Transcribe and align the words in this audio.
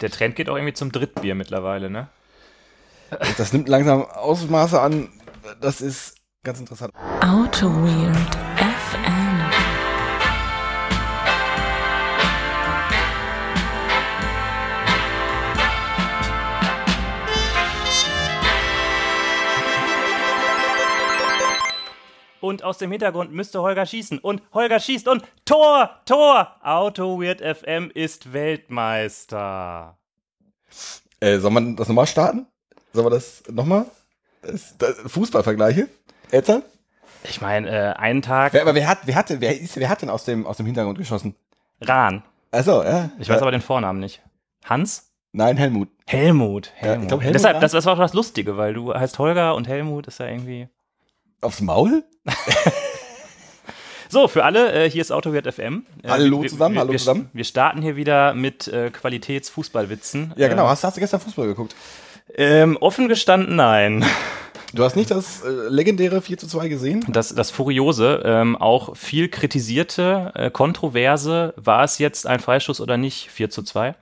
Der 0.00 0.10
Trend 0.10 0.36
geht 0.36 0.48
auch 0.48 0.56
irgendwie 0.56 0.74
zum 0.74 0.92
Drittbier 0.92 1.34
mittlerweile, 1.34 1.90
ne? 1.90 2.08
Das 3.36 3.52
nimmt 3.52 3.68
langsam 3.68 4.02
Ausmaße 4.02 4.80
an. 4.80 5.08
Das 5.60 5.80
ist 5.80 6.16
ganz 6.42 6.58
interessant. 6.58 6.92
Auto 7.20 7.68
Weird 7.68 8.43
Und 22.44 22.62
aus 22.62 22.76
dem 22.76 22.90
Hintergrund 22.90 23.32
müsste 23.32 23.62
Holger 23.62 23.86
schießen. 23.86 24.18
Und 24.18 24.42
Holger 24.52 24.78
schießt 24.78 25.08
und 25.08 25.24
Tor, 25.46 26.02
Tor! 26.04 26.56
Auto 26.62 27.18
Weird 27.18 27.40
FM 27.40 27.90
ist 27.94 28.34
Weltmeister. 28.34 29.96
Äh, 31.20 31.38
soll 31.38 31.50
man 31.52 31.74
das 31.74 31.88
nochmal 31.88 32.06
starten? 32.06 32.46
Sollen 32.92 33.06
wir 33.06 33.10
das 33.12 33.44
nochmal? 33.50 33.86
Fußballvergleiche? 35.06 35.88
Eltern? 36.30 36.62
Ich 37.22 37.40
meine, 37.40 37.70
äh, 37.70 37.92
einen 37.94 38.20
Tag. 38.20 38.52
Wer, 38.52 38.60
aber 38.60 38.74
wer 38.74 38.88
hat, 38.88 38.98
wer 39.04 39.14
hat, 39.14 39.30
denn- 39.30 39.40
wer, 39.40 39.58
ist, 39.58 39.76
wer 39.78 39.88
hat 39.88 40.02
denn 40.02 40.10
aus 40.10 40.26
dem, 40.26 40.46
aus 40.46 40.58
dem 40.58 40.66
Hintergrund 40.66 40.98
geschossen? 40.98 41.34
Rahn. 41.80 42.24
Achso, 42.50 42.82
ja. 42.82 43.08
Ich 43.18 43.30
weiß 43.30 43.36
ja. 43.36 43.40
aber 43.40 43.52
den 43.52 43.62
Vornamen 43.62 44.00
nicht. 44.00 44.20
Hans? 44.66 45.10
Nein, 45.32 45.56
Helmut. 45.56 45.88
Helmut. 46.06 46.72
Helmut. 46.74 47.04
ich 47.04 47.08
glaub, 47.08 47.22
Helmut 47.22 47.36
Deshalb, 47.36 47.62
das, 47.62 47.72
das 47.72 47.86
war 47.86 47.94
auch 47.94 47.98
das 47.98 48.12
Lustige, 48.12 48.58
weil 48.58 48.74
du 48.74 48.92
heißt 48.92 49.18
Holger 49.18 49.54
und 49.54 49.66
Helmut 49.66 50.08
ist 50.08 50.20
ja 50.20 50.26
irgendwie. 50.26 50.68
Aufs 51.44 51.60
Maul? 51.60 52.04
So, 54.10 54.28
für 54.28 54.44
alle, 54.44 54.72
äh, 54.72 54.88
hier 54.88 55.00
ist 55.00 55.10
Autowert 55.10 55.52
FM. 55.52 55.86
Äh, 56.04 56.08
Hallo 56.08 56.42
wir- 56.42 56.48
zusammen, 56.48 56.76
wir, 56.76 56.80
hallo 56.82 56.92
wir, 56.92 56.98
zusammen. 57.00 57.30
Wir 57.32 57.42
starten 57.42 57.82
hier 57.82 57.96
wieder 57.96 58.32
mit 58.32 58.68
äh, 58.68 58.90
Qualitätsfußballwitzen. 58.90 60.34
Ja, 60.36 60.46
genau. 60.46 60.62
Ähm, 60.64 60.68
Hast, 60.68 60.84
hast 60.84 60.96
du 60.96 61.00
gestern 61.00 61.18
Fußball 61.20 61.48
geguckt? 61.48 61.74
ähm, 62.36 62.76
offen 62.80 63.08
gestanden, 63.08 63.56
nein. 63.56 64.04
Du 64.72 64.84
hast 64.84 64.94
nicht 64.94 65.10
das 65.10 65.42
äh, 65.42 65.48
legendäre 65.68 66.22
4 66.22 66.38
zu 66.38 66.46
2 66.46 66.68
gesehen? 66.68 67.04
Das, 67.08 67.34
das 67.34 67.50
Furiose, 67.50 68.22
ähm, 68.24 68.54
auch 68.56 68.96
viel 68.96 69.28
kritisierte, 69.28 70.30
äh, 70.36 70.50
kontroverse, 70.50 71.52
war 71.56 71.82
es 71.82 71.98
jetzt 71.98 72.26
ein 72.28 72.38
Freischuss 72.38 72.80
oder 72.80 72.96
nicht? 72.96 73.30
4 73.32 73.50
zu 73.50 73.62
2? 73.64 73.96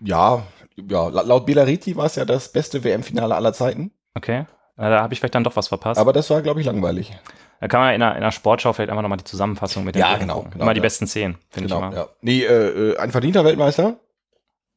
Ja, 0.00 0.44
ja. 0.76 1.08
la- 1.08 1.22
Laut 1.22 1.44
Belariti 1.46 1.96
war 1.96 2.06
es 2.06 2.14
ja 2.14 2.24
das 2.24 2.52
beste 2.52 2.84
WM-Finale 2.84 3.34
aller 3.34 3.52
Zeiten. 3.52 3.90
Okay. 4.14 4.44
Da 4.76 5.00
habe 5.02 5.14
ich 5.14 5.20
vielleicht 5.20 5.34
dann 5.34 5.44
doch 5.44 5.56
was 5.56 5.68
verpasst. 5.68 5.98
Aber 6.00 6.12
das 6.12 6.28
war, 6.30 6.42
glaube 6.42 6.60
ich, 6.60 6.66
langweilig. 6.66 7.12
da 7.60 7.68
kann 7.68 7.80
man 7.80 7.94
in 7.94 8.02
einer, 8.02 8.12
in 8.16 8.22
einer 8.22 8.32
Sportschau 8.32 8.72
vielleicht 8.74 8.90
einfach 8.90 9.02
nochmal 9.02 9.18
die 9.18 9.24
Zusammenfassung 9.24 9.84
mit 9.84 9.94
den 9.94 10.00
Ja, 10.00 10.16
genau, 10.18 10.42
genau, 10.50 10.64
Immer 10.64 10.74
die 10.74 10.78
ja. 10.78 10.82
besten 10.82 11.06
zehn, 11.06 11.36
finde 11.48 11.68
Genau, 11.68 11.80
ich 11.80 11.86
immer. 11.88 11.96
ja. 11.96 12.08
Nee, 12.20 12.42
äh, 12.44 12.90
äh, 12.92 12.96
ein 12.98 13.10
verdienter 13.10 13.44
Weltmeister 13.44 13.96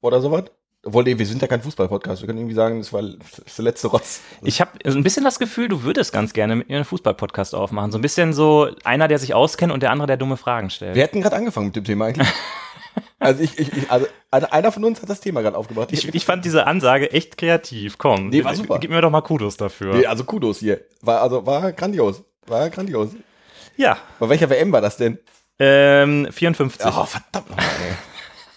oder 0.02 0.22
sowas. 0.22 0.46
Obwohl, 0.86 1.04
nee, 1.04 1.18
wir 1.18 1.26
sind 1.26 1.42
ja 1.42 1.50
kein 1.50 1.62
Fußball-Podcast. 1.62 2.22
Wir 2.22 2.28
können 2.28 2.40
irgendwie 2.40 2.56
sagen, 2.56 2.80
das 2.80 2.94
war 2.94 3.02
das 3.02 3.56
der 3.58 3.66
letzte 3.66 3.88
Rotz. 3.90 4.22
Ich 4.44 4.62
habe 4.62 4.72
so 4.86 4.98
ein 4.98 5.04
bisschen 5.04 5.26
das 5.26 5.38
Gefühl, 5.38 5.68
du 5.68 5.84
würdest 5.84 6.14
ganz 6.14 6.32
gerne 6.32 6.56
mit 6.56 6.70
mir 6.70 6.78
einen 6.78 6.86
Fußball-Podcast 6.86 7.54
aufmachen. 7.54 7.92
So 7.92 7.98
ein 7.98 8.02
bisschen 8.02 8.32
so 8.32 8.70
einer, 8.86 9.10
der 9.10 9.20
sich 9.20 9.34
auskennt 9.34 9.74
und 9.74 9.84
der 9.84 9.92
andere, 9.92 10.08
der 10.08 10.16
dumme 10.16 10.38
Fragen 10.38 10.70
stellt. 10.70 10.96
Wir 10.96 11.04
hätten 11.04 11.20
gerade 11.20 11.36
angefangen 11.36 11.66
mit 11.68 11.76
dem 11.76 11.84
Thema 11.84 12.06
eigentlich. 12.06 12.30
also 13.20 13.44
ich, 13.44 13.58
ich, 13.60 13.72
ich 13.76 13.92
also 13.92 14.08
einer 14.52 14.72
von 14.72 14.84
uns 14.86 15.02
hat 15.02 15.10
das 15.10 15.20
Thema 15.22 15.42
gerade 15.42 15.58
aufgebracht. 15.58 15.90
Ich, 15.92 16.14
ich 16.14 16.26
fand 16.26 16.46
diese 16.46 16.66
Ansage 16.68 17.12
echt 17.12 17.38
kreativ. 17.38 17.98
Komm, 17.98 18.30
Nee, 18.30 18.44
war 18.44 18.56
super. 18.56 18.80
gib 18.80 18.92
mir 18.92 19.02
doch 19.02 19.10
mal 19.12 19.22
Kudos 19.22 19.58
dafür. 19.58 19.96
nee, 19.96 20.06
also 20.06 20.24
Kudos 20.24 20.60
hier. 20.60 20.82
War, 21.02 21.22
also 21.22 21.46
war 21.46 21.72
grandios. 21.74 22.24
War 22.48 22.70
grandios. 22.70 23.10
Ja, 23.78 23.98
Bei 24.20 24.30
welcher 24.30 24.50
WM 24.50 24.72
war 24.72 24.82
das 24.82 24.98
denn? 24.98 25.20
ähm, 25.60 26.28
54. 26.32 26.86
Oh, 26.88 27.06
verdammt 27.06 27.50
nochmal, 27.50 27.66
ey. 27.88 27.96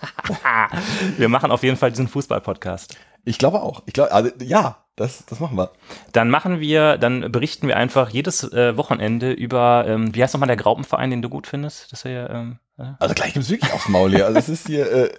Wir 1.19 1.29
machen 1.29 1.51
auf 1.51 1.63
jeden 1.63 1.77
Fall 1.77 1.91
diesen 1.91 2.09
Fußball-Podcast. 2.09 2.97
Ich 3.25 3.39
glaube 3.39 3.63
auch. 3.63 3.83
Ich 3.87 3.93
glaube, 3.93 4.13
also 4.13 4.31
ja, 4.43 4.79
das, 4.97 5.25
das 5.27 5.39
machen 5.41 5.57
wir. 5.57 5.71
Dann 6.13 6.29
machen 6.29 6.61
wir, 6.61 6.99
dann 6.99 7.31
berichten 7.33 7.69
wir 7.69 7.77
einfach 7.77 8.11
jedes 8.11 8.43
äh, 8.53 8.77
Wochenende 8.77 9.33
über, 9.33 9.85
ähm, 9.87 10.15
wie 10.15 10.23
heißt 10.23 10.35
nochmal 10.35 10.49
der 10.49 10.57
Graupenverein, 10.57 11.11
den 11.11 11.23
du 11.23 11.29
gut 11.29 11.47
findest? 11.47 11.93
Das 11.93 12.01
ist 12.05 12.11
ja, 12.11 12.29
ähm, 12.31 12.59
äh, 12.79 12.85
Also 12.99 13.15
gleich 13.15 13.33
gibt's 13.33 13.49
wirklich 13.51 13.73
aufs 13.73 13.89
Maul 13.89 14.11
hier. 14.11 14.27
Also 14.27 14.39
es 14.39 14.49
ist 14.49 14.67
hier, 14.67 14.91
äh, 14.91 15.11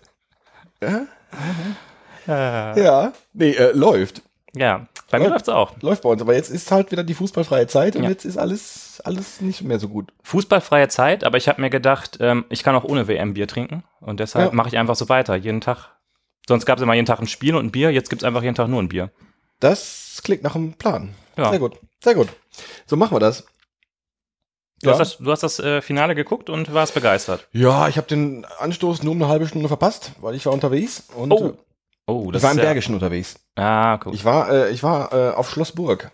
äh, 2.28 2.84
ja, 2.84 3.14
nee, 3.34 3.52
äh, 3.52 3.72
läuft. 3.74 4.22
ja, 4.56 4.86
bei 5.10 5.20
mir 5.20 5.30
läuft's 5.30 5.50
auch. 5.50 5.74
Läuft 5.82 6.04
bei 6.04 6.10
uns. 6.10 6.22
Aber 6.22 6.34
jetzt 6.34 6.50
ist 6.50 6.72
halt 6.72 6.92
wieder 6.92 7.04
die 7.04 7.14
fußballfreie 7.14 7.68
Zeit 7.68 7.96
und 7.96 8.04
Ja. 8.04 8.10
jetzt 8.10 8.26
ist 8.26 8.38
alles, 8.38 9.02
alles 9.06 9.42
nicht 9.42 9.62
mehr 9.62 9.80
so 9.80 9.88
gut. 9.90 10.12
Fußballfreie 10.24 10.88
Zeit, 10.88 11.24
aber 11.24 11.38
ich 11.38 11.48
habe 11.48 11.62
mir 11.62 11.70
gedacht, 11.70 12.18
ähm, 12.22 12.46
ich 12.50 12.64
kann 12.64 12.76
auch 12.76 12.84
ohne 12.84 13.08
WM 13.08 13.34
Bier 13.34 13.48
trinken 13.48 13.84
und 14.00 14.20
deshalb 14.20 14.52
Ja. 14.52 14.56
mache 14.56 14.70
ich 14.70 14.78
einfach 14.78 14.96
so 14.96 15.10
weiter, 15.10 15.36
jeden 15.36 15.62
Tag. 15.62 15.90
Sonst 16.48 16.66
gab 16.66 16.78
es 16.78 16.84
immer 16.84 16.94
jeden 16.94 17.06
Tag 17.06 17.20
ein 17.20 17.28
Spiel 17.28 17.56
und 17.56 17.66
ein 17.66 17.72
Bier, 17.72 17.92
jetzt 17.92 18.10
gibt's 18.10 18.24
einfach 18.26 18.44
jeden 18.44 18.56
Tag 18.56 18.68
nur 18.68 18.82
ein 18.82 18.90
Bier. 18.90 19.12
Das 19.60 20.22
klingt 20.24 20.44
nach 20.44 20.56
einem 20.56 20.74
Plan. 20.74 21.16
Ja. 21.38 21.50
Sehr 21.50 21.60
gut. 21.60 21.80
Sehr 22.04 22.16
gut. 22.16 22.28
So 22.86 22.98
machen 22.98 23.16
wir 23.16 23.20
das. 23.20 23.46
Du 24.82 24.90
Ja. 24.90 24.92
hast 24.92 25.00
das, 25.00 25.18
du 25.18 25.32
hast 25.32 25.44
das 25.44 25.60
äh, 25.60 25.82
Finale 25.82 26.14
geguckt 26.16 26.50
und 26.50 26.74
warst 26.74 26.94
begeistert. 26.94 27.48
Ja, 27.54 27.88
ich 27.88 27.96
habe 27.98 28.08
den 28.08 28.44
Anstoß 28.60 29.04
nur 29.04 29.14
um 29.14 29.22
eine 29.22 29.32
halbe 29.32 29.48
Stunde 29.48 29.70
verpasst, 29.70 30.12
weil 30.20 30.36
ich 30.36 30.46
war 30.46 30.52
unterwegs 30.54 31.04
und 31.16 31.32
Oh, 31.32 31.48
äh, 31.50 31.54
Oh, 32.06 32.30
ich 32.34 32.44
war 32.44 32.52
im 32.52 32.58
ja- 32.58 32.64
Bergischen 32.66 32.94
unterwegs. 32.96 33.36
Ah, 33.56 33.98
cool. 34.06 34.14
Ich 34.14 34.26
war, 34.26 34.52
äh, 34.52 34.72
ich 34.72 34.84
war 34.84 35.14
äh, 35.14 35.30
auf 35.34 35.50
Schloss 35.50 35.72
Burg. 35.72 36.12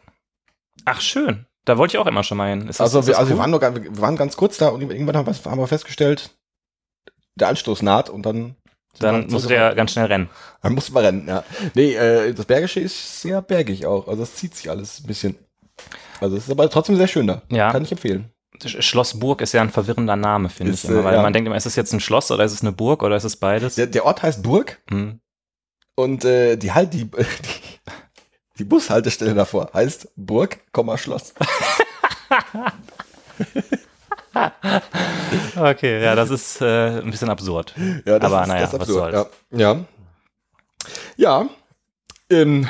Ach, 0.85 1.01
schön. 1.01 1.47
Da 1.65 1.79
wollte 1.79 1.95
ich 1.95 1.97
auch 1.99 2.05
immer 2.05 2.23
schon 2.23 2.37
mal 2.37 2.49
hin. 2.51 2.67
Ist 2.67 2.79
das, 2.79 2.93
Also, 2.93 3.07
wir, 3.07 3.13
das 3.13 3.17
also 3.19 3.29
wir, 3.29 3.33
cool? 3.35 3.39
waren 3.41 3.49
nur, 3.51 3.59
ganz- 3.59 3.79
wir 3.81 3.97
waren 4.01 4.15
ganz 4.15 4.37
kurz 4.37 4.57
da 4.59 4.67
und 4.69 4.81
irgendwann 4.81 5.17
haben 5.17 5.25
wir, 5.25 5.51
haben 5.51 5.59
wir 5.59 5.67
festgestellt, 5.67 6.29
der 7.33 7.47
Anstoß 7.47 7.81
naht 7.81 8.11
und 8.11 8.23
dann 8.23 8.55
Dann 8.97 9.21
musste 9.21 9.29
zurückgefahren. 9.29 9.49
der 9.69 9.75
ganz 9.75 9.91
schnell 9.91 10.05
rennen. 10.05 10.29
Dann 10.61 10.73
mussten 10.73 10.93
wir 10.93 11.03
rennen, 11.03 11.27
ja. 11.27 11.43
Nee, 11.75 11.93
äh, 11.95 12.33
das 12.33 12.45
Bergische 12.45 12.79
ist 12.79 13.21
sehr 13.21 13.41
bergig 13.41 13.85
auch. 13.85 14.07
Also 14.07 14.23
es 14.23 14.35
zieht 14.35 14.55
sich 14.55 14.69
alles 14.69 14.99
ein 15.01 15.07
bisschen. 15.07 15.35
Also 16.19 16.35
es 16.35 16.45
ist 16.45 16.51
aber 16.51 16.69
trotzdem 16.69 16.97
sehr 16.97 17.07
schön 17.07 17.27
da. 17.27 17.41
Ja. 17.49 17.71
Kann 17.71 17.83
ich 17.83 17.91
empfehlen. 17.91 18.31
Sch- 18.61 18.81
Schloss 18.81 19.17
Burg 19.19 19.39
ist 19.41 19.53
ja 19.53 19.61
ein 19.61 19.69
verwirrender 19.69 20.17
Name, 20.17 20.49
finde 20.49 20.73
Ist, 20.73 20.83
ich 20.83 20.89
immer, 20.89 20.99
äh, 21.01 21.03
weil 21.05 21.13
ja. 21.15 21.21
man 21.21 21.31
denkt 21.31 21.47
immer, 21.47 21.55
ist 21.55 21.65
es 21.67 21.77
jetzt 21.77 21.93
ein 21.93 22.01
Schloss 22.01 22.29
oder 22.31 22.43
ist 22.43 22.51
es 22.51 22.61
eine 22.61 22.73
Burg 22.73 23.03
oder 23.03 23.15
ist 23.15 23.23
es 23.23 23.37
beides? 23.37 23.75
Der, 23.75 23.87
der 23.87 24.05
Ort 24.05 24.21
heißt 24.23 24.43
Burg 24.43 24.81
Hm. 24.89 25.21
und 25.95 26.25
äh, 26.25 26.57
die 26.57 26.73
halt 26.73 26.93
die, 26.93 27.05
die, 27.05 27.15
die 28.57 28.63
Bushaltestelle 28.65 29.33
davor 29.33 29.69
heißt 29.73 30.09
Burg, 30.17 30.59
Komma, 30.73 30.97
Schloss. 30.97 31.33
Okay, 35.55 36.03
ja, 36.03 36.15
das 36.15 36.29
ist 36.29 36.61
äh, 36.61 36.99
ein 36.99 37.11
bisschen 37.11 37.29
absurd. 37.29 37.73
Ja, 38.05 38.15
Aber 38.15 38.45
naja, 38.47 38.63
was 38.63 38.75
absurd. 38.75 39.13
soll's. 39.13 39.27
Ja. 39.51 39.75
Ja. 41.17 41.39
ja. 41.41 41.49
Ähm, 42.29 42.67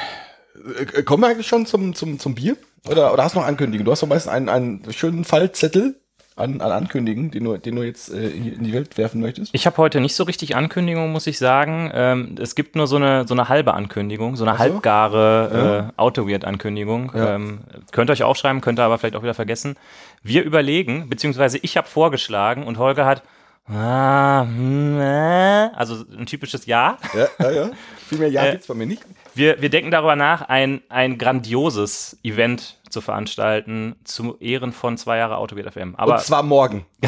äh, 0.93 1.03
kommen 1.03 1.23
wir 1.23 1.27
eigentlich 1.27 1.47
schon 1.47 1.65
zum, 1.65 1.93
zum, 1.95 2.19
zum 2.19 2.35
Bier? 2.35 2.57
Oder, 2.87 3.13
oder 3.13 3.23
hast 3.23 3.35
du 3.35 3.39
noch 3.39 3.47
Ankündigungen? 3.47 3.85
Du 3.85 3.91
hast 3.91 4.03
doch 4.03 4.07
meistens 4.07 4.31
einen, 4.31 4.49
einen 4.49 4.93
schönen 4.93 5.25
Fallzettel 5.25 5.99
an, 6.39 6.61
an 6.61 6.71
Ankündigungen, 6.71 7.31
den 7.31 7.43
du, 7.43 7.57
den 7.57 7.75
du 7.75 7.83
jetzt 7.83 8.11
äh, 8.11 8.29
in 8.29 8.63
die 8.63 8.73
Welt 8.73 8.97
werfen 8.97 9.19
möchtest. 9.19 9.53
Ich 9.53 9.65
habe 9.65 9.77
heute 9.77 9.99
nicht 9.99 10.15
so 10.15 10.23
richtig 10.23 10.55
Ankündigung, 10.55 11.11
muss 11.11 11.27
ich 11.27 11.37
sagen. 11.37 11.91
Ähm, 11.93 12.35
es 12.39 12.55
gibt 12.55 12.75
nur 12.75 12.87
so 12.87 12.95
eine, 12.95 13.27
so 13.27 13.33
eine 13.33 13.49
halbe 13.49 13.73
Ankündigung, 13.73 14.37
so 14.37 14.45
eine 14.45 14.53
so. 14.53 14.59
halbgare 14.59 15.91
äh, 15.95 16.01
Auto-Weird-Ankündigung. 16.01 17.11
Ja. 17.13 17.35
Ähm, 17.35 17.59
könnt 17.91 18.09
ihr 18.09 18.13
euch 18.13 18.23
aufschreiben, 18.23 18.61
könnt 18.61 18.79
ihr 18.79 18.83
aber 18.83 18.97
vielleicht 18.97 19.15
auch 19.15 19.23
wieder 19.23 19.33
vergessen. 19.33 19.75
Wir 20.23 20.43
überlegen, 20.43 21.09
beziehungsweise 21.09 21.57
ich 21.59 21.77
habe 21.77 21.87
vorgeschlagen 21.87 22.65
und 22.65 22.77
Holger 22.77 23.05
hat 23.05 23.23
ah, 23.67 24.43
hm, 24.43 24.99
äh, 24.99 25.69
also 25.75 26.03
ein 26.17 26.25
typisches 26.25 26.65
Ja. 26.65 26.97
Ja, 27.13 27.27
ja, 27.39 27.51
ja. 27.51 27.69
Viel 28.07 28.19
mehr 28.19 28.29
Ja 28.29 28.45
Äh, 28.45 28.51
gibt's 28.51 28.67
bei 28.67 28.73
mir 28.73 28.87
nicht. 28.87 29.03
Wir, 29.35 29.61
wir 29.61 29.69
denken 29.69 29.91
darüber 29.91 30.15
nach, 30.15 30.41
ein, 30.49 30.81
ein 30.89 31.17
grandioses 31.17 32.17
Event 32.23 32.77
zu 32.89 33.01
veranstalten 33.01 33.95
zu 34.03 34.37
Ehren 34.39 34.73
von 34.73 34.97
zwei 34.97 35.17
Jahre 35.17 35.37
Autoweird 35.37 35.71
FM. 35.71 35.95
Aber 35.95 36.15
Und 36.15 36.21
zwar 36.21 36.43
morgen. 36.43 36.85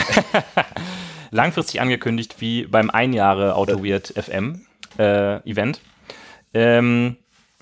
langfristig 1.32 1.82
angekündigt 1.82 2.36
wie 2.40 2.66
beim 2.66 2.90
ein 2.90 3.14
Jahre 3.14 3.56
Auto 3.56 3.84
Weird 3.84 4.14
FM 4.16 4.66
äh, 5.00 5.38
Event. 5.50 5.82
Ähm, 6.54 7.18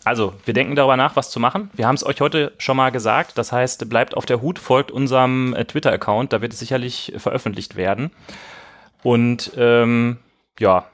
also, 0.06 0.34
wir 0.46 0.54
denken 0.54 0.76
darüber 0.76 0.98
nach, 0.98 1.16
was 1.16 1.30
zu 1.30 1.40
machen. 1.40 1.70
Wir 1.74 1.88
haben 1.88 1.96
es 1.96 2.06
euch 2.06 2.22
heute 2.22 2.54
schon 2.58 2.78
mal 2.78 2.90
gesagt. 2.90 3.38
Das 3.38 3.52
heißt, 3.52 3.90
bleibt 3.90 4.16
auf 4.16 4.26
der 4.26 4.42
Hut, 4.42 4.60
folgt 4.60 4.92
unserem 4.92 5.54
äh, 5.54 5.66
Twitter-Account. 5.66 6.32
Da 6.34 6.42
wird 6.42 6.54
es 6.54 6.60
sicherlich 6.60 7.14
veröffentlicht 7.18 7.76
werden. 7.76 8.12
Und 9.04 9.52
ähm, 9.58 10.18
ja, 10.60 10.86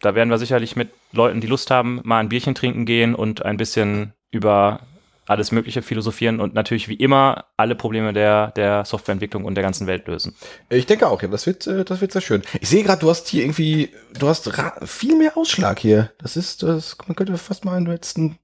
da 0.00 0.14
werden 0.14 0.30
wir 0.30 0.38
sicherlich 0.38 0.76
mit 0.76 0.90
Leuten, 1.12 1.40
die 1.40 1.46
Lust 1.46 1.70
haben, 1.70 2.00
mal 2.04 2.18
ein 2.18 2.28
Bierchen 2.28 2.54
trinken 2.54 2.84
gehen 2.84 3.14
und 3.14 3.44
ein 3.44 3.56
bisschen 3.56 4.12
über 4.30 4.80
alles 5.26 5.52
Mögliche 5.52 5.82
philosophieren 5.82 6.40
und 6.40 6.54
natürlich 6.54 6.88
wie 6.88 6.94
immer 6.94 7.46
alle 7.56 7.74
Probleme 7.74 8.12
der, 8.12 8.50
der 8.52 8.84
Softwareentwicklung 8.84 9.44
und 9.44 9.54
der 9.54 9.62
ganzen 9.62 9.86
Welt 9.86 10.06
lösen. 10.08 10.34
Ich 10.68 10.86
denke 10.86 11.08
auch, 11.08 11.22
ja. 11.22 11.28
Das 11.28 11.46
wird, 11.46 11.66
äh, 11.66 11.84
das 11.84 12.00
wird 12.00 12.12
sehr 12.12 12.22
schön. 12.22 12.42
Ich 12.60 12.68
sehe 12.68 12.82
gerade, 12.82 13.00
du 13.00 13.10
hast 13.10 13.28
hier 13.28 13.42
irgendwie, 13.42 13.90
du 14.18 14.28
hast 14.28 14.50
viel 14.84 15.16
mehr 15.16 15.36
Ausschlag 15.36 15.78
hier. 15.78 16.12
Das 16.18 16.36
ist, 16.36 16.62
das, 16.62 16.96
man 17.06 17.16
könnte 17.16 17.36
fast 17.38 17.64
mal 17.64 17.76
einen 17.76 17.86
letzten. 17.86 18.38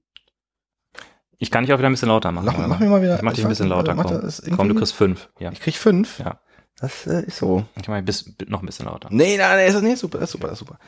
Ich 1.37 1.51
kann 1.51 1.63
dich 1.63 1.73
auch 1.73 1.77
wieder 1.77 1.89
ein 1.89 1.93
bisschen 1.93 2.09
lauter 2.09 2.31
machen. 2.31 2.45
Mach, 2.45 2.57
oder? 2.57 2.67
mach 2.67 2.79
mir 2.79 2.89
mal 2.89 3.01
wieder. 3.01 3.15
Ich 3.15 3.21
mach 3.21 3.33
dich 3.33 3.45
ein 3.45 3.49
bisschen 3.49 3.69
lauter. 3.69 3.95
Komm, 3.95 4.21
das 4.21 4.41
komm 4.55 4.69
du 4.69 4.75
kriegst 4.75 4.93
fünf. 4.93 5.29
Ja. 5.39 5.51
Ich 5.51 5.59
krieg 5.59 5.75
fünf. 5.75 6.19
Ja. 6.19 6.39
Das 6.79 7.07
äh, 7.07 7.25
ist 7.25 7.37
so. 7.37 7.65
Ich 7.81 7.87
mach 7.87 8.01
bis, 8.01 8.33
noch 8.47 8.61
ein 8.61 8.65
bisschen 8.65 8.85
lauter. 8.85 9.09
Nee, 9.11 9.37
nein, 9.37 9.57
nein, 9.57 9.67
ist, 9.67 9.81
nee, 9.81 9.95
super, 9.95 10.19
ist 10.19 10.31
super, 10.31 10.51
ist 10.51 10.59
super. 10.59 10.79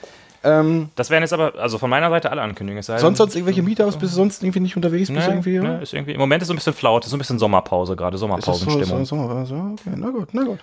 Ähm, 0.44 0.90
Das 0.96 1.10
wären 1.10 1.22
jetzt 1.24 1.34
aber, 1.34 1.54
also 1.60 1.78
von 1.78 1.90
meiner 1.90 2.10
Seite 2.10 2.32
alle 2.32 2.42
Ankündigungen. 2.42 2.82
Sei 2.84 2.98
sonst 2.98 3.18
sonst 3.20 3.36
irgendwelche 3.36 3.62
Meetups? 3.62 3.98
Bist 3.98 4.14
du 4.14 4.16
sonst 4.18 4.42
irgendwie 4.44 4.60
nicht 4.62 4.76
unterwegs? 4.76 5.10
Bist 5.10 5.20
du 5.28 5.30
Ne, 5.32 5.36
irgendwie, 5.36 5.60
ne, 5.60 5.80
ist 5.82 5.94
irgendwie, 5.94 6.14
Im 6.14 6.20
Moment 6.20 6.42
ist 6.42 6.48
so 6.48 6.54
ein 6.54 6.58
bisschen 6.58 6.74
flaut, 6.74 7.04
ist 7.06 7.12
so 7.12 7.16
ein 7.18 7.20
bisschen 7.20 7.38
Sommerpause 7.40 7.96
gerade, 7.96 8.18
Sommerpausenstimmung. 8.18 9.06
so, 9.06 9.16
so, 9.16 9.46
so, 9.46 9.56
okay, 9.56 9.94
na 9.96 10.10
gut, 10.10 10.30
na 10.34 10.44
gut. 10.44 10.60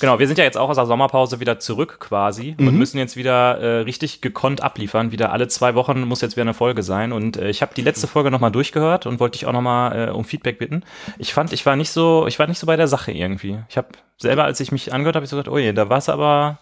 Genau, 0.00 0.18
wir 0.18 0.26
sind 0.26 0.36
ja 0.36 0.44
jetzt 0.44 0.58
auch 0.58 0.68
aus 0.68 0.76
der 0.76 0.84
Sommerpause 0.86 1.40
wieder 1.40 1.58
zurück 1.58 1.96
quasi 2.00 2.54
Mhm. 2.58 2.68
und 2.68 2.76
müssen 2.78 2.98
jetzt 2.98 3.16
wieder 3.16 3.58
äh, 3.60 3.78
richtig 3.80 4.20
gekonnt 4.20 4.62
abliefern. 4.62 5.10
Wieder 5.12 5.32
alle 5.32 5.48
zwei 5.48 5.74
Wochen 5.74 6.02
muss 6.02 6.20
jetzt 6.20 6.36
wieder 6.36 6.42
eine 6.42 6.52
Folge 6.54 6.82
sein. 6.82 7.12
Und 7.12 7.36
äh, 7.38 7.48
ich 7.48 7.62
habe 7.62 7.72
die 7.74 7.82
letzte 7.82 8.06
Folge 8.06 8.30
nochmal 8.30 8.50
durchgehört 8.50 9.06
und 9.06 9.20
wollte 9.20 9.38
dich 9.38 9.46
auch 9.46 9.52
nochmal 9.52 10.08
äh, 10.08 10.10
um 10.10 10.24
Feedback 10.24 10.58
bitten. 10.58 10.82
Ich 11.18 11.32
fand, 11.32 11.52
ich 11.52 11.64
war 11.64 11.76
nicht 11.76 11.90
so, 11.90 12.26
ich 12.26 12.38
war 12.38 12.46
nicht 12.46 12.58
so 12.58 12.66
bei 12.66 12.76
der 12.76 12.88
Sache 12.88 13.12
irgendwie. 13.12 13.58
Ich 13.70 13.76
habe 13.78 13.88
selber, 14.18 14.44
als 14.44 14.60
ich 14.60 14.70
mich 14.70 14.92
angehört 14.92 15.16
habe, 15.16 15.24
ich 15.24 15.30
so 15.30 15.36
gesagt, 15.36 15.48
oh 15.48 15.58
je, 15.58 15.72
da 15.72 15.88
war 15.88 15.98
es 15.98 16.08
aber. 16.08 16.58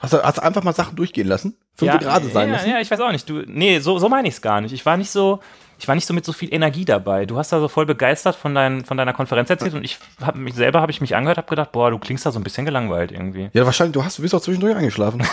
Hast 0.00 0.12
du, 0.14 0.22
hast 0.22 0.38
du 0.38 0.42
einfach 0.42 0.62
mal 0.62 0.72
Sachen 0.74 0.96
durchgehen 0.96 1.28
lassen? 1.28 1.56
Fünf 1.74 1.92
gerade 1.98 2.26
sein 2.28 2.48
ja, 2.48 2.54
lassen? 2.56 2.70
ja, 2.70 2.80
ich 2.80 2.90
weiß 2.90 3.00
auch 3.00 3.12
nicht. 3.12 3.28
Du, 3.28 3.42
nee, 3.46 3.78
so, 3.80 3.98
so 3.98 4.08
meine 4.08 4.28
ich 4.28 4.34
es 4.34 4.42
gar 4.42 4.60
nicht. 4.60 4.72
Ich 4.72 4.84
war 4.86 4.96
nicht 4.96 5.10
so, 5.10 5.40
ich 5.78 5.86
war 5.88 5.94
nicht 5.94 6.06
so 6.06 6.14
mit 6.14 6.24
so 6.24 6.32
viel 6.32 6.52
Energie 6.52 6.84
dabei. 6.84 7.26
Du 7.26 7.36
hast 7.36 7.52
da 7.52 7.60
so 7.60 7.68
voll 7.68 7.86
begeistert 7.86 8.34
von, 8.34 8.54
dein, 8.54 8.84
von 8.84 8.96
deiner 8.96 9.12
Konferenz 9.12 9.50
erzählt 9.50 9.74
und 9.74 9.84
ich 9.84 9.98
habe 10.22 10.38
mich 10.38 10.54
selber 10.54 10.80
habe 10.80 10.90
ich 10.90 11.00
mich 11.00 11.14
angehört, 11.14 11.36
habe 11.38 11.48
gedacht, 11.48 11.72
boah, 11.72 11.90
du 11.90 11.98
klingst 11.98 12.24
da 12.24 12.32
so 12.32 12.40
ein 12.40 12.42
bisschen 12.42 12.64
gelangweilt 12.64 13.12
irgendwie. 13.12 13.50
Ja, 13.52 13.66
wahrscheinlich, 13.66 13.92
du 13.94 14.04
hast, 14.04 14.18
du 14.18 14.22
bist 14.22 14.34
auch 14.34 14.40
zwischendurch 14.40 14.74
eingeschlafen. 14.76 15.22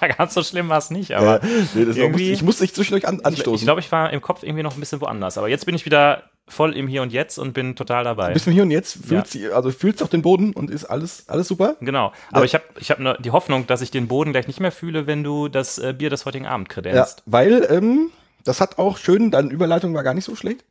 Ja, 0.00 0.06
ganz 0.06 0.32
so 0.32 0.44
schlimm 0.44 0.68
war 0.68 0.78
es 0.78 0.90
nicht, 0.90 1.10
aber 1.10 1.40
nee, 1.74 1.84
das 1.84 1.96
irgendwie- 1.96 2.30
ich 2.30 2.42
musste 2.44 2.62
dich 2.62 2.72
zwischendurch 2.72 3.08
an, 3.08 3.16
ich, 3.16 3.26
anstoßen. 3.26 3.54
ich 3.56 3.62
glaube, 3.62 3.80
ich 3.80 3.90
war 3.90 4.12
im 4.12 4.20
Kopf 4.20 4.44
irgendwie 4.44 4.62
noch 4.62 4.74
ein 4.74 4.78
bisschen 4.78 5.00
woanders. 5.00 5.38
Aber 5.38 5.48
jetzt 5.48 5.66
bin 5.66 5.74
ich 5.74 5.84
wieder 5.86 6.22
voll 6.48 6.76
im 6.76 6.88
Hier 6.88 7.02
und 7.02 7.12
Jetzt 7.12 7.38
und 7.38 7.52
bin 7.52 7.76
total 7.76 8.04
dabei. 8.04 8.32
bist 8.32 8.46
du 8.46 8.50
hier 8.50 8.62
und 8.62 8.70
jetzt, 8.70 9.04
fühlst, 9.06 9.32
sie- 9.32 9.48
also 9.50 9.70
fühlst 9.70 10.02
auch 10.02 10.08
den 10.08 10.22
Boden 10.22 10.52
und 10.52 10.70
ist 10.70 10.84
alles, 10.84 11.24
alles 11.28 11.48
super? 11.48 11.76
Genau. 11.80 12.12
Aber 12.32 12.44
ich 12.44 12.54
habe 12.54 12.64
ich 12.80 12.90
hab 12.90 12.98
nur 12.98 13.14
die 13.18 13.30
Hoffnung, 13.30 13.66
dass 13.66 13.80
ich 13.82 13.90
den 13.90 14.08
Boden 14.08 14.32
gleich 14.32 14.46
nicht 14.46 14.60
mehr 14.60 14.72
fühle, 14.72 15.06
wenn 15.06 15.22
du 15.24 15.48
das 15.48 15.78
äh, 15.78 15.92
Bier 15.96 16.10
des 16.10 16.24
heutigen 16.26 16.46
Abend 16.46 16.68
Ja, 16.68 16.74
kredenzt. 16.74 17.22
weil, 17.26 17.66
ähm, 17.70 18.10
das 18.44 18.60
hat 18.60 18.78
auch 18.78 18.96
schön, 18.98 19.30
deine 19.30 19.50
Überleitung 19.50 19.94
war 19.94 20.02
gar 20.02 20.14
nicht 20.14 20.24
so 20.24 20.34
schlecht. 20.34 20.64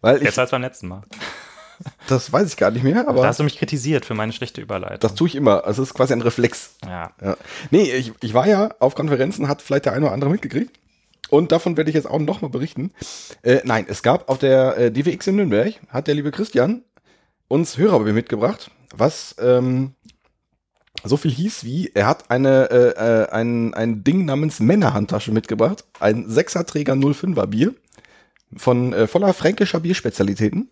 Weil 0.00 0.16
ich, 0.18 0.22
Jetzt 0.24 0.38
als 0.38 0.50
beim 0.50 0.62
letzten 0.62 0.88
Mal. 0.88 1.02
das 2.08 2.32
weiß 2.32 2.48
ich 2.48 2.56
gar 2.56 2.70
nicht 2.70 2.82
mehr, 2.84 3.02
Da 3.04 3.08
aber 3.10 3.26
hast 3.26 3.38
du 3.40 3.44
mich 3.44 3.58
kritisiert 3.58 4.04
für 4.04 4.14
meine 4.14 4.32
schlechte 4.32 4.60
Überleitung. 4.60 5.00
das 5.00 5.14
tue 5.14 5.28
ich 5.28 5.34
immer. 5.34 5.62
Es 5.66 5.78
ist 5.78 5.94
quasi 5.94 6.12
ein 6.12 6.22
Reflex. 6.22 6.76
ja. 6.86 7.10
Ja. 7.20 7.36
Nee, 7.70 7.90
ich, 7.92 8.12
ich 8.20 8.34
war 8.34 8.46
ja 8.46 8.74
auf 8.78 8.94
Konferenzen, 8.94 9.48
hat 9.48 9.62
vielleicht 9.62 9.84
der 9.86 9.92
eine 9.92 10.06
oder 10.06 10.14
andere 10.14 10.30
mitgekriegt. 10.30 10.76
Und 11.32 11.50
davon 11.50 11.78
werde 11.78 11.88
ich 11.88 11.94
jetzt 11.94 12.10
auch 12.10 12.18
nochmal 12.18 12.50
berichten. 12.50 12.92
Äh, 13.42 13.60
nein, 13.64 13.86
es 13.88 14.02
gab 14.02 14.28
auf 14.28 14.36
der 14.36 14.76
äh, 14.76 14.92
DWX 14.92 15.28
in 15.28 15.36
Nürnberg, 15.36 15.72
hat 15.88 16.06
der 16.06 16.14
liebe 16.14 16.30
Christian 16.30 16.82
uns 17.48 17.78
Hörerbier 17.78 18.12
mitgebracht, 18.12 18.70
was 18.94 19.34
ähm, 19.40 19.94
so 21.04 21.16
viel 21.16 21.30
hieß 21.30 21.64
wie, 21.64 21.90
er 21.94 22.06
hat 22.06 22.30
eine, 22.30 22.70
äh, 22.70 22.88
äh, 23.22 23.30
ein, 23.30 23.72
ein 23.72 24.04
Ding 24.04 24.26
namens 24.26 24.60
Männerhandtasche 24.60 25.32
mitgebracht, 25.32 25.86
ein 26.00 26.28
Sechserträger 26.28 26.92
05er 26.92 27.46
Bier 27.46 27.74
von 28.54 28.92
äh, 28.92 29.06
voller 29.06 29.32
fränkischer 29.32 29.80
Bierspezialitäten. 29.80 30.68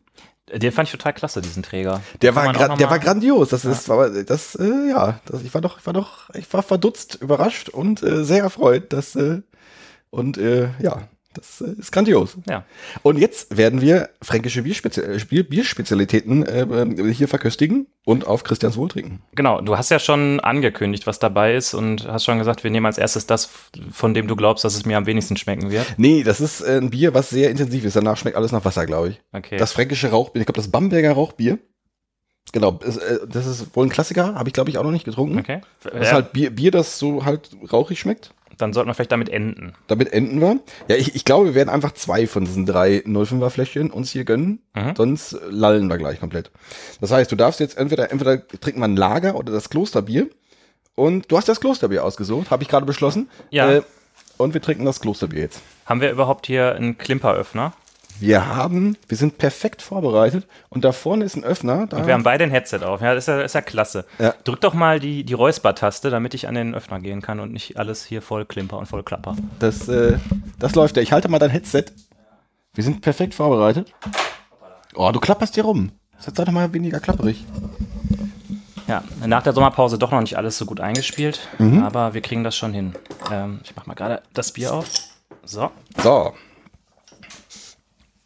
Den 0.55 0.73
fand 0.73 0.89
ich 0.89 0.93
total 0.93 1.15
klasse, 1.15 1.41
diesen 1.41 1.63
Träger. 1.63 2.03
Der 2.21 2.35
Kann 2.35 2.55
war, 2.55 2.77
der 2.77 2.91
war 2.91 2.99
grandios. 2.99 3.49
Das 3.49 3.65
ist, 3.65 3.89
aber 3.89 4.11
das, 4.25 4.57
äh, 4.57 4.91
ja, 4.91 5.21
das, 5.25 5.43
ich 5.43 5.55
war 5.55 5.63
doch, 5.63 5.79
ich 5.79 5.87
war 5.87 5.95
doch, 5.95 6.29
ich 6.35 6.53
war 6.53 6.63
verdutzt, 6.63 7.15
überrascht 7.15 7.71
und 7.71 8.03
äh, 8.03 8.25
sehr 8.25 8.43
erfreut, 8.43 8.93
dass, 8.93 9.17
äh, 9.17 9.41
und 10.11 10.39
äh, 10.39 10.69
ja, 10.81 11.09
das 11.35 11.61
äh, 11.61 11.79
ist 11.79 11.93
grandios. 11.93 12.37
Ja. 12.49 12.65
Und 13.03 13.19
jetzt 13.19 13.57
werden 13.57 13.81
wir 13.81 14.11
fränkische 14.21 14.63
Bierspezi 14.63 15.01
äh, 15.01 15.21
Bier 15.29 15.49
Bierspezialitäten 15.49 16.45
äh, 16.45 16.63
äh, 16.63 17.13
hier 17.13 17.29
verköstigen 17.29 17.87
und 18.05 18.27
auf 18.27 18.43
Christians 18.43 18.77
Wohl 18.77 18.89
trinken. 18.89 19.23
Genau, 19.35 19.61
du 19.61 19.77
hast 19.77 19.91
ja 19.91 20.01
schon 20.01 20.41
angekündigt, 20.41 21.07
was 21.07 21.19
dabei 21.19 21.55
ist 21.55 21.75
und 21.75 22.09
hast 22.09 22.25
schon 22.25 22.39
gesagt, 22.39 22.65
wir 22.65 22.71
nehmen 22.71 22.87
als 22.87 22.99
erstes 22.99 23.27
das, 23.27 23.49
von 23.93 24.15
dem 24.15 24.27
du 24.27 24.35
glaubst, 24.35 24.65
dass 24.65 24.75
es 24.75 24.85
mir 24.85 24.97
am 24.97 25.07
wenigsten 25.07 25.37
schmecken 25.37 25.71
wird. 25.71 25.87
Nee, 25.99 26.25
das 26.25 26.41
ist 26.41 26.63
ein 26.65 26.91
Bier, 26.91 27.15
was 27.15 27.31
sehr 27.31 27.51
intensiv 27.51 27.85
ist. 27.85 27.95
Danach 27.95 28.17
schmeckt 28.17 28.37
alles 28.37 28.51
nach 28.51 28.65
Wasser, 28.65 28.87
glaube 28.87 29.11
ich. 29.11 29.21
Okay. 29.33 29.57
Das 29.57 29.73
fränkische 29.73 30.11
Rauchbier, 30.11 30.41
ich 30.41 30.47
glaube, 30.47 30.61
das 30.61 30.71
Bamberger 30.71 31.13
Rauchbier. 31.13 31.59
Genau, 32.53 32.73
das, 32.73 32.97
ist 33.47 33.77
wohl 33.77 33.87
ein 33.87 33.91
Klassiker, 33.91 34.35
habe 34.35 34.49
ich 34.49 34.53
glaube 34.53 34.71
ich 34.71 34.79
auch 34.79 34.83
noch 34.83 34.91
nicht 34.91 35.05
getrunken. 35.05 35.39
okay. 35.39 35.61
Das 35.85 36.09
ist 36.09 36.13
halt 36.13 36.33
Bier, 36.33 36.51
Bier, 36.51 36.73
das 36.73 36.99
so 36.99 37.25
halt 37.25 37.51
rauchig 37.73 38.01
schmeckt. 38.01 38.35
Dann 38.61 38.73
sollten 38.73 38.89
wir 38.89 38.95
vielleicht 38.95 39.13
damit 39.13 39.29
enden. 39.29 39.75
Damit 39.87 40.13
enden 40.13 40.41
wir. 40.41 40.61
Ja, 40.89 40.97
ich, 40.97 41.15
ich 41.15 41.25
glaube, 41.25 41.47
wir 41.47 41.55
werden 41.55 41.69
einfach 41.69 41.93
zwei 41.93 42.27
von 42.27 42.45
diesen 42.45 42.67
drei 42.67 42.99
05er 42.99 43.51
Fläschchen 43.51 43.91
uns 43.91 44.11
hier 44.11 44.25
gönnen. 44.25 44.63
Mhm. 44.75 44.95
Sonst 44.97 45.37
lallen 45.49 45.89
wir 45.89 45.99
gleich 45.99 46.21
komplett. 46.21 46.51
Das 47.01 47.11
heißt, 47.11 47.31
du 47.31 47.37
darfst 47.37 47.61
jetzt 47.61 47.77
entweder, 47.77 48.11
entweder 48.11 48.47
trinkt 48.47 48.79
man 48.79 48.93
ein 48.93 48.97
Lager 48.97 49.37
oder 49.37 49.53
das 49.53 49.71
Klosterbier. 49.71 50.29
Und 50.95 51.31
du 51.31 51.37
hast 51.37 51.49
das 51.49 51.61
Klosterbier 51.61 52.05
ausgesucht, 52.05 52.51
habe 52.51 52.63
ich 52.63 52.69
gerade 52.69 52.87
beschlossen. 52.87 53.31
Ja. 53.51 53.71
Äh, 53.71 53.83
und 54.37 54.55
wir 54.55 54.63
trinken 54.63 54.85
das 54.85 55.01
Klosterbier 55.01 55.41
jetzt. 55.41 55.63
Haben 55.87 56.01
wir 56.01 56.11
überhaupt 56.11 56.47
hier 56.47 56.75
einen 56.75 56.99
Klimperöffner? 56.99 57.73
Wir 58.21 58.47
haben, 58.55 58.97
wir 59.09 59.17
sind 59.17 59.39
perfekt 59.39 59.81
vorbereitet 59.83 60.47
und 60.69 60.85
da 60.85 60.93
vorne 60.93 61.25
ist 61.25 61.37
ein 61.37 61.45
Öffner. 61.45 61.87
Da, 61.87 61.97
Und 61.99 62.07
wir 62.07 62.13
haben 62.15 62.23
beide 62.23 62.45
ein 62.45 62.51
Headset 62.51 62.81
auf. 62.85 63.01
Ja, 63.01 63.15
das 63.15 63.25
ist 63.25 63.29
ja, 63.29 63.41
ist 63.41 63.55
ja 63.55 63.63
klasse. 63.63 64.05
Ja. 64.19 64.35
Drück 64.45 64.61
doch 64.61 64.75
mal 64.75 65.01
die, 65.01 65.25
die 65.25 65.33
Räusper-Taste, 65.33 66.11
damit 66.11 66.35
ich 66.35 66.47
an 66.47 66.55
den 66.55 66.75
Öffner 66.75 67.01
gehen 67.01 67.23
kann 67.23 67.41
und 67.41 67.53
nicht 67.53 67.79
alles 67.79 68.05
hier 68.05 68.21
voll 68.21 68.45
klimper 68.45 68.77
und 68.79 68.87
voll 68.87 69.03
klapper. 69.03 69.37
das, 69.59 69.89
äh, 69.89 70.19
das 70.59 70.75
läuft 70.75 70.97
ja. 70.97 71.03
Ich 71.03 71.13
halte 71.13 71.29
mal 71.29 71.39
dein 71.39 71.51
Headset. 71.51 71.85
Wir 72.75 72.85
sind 72.85 73.01
perfekt 73.01 73.35
vorbereitet. 73.35 73.93
Oh, 74.95 75.11
du 75.13 75.19
klapperst 75.21 75.55
hier 75.55 75.65
rum. 75.65 75.93
Jetzt 76.25 76.37
sei 76.37 76.45
doch 76.45 76.53
mal 76.53 76.73
weniger 76.75 77.01
klapperig. 77.01 77.45
Ja, 78.87 79.03
nach 79.25 79.43
der 79.43 79.53
Sommerpause 79.53 79.99
doch 79.99 80.11
noch 80.11 80.21
nicht 80.21 80.37
alles 80.37 80.59
so 80.59 80.67
gut 80.67 80.81
eingespielt, 80.81 81.49
Mhm. 81.59 81.83
aber 81.83 82.13
wir 82.13 82.21
kriegen 82.21 82.45
das 82.45 82.57
schon 82.57 82.73
hin. 82.73 82.93
Ähm, 83.33 83.61
ich 83.65 83.75
mach 83.77 83.87
mal 83.87 83.95
gerade 83.95 84.21
das 84.35 84.53
Bier 84.53 84.75
auf. 84.75 84.87
So. 85.45 85.71
So, 86.03 86.33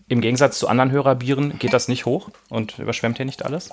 Im 0.08 0.20
Gegensatz 0.20 0.58
zu 0.58 0.68
anderen 0.68 0.90
Hörerbieren 0.90 1.58
geht 1.58 1.72
das 1.72 1.88
nicht 1.88 2.04
hoch 2.06 2.28
und 2.50 2.78
überschwemmt 2.78 3.16
hier 3.16 3.26
nicht 3.26 3.44
alles. 3.44 3.70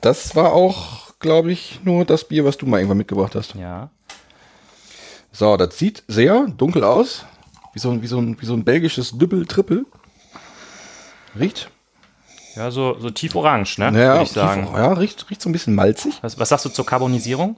Das 0.00 0.34
war 0.36 0.52
auch, 0.52 1.14
glaube 1.20 1.52
ich, 1.52 1.80
nur 1.84 2.04
das 2.04 2.24
Bier, 2.24 2.44
was 2.44 2.56
du 2.58 2.66
mal 2.66 2.78
irgendwann 2.78 2.98
mitgebracht 2.98 3.34
hast. 3.34 3.54
Ja. 3.54 3.90
So, 5.32 5.56
das 5.56 5.78
sieht 5.78 6.02
sehr 6.08 6.46
dunkel 6.48 6.84
aus. 6.84 7.24
Wie 7.72 7.78
so 7.78 7.90
ein, 7.90 8.02
wie 8.02 8.06
so 8.08 8.18
ein, 8.18 8.40
wie 8.40 8.46
so 8.46 8.54
ein 8.54 8.64
belgisches 8.64 9.16
Dübbel-Trippel. 9.16 9.86
Riecht. 11.38 11.70
Ja, 12.56 12.70
so, 12.72 12.98
so 12.98 13.10
tief 13.10 13.36
orange, 13.36 13.78
ne? 13.78 13.92
Naja, 13.92 14.12
Würde 14.14 14.24
ich 14.24 14.30
sagen. 14.32 14.66
tief- 14.66 14.74
ja, 14.74 14.92
riecht, 14.92 15.30
riecht 15.30 15.40
so 15.40 15.48
ein 15.48 15.52
bisschen 15.52 15.74
malzig. 15.76 16.18
Was, 16.22 16.38
was 16.38 16.48
sagst 16.48 16.64
du 16.64 16.68
zur 16.70 16.84
Carbonisierung? 16.84 17.56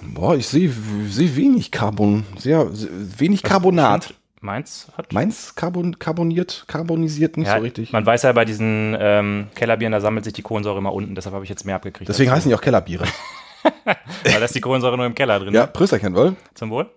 Boah, 0.00 0.34
ich 0.34 0.48
sehe 0.48 0.72
sehe 1.08 1.36
wenig 1.36 1.70
Carbon. 1.70 2.24
Sehr, 2.38 2.68
sehr 2.74 2.88
wenig 3.18 3.42
Carbonat. 3.42 4.14
Meins 4.42 4.88
hat. 4.96 5.12
Meins 5.12 5.54
carbon, 5.54 5.98
carboniert, 5.98 6.64
carbonisiert 6.66 7.36
nicht 7.36 7.46
Ja, 7.46 7.56
so 7.58 7.62
richtig. 7.62 7.92
Man 7.92 8.04
weiß 8.04 8.22
ja 8.22 8.32
bei 8.32 8.44
diesen 8.44 8.96
ähm, 8.98 9.48
Kellerbieren, 9.54 9.92
da 9.92 10.00
sammelt 10.00 10.24
sich 10.24 10.34
die 10.34 10.42
Kohlensäure 10.42 10.78
immer 10.78 10.92
unten, 10.92 11.14
deshalb 11.14 11.34
habe 11.34 11.44
ich 11.44 11.50
jetzt 11.50 11.64
mehr 11.64 11.76
abgekriegt. 11.76 12.08
Deswegen 12.08 12.30
heißen 12.32 12.48
die 12.48 12.54
auch 12.54 12.60
Kellerbiere. 12.60 13.04
Weil 13.84 13.94
da 14.40 14.44
ist 14.44 14.54
die 14.54 14.60
Kohlensäure 14.60 14.96
nur 14.96 15.06
im 15.06 15.14
Keller 15.14 15.38
drin. 15.38 15.54
ja? 15.54 15.66
Prösterchen, 15.66 16.14
wohl? 16.14 16.34
Zum 16.54 16.70
Wohl. 16.70 16.90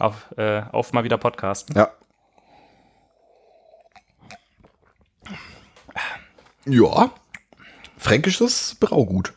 Auf, 0.00 0.26
äh, 0.36 0.62
auf 0.72 0.92
mal 0.92 1.04
wieder 1.04 1.16
Podcasten. 1.18 1.76
Ja. 1.76 1.90
Ja. 6.66 7.10
Fränkisches 7.96 8.76
Braugut. 8.78 9.32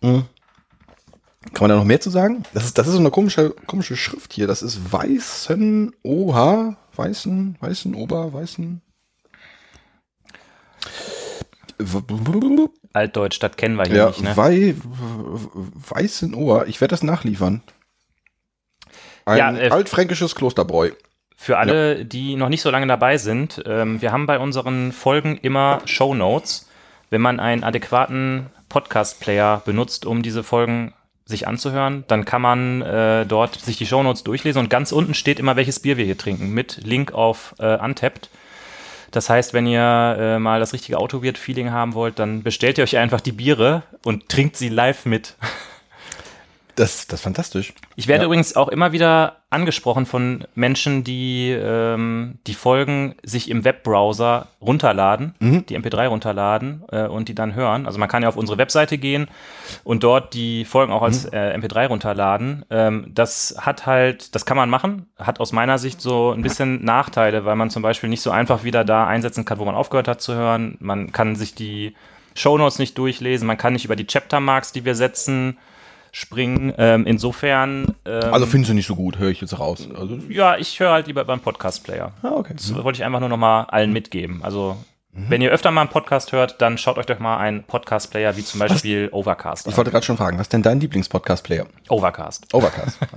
Mhm. 0.00 0.24
Kann 1.54 1.64
man 1.64 1.70
da 1.70 1.76
noch 1.76 1.84
mehr 1.84 2.00
zu 2.00 2.10
sagen? 2.10 2.42
Das 2.54 2.64
ist, 2.64 2.78
das 2.78 2.86
ist 2.86 2.94
so 2.94 3.00
eine 3.00 3.10
komische, 3.10 3.50
komische 3.66 3.96
Schrift 3.96 4.32
hier. 4.32 4.46
Das 4.46 4.62
ist 4.62 4.92
Weißen 4.92 5.94
OH, 6.02 6.76
Weißen, 6.94 7.56
Weißen 7.60 7.94
Ober, 7.94 8.32
Weißen. 8.32 8.82
Altdeutsch, 12.92 13.38
das 13.40 13.56
kennen 13.56 13.76
wir 13.76 13.84
hier 13.84 13.96
Ja, 13.96 14.06
nicht, 14.08 14.22
ne? 14.22 14.36
Wei, 14.36 14.74
Weißen 14.76 16.34
Ohr. 16.34 16.66
Ich 16.66 16.80
werde 16.80 16.90
das 16.90 17.02
nachliefern. 17.02 17.62
Ein 19.24 19.38
Ja, 19.38 19.56
äh, 19.56 19.70
altfränkisches 19.70 20.34
Klosterbräu. 20.34 20.90
Für 21.36 21.58
alle, 21.58 22.04
die 22.04 22.34
noch 22.34 22.48
nicht 22.48 22.62
so 22.62 22.70
lange 22.70 22.88
dabei 22.88 23.16
sind, 23.16 23.62
ähm, 23.64 24.02
wir 24.02 24.10
haben 24.10 24.26
bei 24.26 24.40
unseren 24.40 24.90
Folgen 24.90 25.38
immer 25.40 25.82
Show 25.84 26.14
Notes. 26.14 26.68
Wenn 27.10 27.20
man 27.20 27.38
einen 27.38 27.62
adäquaten 27.62 28.46
Podcast-Player 28.68 29.62
benutzt, 29.64 30.04
um 30.04 30.22
diese 30.22 30.42
Folgen 30.42 30.92
sich 31.28 31.46
anzuhören, 31.46 32.04
dann 32.08 32.24
kann 32.24 32.40
man 32.40 32.82
äh, 32.82 33.26
dort 33.26 33.60
sich 33.60 33.76
die 33.76 33.86
Show 33.86 34.02
Notes 34.02 34.24
durchlesen 34.24 34.60
und 34.60 34.70
ganz 34.70 34.92
unten 34.92 35.12
steht 35.12 35.38
immer, 35.38 35.56
welches 35.56 35.78
Bier 35.78 35.98
wir 35.98 36.06
hier 36.06 36.16
trinken, 36.16 36.50
mit 36.50 36.80
Link 36.84 37.12
auf 37.12 37.54
äh, 37.58 37.76
Untapped. 37.76 38.30
Das 39.10 39.28
heißt, 39.28 39.52
wenn 39.52 39.66
ihr 39.66 40.16
äh, 40.18 40.38
mal 40.38 40.58
das 40.58 40.72
richtige 40.72 40.98
Autowirt-Feeling 40.98 41.70
haben 41.70 41.94
wollt, 41.94 42.18
dann 42.18 42.42
bestellt 42.42 42.78
ihr 42.78 42.84
euch 42.84 42.96
einfach 42.96 43.20
die 43.20 43.32
Biere 43.32 43.82
und 44.04 44.28
trinkt 44.28 44.56
sie 44.56 44.70
live 44.70 45.04
mit. 45.04 45.36
Das, 46.78 47.08
das 47.08 47.18
ist 47.20 47.24
fantastisch. 47.24 47.72
Ich 47.96 48.06
werde 48.06 48.22
Ja. 48.22 48.26
übrigens 48.26 48.54
auch 48.54 48.68
immer 48.68 48.92
wieder 48.92 49.38
angesprochen 49.50 50.06
von 50.06 50.44
Menschen, 50.54 51.02
die 51.02 51.50
ähm, 51.50 52.38
die 52.46 52.54
Folgen 52.54 53.16
sich 53.24 53.50
im 53.50 53.64
Webbrowser 53.64 54.46
runterladen, 54.60 55.34
Mhm. 55.40 55.66
die 55.66 55.76
MP3 55.76 56.06
runterladen 56.06 56.84
äh, 56.92 57.06
und 57.08 57.28
die 57.28 57.34
dann 57.34 57.54
hören. 57.56 57.86
Also 57.86 57.98
man 57.98 58.08
kann 58.08 58.22
ja 58.22 58.28
auf 58.28 58.36
unsere 58.36 58.58
Webseite 58.58 58.96
gehen 58.98 59.26
und 59.82 60.04
dort 60.04 60.34
die 60.34 60.64
Folgen 60.64 60.92
auch 60.92 61.00
Mhm. 61.00 61.04
als 61.06 61.24
äh, 61.24 61.52
MP3 61.58 61.86
runterladen. 61.88 62.64
Ähm, 62.70 63.10
das 63.12 63.56
hat 63.58 63.86
halt, 63.86 64.34
das 64.36 64.46
kann 64.46 64.56
man 64.56 64.70
machen, 64.70 65.06
hat 65.18 65.40
aus 65.40 65.50
meiner 65.50 65.78
Sicht 65.78 66.00
so 66.00 66.30
ein 66.30 66.42
bisschen 66.42 66.84
Nachteile, 66.84 67.44
weil 67.44 67.56
man 67.56 67.70
zum 67.70 67.82
Beispiel 67.82 68.08
nicht 68.08 68.22
so 68.22 68.30
einfach 68.30 68.62
wieder 68.62 68.84
da 68.84 69.04
einsetzen 69.06 69.44
kann, 69.44 69.58
wo 69.58 69.64
man 69.64 69.74
aufgehört 69.74 70.06
hat 70.06 70.20
zu 70.20 70.34
hören. 70.34 70.76
Man 70.78 71.10
kann 71.10 71.34
sich 71.34 71.54
die 71.56 71.96
Shownotes 72.36 72.78
nicht 72.78 72.96
durchlesen, 72.98 73.48
man 73.48 73.56
kann 73.58 73.72
nicht 73.72 73.84
über 73.84 73.96
die 73.96 74.06
Chaptermarks, 74.06 74.70
die 74.70 74.84
wir 74.84 74.94
setzen, 74.94 75.58
springen. 76.18 76.72
Ähm, 76.78 77.06
insofern. 77.06 77.94
Ähm, 78.04 78.32
Also 78.32 78.46
findest 78.46 78.70
du 78.70 78.74
nicht 78.74 78.86
so 78.86 78.96
gut, 78.96 79.18
höre 79.18 79.30
ich 79.30 79.40
jetzt 79.40 79.58
raus. 79.58 79.88
Also, 79.94 80.18
ja, 80.28 80.56
ich 80.56 80.78
höre 80.80 80.92
halt 80.92 81.06
lieber 81.06 81.24
beim 81.24 81.40
Podcast-Player. 81.40 82.12
ah, 82.22 82.30
okay. 82.34 82.54
Das 82.56 82.74
wollte 82.74 82.98
ich 82.98 83.04
einfach 83.04 83.20
nur 83.20 83.28
noch 83.28 83.36
mal 83.36 83.62
allen 83.64 83.92
mitgeben. 83.92 84.42
Also, 84.42 84.76
wenn 85.12 85.40
ihr 85.42 85.50
öfter 85.50 85.70
mal 85.72 85.80
einen 85.82 85.90
Podcast 85.90 86.30
hört, 86.32 86.60
dann 86.60 86.78
schaut 86.78 86.96
euch 86.98 87.06
doch 87.06 87.18
mal 87.18 87.38
einen 87.38 87.64
Podcast-Player 87.64 88.36
wie 88.36 88.44
zum 88.44 88.60
Beispiel 88.60 89.08
Overcast 89.10 89.66
Ich 89.66 89.72
an. 89.72 89.76
wollte 89.76 89.90
gerade 89.90 90.04
schon 90.06 90.16
fragen, 90.16 90.38
was 90.38 90.44
ist 90.44 90.52
denn 90.52 90.62
dein 90.62 90.78
Lieblings-Podcast-Player? 90.80 91.66
Overcast. 91.88 92.52
Overcast. 92.54 92.98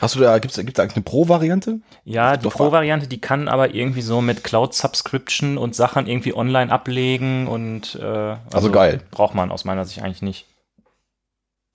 Hast 0.00 0.16
du 0.16 0.20
da, 0.20 0.38
gibt's, 0.40 0.56
gibt's 0.56 0.74
da 0.74 0.82
eigentlich 0.82 0.96
eine 0.96 1.04
Pro-Variante? 1.04 1.78
Ja, 2.04 2.36
die 2.36 2.48
Pro-Variante, 2.48 3.06
die 3.06 3.20
kann 3.20 3.46
aber 3.46 3.72
irgendwie 3.74 4.00
so 4.00 4.20
mit 4.20 4.42
Cloud-Subscription 4.42 5.58
und 5.58 5.76
Sachen 5.76 6.08
irgendwie 6.08 6.34
online 6.34 6.72
ablegen 6.72 7.46
und 7.46 7.94
äh, 8.00 8.04
also, 8.04 8.38
Also 8.52 8.70
geil. 8.72 9.00
Braucht 9.12 9.36
man 9.36 9.52
aus 9.52 9.64
meiner 9.64 9.84
Sicht 9.84 10.02
eigentlich 10.02 10.22
nicht. 10.22 10.46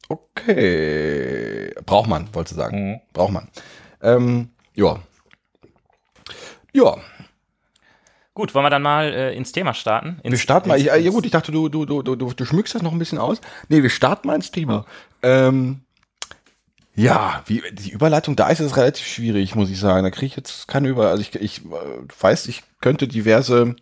Okay. 0.10 1.74
Braucht 1.86 2.10
man, 2.10 2.34
wollte 2.34 2.52
ich 2.52 2.58
sagen. 2.58 2.92
Mhm. 2.92 3.02
Braucht 3.14 3.34
man. 3.34 3.48
Ähm, 4.02 4.50
ja. 4.76 5.00
Ja, 6.74 6.98
Gut, 8.38 8.54
wollen 8.54 8.66
wir 8.66 8.70
dann 8.70 8.84
mal 8.84 9.12
äh, 9.12 9.36
ins 9.36 9.52
Thema 9.52 9.74
starten? 9.74 10.20
Ins, 10.22 10.34
wir 10.34 10.38
starten 10.38 10.70
mal. 10.70 10.78
Ich, 10.78 10.86
ja 10.86 11.10
gut, 11.10 11.26
ich 11.26 11.32
dachte, 11.32 11.52
du, 11.52 11.70
du, 11.70 11.86
du, 11.88 12.04
du, 12.04 12.16
du, 12.16 12.46
schmückst 12.46 12.76
das 12.76 12.84
noch 12.84 12.92
ein 12.92 13.00
bisschen 13.00 13.18
aus. 13.18 13.42
Nee, 13.68 13.82
wir 13.82 13.90
starten 13.90 14.28
mal 14.28 14.36
ins 14.36 14.52
Thema. 14.52 14.86
Ähm, 15.24 15.82
ja, 16.94 17.42
wie, 17.48 17.64
die 17.72 17.90
Überleitung 17.90 18.36
da 18.36 18.50
ist 18.50 18.60
es 18.60 18.78
relativ 18.78 19.08
schwierig, 19.08 19.56
muss 19.56 19.72
ich 19.72 19.80
sagen. 19.80 20.04
Da 20.04 20.12
kriege 20.12 20.28
ich 20.28 20.36
jetzt 20.36 20.68
keine 20.68 20.88
Über... 20.88 21.10
Also 21.10 21.22
ich, 21.22 21.34
ich 21.34 21.66
äh, 21.66 21.70
weiß, 22.20 22.46
ich 22.46 22.62
könnte 22.80 23.08
diverse, 23.08 23.76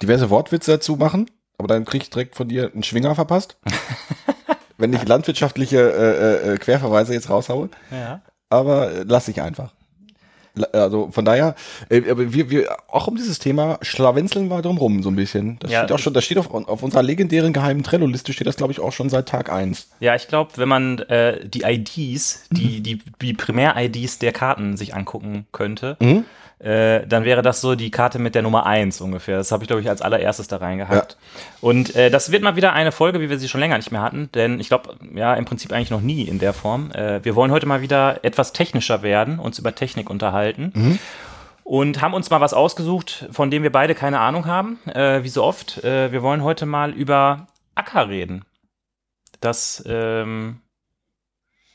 diverse 0.00 0.30
Wortwitze 0.30 0.70
dazu 0.70 0.96
machen, 0.96 1.30
aber 1.58 1.68
dann 1.68 1.84
kriege 1.84 2.04
ich 2.04 2.08
direkt 2.08 2.34
von 2.34 2.48
dir 2.48 2.72
einen 2.72 2.82
Schwinger 2.82 3.14
verpasst. 3.14 3.58
wenn 4.78 4.92
ich 4.92 5.06
landwirtschaftliche 5.06 5.78
äh, 5.78 6.54
äh, 6.54 6.56
Querverweise 6.58 7.14
jetzt 7.14 7.30
raushaue. 7.30 7.68
Ja. 7.90 8.20
aber 8.50 8.90
äh, 8.90 9.04
lass 9.06 9.28
ich 9.28 9.40
einfach. 9.40 9.75
Also 10.72 11.10
von 11.10 11.24
daher, 11.24 11.54
äh, 11.88 12.10
aber 12.10 12.32
wir, 12.32 12.50
wir 12.50 12.76
auch 12.88 13.06
um 13.06 13.16
dieses 13.16 13.38
Thema 13.38 13.78
schlawenzeln 13.82 14.48
wir 14.48 14.62
drum 14.62 14.78
rum 14.78 15.02
so 15.02 15.10
ein 15.10 15.16
bisschen. 15.16 15.58
Das 15.60 15.70
Ja. 15.70 15.80
steht 15.80 15.92
auch 15.92 15.98
schon, 15.98 16.14
das 16.14 16.24
steht 16.24 16.38
auf, 16.38 16.52
auf 16.52 16.82
unserer 16.82 17.02
legendären 17.02 17.52
geheimen 17.52 17.82
Trello-Liste 17.82 18.32
steht 18.32 18.46
das 18.46 18.56
glaube 18.56 18.72
ich 18.72 18.80
auch 18.80 18.92
schon 18.92 19.08
seit 19.10 19.28
Tag 19.28 19.50
eins. 19.52 19.88
Ja, 20.00 20.14
ich 20.14 20.28
glaube, 20.28 20.52
wenn 20.56 20.68
man 20.68 20.98
äh, 21.00 21.46
die 21.46 21.62
IDs, 21.62 22.46
die, 22.50 22.80
die, 22.80 23.00
die 23.20 23.34
Primär-IDs 23.34 24.18
der 24.18 24.32
Karten 24.32 24.76
sich 24.76 24.94
angucken 24.94 25.46
könnte, 25.52 25.96
äh, 26.58 27.06
dann 27.06 27.24
wäre 27.24 27.42
das 27.42 27.60
so 27.60 27.74
die 27.74 27.90
Karte 27.90 28.18
mit 28.18 28.34
der 28.34 28.40
Nummer 28.40 28.64
1 28.64 29.02
ungefähr. 29.02 29.36
Das 29.36 29.52
habe 29.52 29.62
ich, 29.64 29.68
glaube 29.68 29.82
ich, 29.82 29.90
als 29.90 30.00
allererstes 30.00 30.48
da 30.48 30.56
reingehackt. 30.56 31.18
Und 31.60 31.94
äh, 31.94 32.08
das 32.10 32.32
wird 32.32 32.42
mal 32.42 32.56
wieder 32.56 32.72
eine 32.72 32.92
Folge, 32.92 33.20
wie 33.20 33.28
wir 33.28 33.38
sie 33.38 33.48
schon 33.48 33.60
länger 33.60 33.76
nicht 33.76 33.92
mehr 33.92 34.00
hatten, 34.00 34.30
denn 34.34 34.58
ich 34.58 34.68
glaube, 34.68 34.94
ja, 35.14 35.34
im 35.34 35.44
Prinzip 35.44 35.70
eigentlich 35.72 35.90
noch 35.90 36.00
nie 36.00 36.22
in 36.22 36.38
der 36.38 36.54
Form. 36.54 36.90
Äh, 36.92 37.22
wir 37.24 37.34
wollen 37.34 37.50
heute 37.50 37.66
mal 37.66 37.82
wieder 37.82 38.24
etwas 38.24 38.54
technischer 38.54 39.02
werden, 39.02 39.38
uns 39.38 39.58
über 39.58 39.74
Technik 39.74 40.08
unterhalten. 40.08 40.45
Und 41.64 42.00
haben 42.00 42.14
uns 42.14 42.30
mal 42.30 42.40
was 42.40 42.54
ausgesucht, 42.54 43.28
von 43.32 43.50
dem 43.50 43.64
wir 43.64 43.72
beide 43.72 43.94
keine 43.96 44.20
Ahnung 44.20 44.46
haben, 44.46 44.78
äh, 44.86 45.24
wie 45.24 45.28
so 45.28 45.42
oft. 45.42 45.82
Äh, 45.82 46.12
wir 46.12 46.22
wollen 46.22 46.44
heute 46.44 46.64
mal 46.64 46.92
über 46.92 47.48
Acker 47.74 48.08
reden 48.08 48.44
das 49.40 49.82
ähm, 49.86 50.60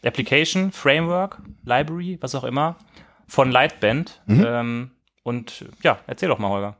Application, 0.03 0.71
Framework, 0.71 1.41
Library, 1.63 2.17
was 2.21 2.35
auch 2.35 2.43
immer, 2.43 2.77
von 3.27 3.51
Lightband. 3.51 4.21
Ähm, 4.27 4.91
und 5.23 5.65
ja, 5.83 5.99
erzähl 6.07 6.29
doch 6.29 6.39
mal, 6.39 6.49
Holger. 6.49 6.77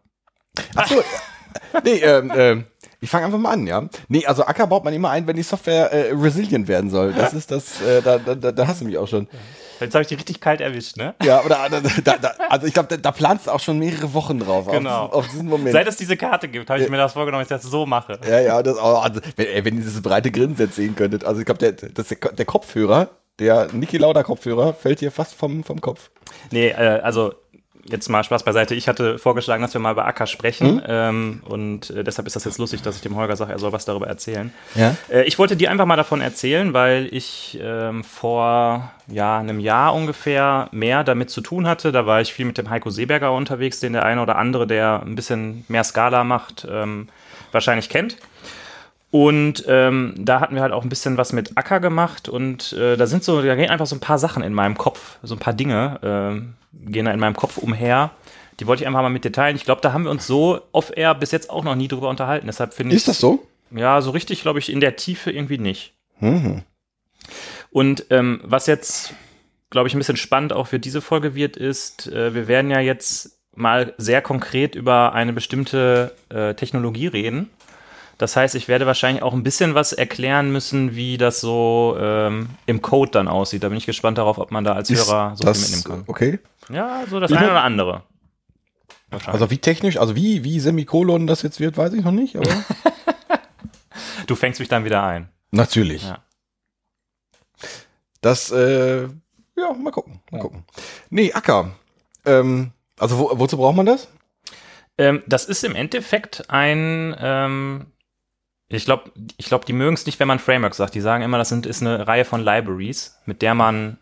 Achso, 0.76 1.02
nee, 1.84 2.00
ähm, 2.00 2.32
ähm, 2.36 2.66
ich 3.00 3.10
fange 3.10 3.26
einfach 3.26 3.38
mal 3.40 3.52
an, 3.52 3.68
ja. 3.68 3.88
Nee, 4.08 4.26
also 4.26 4.44
Acker 4.46 4.68
baut 4.68 4.84
man 4.84 4.94
immer 4.94 5.12
ein, 5.12 5.28
wenn 5.28 5.36
die 5.36 5.44
Software 5.44 5.92
äh, 5.92 6.12
resilient 6.14 6.68
werden 6.68 6.90
soll. 6.90 7.14
Das 7.14 7.34
ist 7.36 7.52
das, 7.52 7.82
äh, 7.82 8.02
da, 8.02 8.18
da, 8.18 8.52
da 8.52 8.68
hast 8.68 8.82
du 8.82 8.86
mich 8.86 8.98
auch 8.98 9.08
schon. 9.08 9.28
Jetzt 9.82 9.94
habe 9.94 10.04
ich 10.04 10.08
dich 10.08 10.18
richtig 10.18 10.40
kalt 10.40 10.62
erwischt, 10.62 10.98
ne? 10.98 11.16
Ja, 11.24 11.44
oder 11.44 11.68
da, 11.70 11.80
da, 11.80 12.18
da, 12.18 12.34
also 12.50 12.68
ich 12.68 12.74
glaube, 12.74 12.90
da, 12.90 12.98
da 12.98 13.12
planst 13.12 13.48
du 13.48 13.52
auch 13.52 13.60
schon 13.60 13.80
mehrere 13.80 14.14
Wochen 14.14 14.40
drauf. 14.40 14.68
Genau. 14.68 15.06
Auf, 15.06 15.14
auf 15.14 15.28
diesen 15.28 15.48
Moment. 15.48 15.72
Seit 15.72 15.88
es 15.88 15.98
diese 15.98 16.18
Karte 16.18 16.48
gibt, 16.48 16.70
habe 16.70 16.82
ich 16.82 16.90
mir 16.90 16.98
das 16.98 17.14
vorgenommen, 17.14 17.46
dass 17.48 17.58
ich 17.58 17.64
das 17.64 17.72
so 17.72 17.86
mache. 17.86 18.20
Ja, 18.28 18.40
ja, 18.40 18.64
das, 18.64 18.78
also, 18.78 19.22
wenn, 19.36 19.66
wenn 19.66 19.76
ihr 19.76 19.82
dieses 19.82 20.02
breite 20.02 20.32
Grinsen 20.32 20.66
jetzt 20.66 20.76
sehen 20.76 20.96
könntet. 20.96 21.26
Also 21.26 21.40
ich 21.40 21.46
glaube, 21.46 21.60
der, 21.60 21.72
das, 21.72 22.08
der 22.08 22.46
Kopfhörer, 22.46 23.10
der 23.40 23.68
Niki 23.74 23.98
Lauda 23.98 24.24
Kopfhörer, 24.24 24.74
fällt 24.74 25.00
hier 25.00 25.12
fast 25.12 25.36
vom, 25.36 25.64
vom 25.64 25.82
Kopf. 25.82 26.12
Nee, 26.52 26.70
äh, 26.70 27.00
also 27.02 27.34
jetzt 27.86 28.10
mal 28.10 28.24
Spaß 28.24 28.44
beiseite. 28.44 28.76
Ich 28.76 28.88
hatte 28.88 29.18
vorgeschlagen, 29.18 29.62
dass 29.62 29.74
wir 29.74 29.82
mal 29.82 29.92
über 29.92 30.06
Acker 30.06 30.28
sprechen. 30.28 30.82
Ähm, 30.88 31.42
und 31.46 31.90
äh, 31.90 32.04
deshalb 32.04 32.28
ist 32.28 32.36
das 32.36 32.46
jetzt 32.46 32.58
lustig, 32.58 32.82
dass 32.82 32.96
ich 32.96 33.02
dem 33.02 33.16
Holger 33.16 33.36
sage, 33.36 33.52
er 33.52 33.60
soll 33.60 33.72
was 33.72 33.86
darüber 33.86 34.08
erzählen. 34.08 34.54
Ja. 34.76 34.96
Äh, 35.10 35.24
ich 35.24 35.40
wollte 35.40 35.56
dir 35.56 35.72
einfach 35.72 35.86
mal 35.86 35.96
davon 35.96 36.22
erzählen, 36.22 36.74
weil 36.74 37.08
ich 37.12 37.60
ähm, 37.62 38.04
vor 38.04 38.92
ja, 39.08 39.38
einem 39.38 39.60
Jahr 39.60 39.94
ungefähr 39.94 40.70
mehr 40.72 41.04
damit 41.04 41.30
zu 41.30 41.42
tun 41.42 41.68
hatte. 41.68 41.92
Da 41.92 42.06
war 42.06 42.22
ich 42.22 42.34
viel 42.34 42.46
mit 42.46 42.58
dem 42.58 42.70
Heiko 42.70 42.90
Seeberger 42.90 43.34
unterwegs, 43.34 43.80
den 43.80 43.94
der 43.94 44.06
eine 44.06 44.22
oder 44.22 44.38
andere, 44.38 44.68
der 44.68 45.02
ein 45.06 45.16
bisschen 45.16 45.66
mehr 45.68 45.84
Skala 45.84 46.24
macht, 46.24 46.68
ähm, 46.70 47.08
wahrscheinlich 47.52 47.90
kennt. 47.90 48.18
Und 49.12 49.66
ähm, 49.68 50.16
da 50.18 50.40
hatten 50.40 50.56
wir 50.56 50.62
halt 50.62 50.72
auch 50.72 50.84
ein 50.84 50.90
bisschen 50.90 51.18
was 51.18 51.34
mit 51.34 51.58
Acker 51.58 51.82
gemacht 51.82 52.30
und 52.30 52.72
äh, 52.74 52.96
da 52.96 53.08
sind 53.08 53.26
so, 53.26 53.42
da 53.42 53.56
gehen 53.56 53.70
einfach 53.70 53.86
so 53.86 53.96
ein 53.96 54.00
paar 54.00 54.18
Sachen 54.18 54.42
in 54.42 54.54
meinem 54.54 54.78
Kopf, 54.78 55.18
so 55.22 55.36
ein 55.36 55.40
paar 55.40 55.54
Dinge 55.54 56.00
ähm, 56.02 56.54
gehen 56.74 57.06
da 57.06 57.12
in 57.12 57.20
meinem 57.20 57.36
Kopf 57.36 57.58
umher. 57.58 58.12
Die 58.62 58.68
wollte 58.68 58.84
ich 58.84 58.88
einfach 58.88 59.02
mal 59.02 59.10
mit 59.10 59.26
dir 59.26 59.34
teilen. 59.34 59.58
Ich 59.58 59.66
glaube, 59.66 59.82
da 59.82 59.92
haben 59.92 60.06
wir 60.06 60.12
uns 60.12 60.28
so 60.28 60.62
off-air 60.72 61.14
bis 61.16 61.32
jetzt 61.32 61.50
auch 61.50 61.64
noch 61.64 61.76
nie 61.76 61.90
drüber 61.90 62.08
unterhalten. 62.10 62.48
Deshalb 62.48 62.74
finde 62.74 62.96
ich 62.96 63.02
Ist 63.02 63.08
das 63.10 63.20
so? 63.20 63.46
ja, 63.72 64.02
so 64.02 64.12
richtig, 64.12 64.44
glaube 64.44 64.60
ich, 64.60 64.72
in 64.72 64.80
der 64.80 64.96
Tiefe 64.96 65.32
irgendwie 65.32 65.58
nicht. 65.58 65.94
Und 67.72 68.06
ähm, 68.10 68.42
was 68.44 68.68
jetzt, 68.68 69.14
glaube 69.70 69.88
ich, 69.88 69.96
ein 69.96 69.98
bisschen 69.98 70.18
spannend 70.18 70.54
auch 70.54 70.68
für 70.68 70.80
diese 70.80 71.02
Folge 71.02 71.36
wird, 71.36 71.58
ist, 71.58 72.08
äh, 72.08 72.34
wir 72.34 72.48
werden 72.48 72.72
ja 72.72 72.80
jetzt 72.80 73.40
mal 73.56 73.94
sehr 73.98 74.22
konkret 74.22 74.76
über 74.76 75.14
eine 75.14 75.34
bestimmte 75.34 76.16
äh, 76.30 76.54
Technologie 76.54 77.08
reden. 77.08 77.50
Das 78.22 78.36
heißt, 78.36 78.54
ich 78.54 78.68
werde 78.68 78.86
wahrscheinlich 78.86 79.24
auch 79.24 79.34
ein 79.34 79.42
bisschen 79.42 79.74
was 79.74 79.94
erklären 79.94 80.52
müssen, 80.52 80.96
wie 80.96 81.18
das 81.18 81.42
so 81.42 81.98
ähm, 82.00 82.50
im 82.68 82.84
Code 82.84 83.10
dann 83.10 83.28
aussieht. 83.28 83.64
Da 83.64 83.70
bin 83.70 83.80
ich 83.80 83.88
gespannt 83.88 84.20
darauf, 84.20 84.38
ob 84.38 84.52
man 84.52 84.64
da 84.64 84.74
als 84.74 84.92
Hörer 84.92 85.36
so 85.36 85.38
viel 85.38 85.46
das, 85.48 85.62
mitnehmen 85.62 85.84
kann. 85.84 86.04
okay. 86.06 86.40
Ja, 86.70 87.04
so 87.10 87.20
das 87.20 87.32
eine 87.32 87.50
oder 87.50 87.64
andere. 87.64 88.04
Also 89.26 89.50
wie 89.50 89.58
technisch, 89.58 89.98
also 89.98 90.16
wie, 90.16 90.44
wie 90.44 90.60
Semikolon 90.60 91.26
das 91.26 91.42
jetzt 91.42 91.60
wird, 91.60 91.78
weiß 91.78 91.94
ich 91.94 92.04
noch 92.04 92.12
nicht, 92.12 92.36
aber 92.36 92.48
du 94.28 94.36
fängst 94.36 94.60
mich 94.60 94.70
dann 94.70 94.86
wieder 94.86 95.04
ein. 95.04 95.28
natürlich. 95.50 96.04
Ja. 96.04 96.20
Das, 98.22 98.52
äh, 98.52 99.08
ja, 99.58 99.74
mal 99.82 99.92
gucken, 99.92 100.22
mal 100.30 100.42
gucken. 100.42 100.64
Nee, 101.10 101.34
Acker. 101.34 101.72
Ähm, 102.26 102.70
also 103.00 103.18
wo, 103.18 103.32
wozu 103.34 103.58
braucht 103.58 103.78
man 103.78 103.88
das? 103.88 104.08
Ähm, 105.00 105.24
das 105.26 105.46
ist 105.46 105.64
im 105.64 105.74
Endeffekt 105.74 106.52
ein, 106.52 107.16
ähm, 107.20 107.88
ich 108.78 108.86
glaube, 108.86 109.12
ich 109.38 109.46
glaub, 109.48 109.66
die 109.66 109.74
mögen 109.74 109.94
es 109.94 110.06
nicht, 110.06 110.20
wenn 110.20 110.28
man 110.28 110.40
Framework 110.40 110.76
sagt. 110.76 110.96
Die 110.96 111.02
sagen 111.02 111.24
immer, 111.24 111.38
das 111.38 111.50
sind, 111.50 111.66
ist 111.66 111.82
eine 111.82 112.08
Reihe 112.08 112.26
von 112.26 112.42
Libraries, 112.44 113.18
mit 113.26 113.42
der 113.42 113.54
man, 113.54 113.98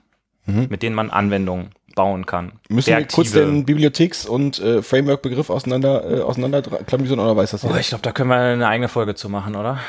mit 0.45 0.81
denen 0.83 0.95
man 0.95 1.11
Anwendungen 1.11 1.69
bauen 1.95 2.25
kann. 2.25 2.53
Mhm. 2.69 2.75
Müssen 2.75 2.97
wir 2.97 3.05
kurz 3.07 3.31
den 3.31 3.65
Bibliotheks- 3.65 4.25
und 4.25 4.59
äh, 4.59 4.81
Framework-Begriff 4.81 5.49
auseinander, 5.49 6.19
äh, 6.19 6.21
auseinander 6.21 6.61
klamüsern 6.61 7.19
oder 7.19 7.35
weiß 7.35 7.51
das 7.51 7.63
Oh, 7.63 7.67
jeder? 7.67 7.79
ich 7.79 7.89
glaube, 7.89 8.01
da 8.03 8.11
können 8.11 8.29
wir 8.29 8.37
eine 8.37 8.67
eigene 8.67 8.87
Folge 8.87 9.15
zu 9.15 9.29
machen, 9.29 9.55
oder? 9.55 9.79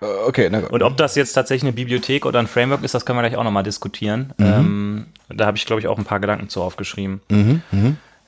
Äh, 0.00 0.06
okay, 0.26 0.48
na 0.50 0.60
gut. 0.60 0.70
Und 0.72 0.82
ob 0.82 0.96
das 0.96 1.14
jetzt 1.16 1.32
tatsächlich 1.32 1.64
eine 1.64 1.72
Bibliothek 1.72 2.24
oder 2.26 2.38
ein 2.38 2.46
Framework 2.46 2.82
ist, 2.82 2.94
das 2.94 3.04
können 3.04 3.18
wir 3.18 3.22
gleich 3.28 3.36
auch 3.36 3.44
nochmal 3.44 3.62
diskutieren. 3.62 4.32
Mhm. 4.38 4.46
Ähm, 4.46 5.06
da 5.28 5.46
habe 5.46 5.56
ich, 5.56 5.66
glaube 5.66 5.80
ich, 5.80 5.86
auch 5.88 5.98
ein 5.98 6.04
paar 6.04 6.20
Gedanken 6.20 6.48
zu 6.48 6.62
aufgeschrieben. 6.62 7.20
Mhm, 7.28 7.62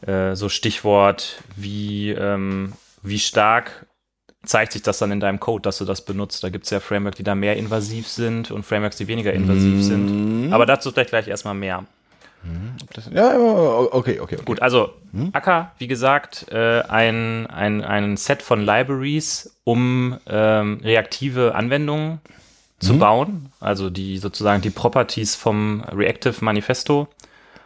Äh, 0.07 0.37
so 0.37 0.49
Stichwort, 0.51 1.43
wie, 1.57 2.11
ähm, 2.11 2.75
wie 3.03 3.19
stark 3.19 3.87
zeigt 4.47 4.73
sich 4.73 4.83
das 4.83 4.99
dann 4.99 5.11
in 5.13 5.21
deinem 5.21 5.41
Code, 5.41 5.63
dass 5.63 5.79
du 5.79 5.85
das 5.85 6.03
benutzt. 6.03 6.43
Da 6.43 6.49
gibt 6.49 6.65
es 6.65 6.71
ja 6.71 6.81
Frameworks, 6.81 7.17
die 7.19 7.25
da 7.25 7.35
mehr 7.35 7.57
invasiv 7.57 8.09
sind 8.09 8.51
und 8.51 8.65
Frameworks, 8.65 8.97
die 8.97 9.07
weniger 9.09 9.33
invasiv 9.33 9.75
Mhm. 9.75 9.83
sind. 9.83 10.53
Aber 10.53 10.67
dazu 10.67 10.91
vielleicht 10.91 11.11
gleich 11.11 11.29
erstmal 11.29 11.55
mehr. 11.55 11.85
Ja, 13.13 13.33
ja, 13.33 13.39
okay, 13.39 13.91
okay, 13.93 14.21
okay. 14.21 14.39
Gut, 14.45 14.63
also 14.63 14.91
Acker, 15.33 15.73
wie 15.79 15.89
gesagt, 15.89 16.47
äh, 16.53 16.83
ein, 16.83 17.47
ein, 17.49 17.83
ein 17.83 18.17
Set 18.17 18.41
von 18.41 18.61
Libraries, 18.65 19.57
um 19.65 20.17
ähm, 20.29 20.81
reaktive 20.85 21.55
Anwendungen 21.57 22.21
zu 22.79 22.99
bauen, 22.99 23.51
also 23.59 23.91
die 23.91 24.19
sozusagen 24.19 24.63
die 24.63 24.71
Properties 24.71 25.35
vom 25.35 25.83
Reactive 25.93 26.45
Manifesto 26.45 27.09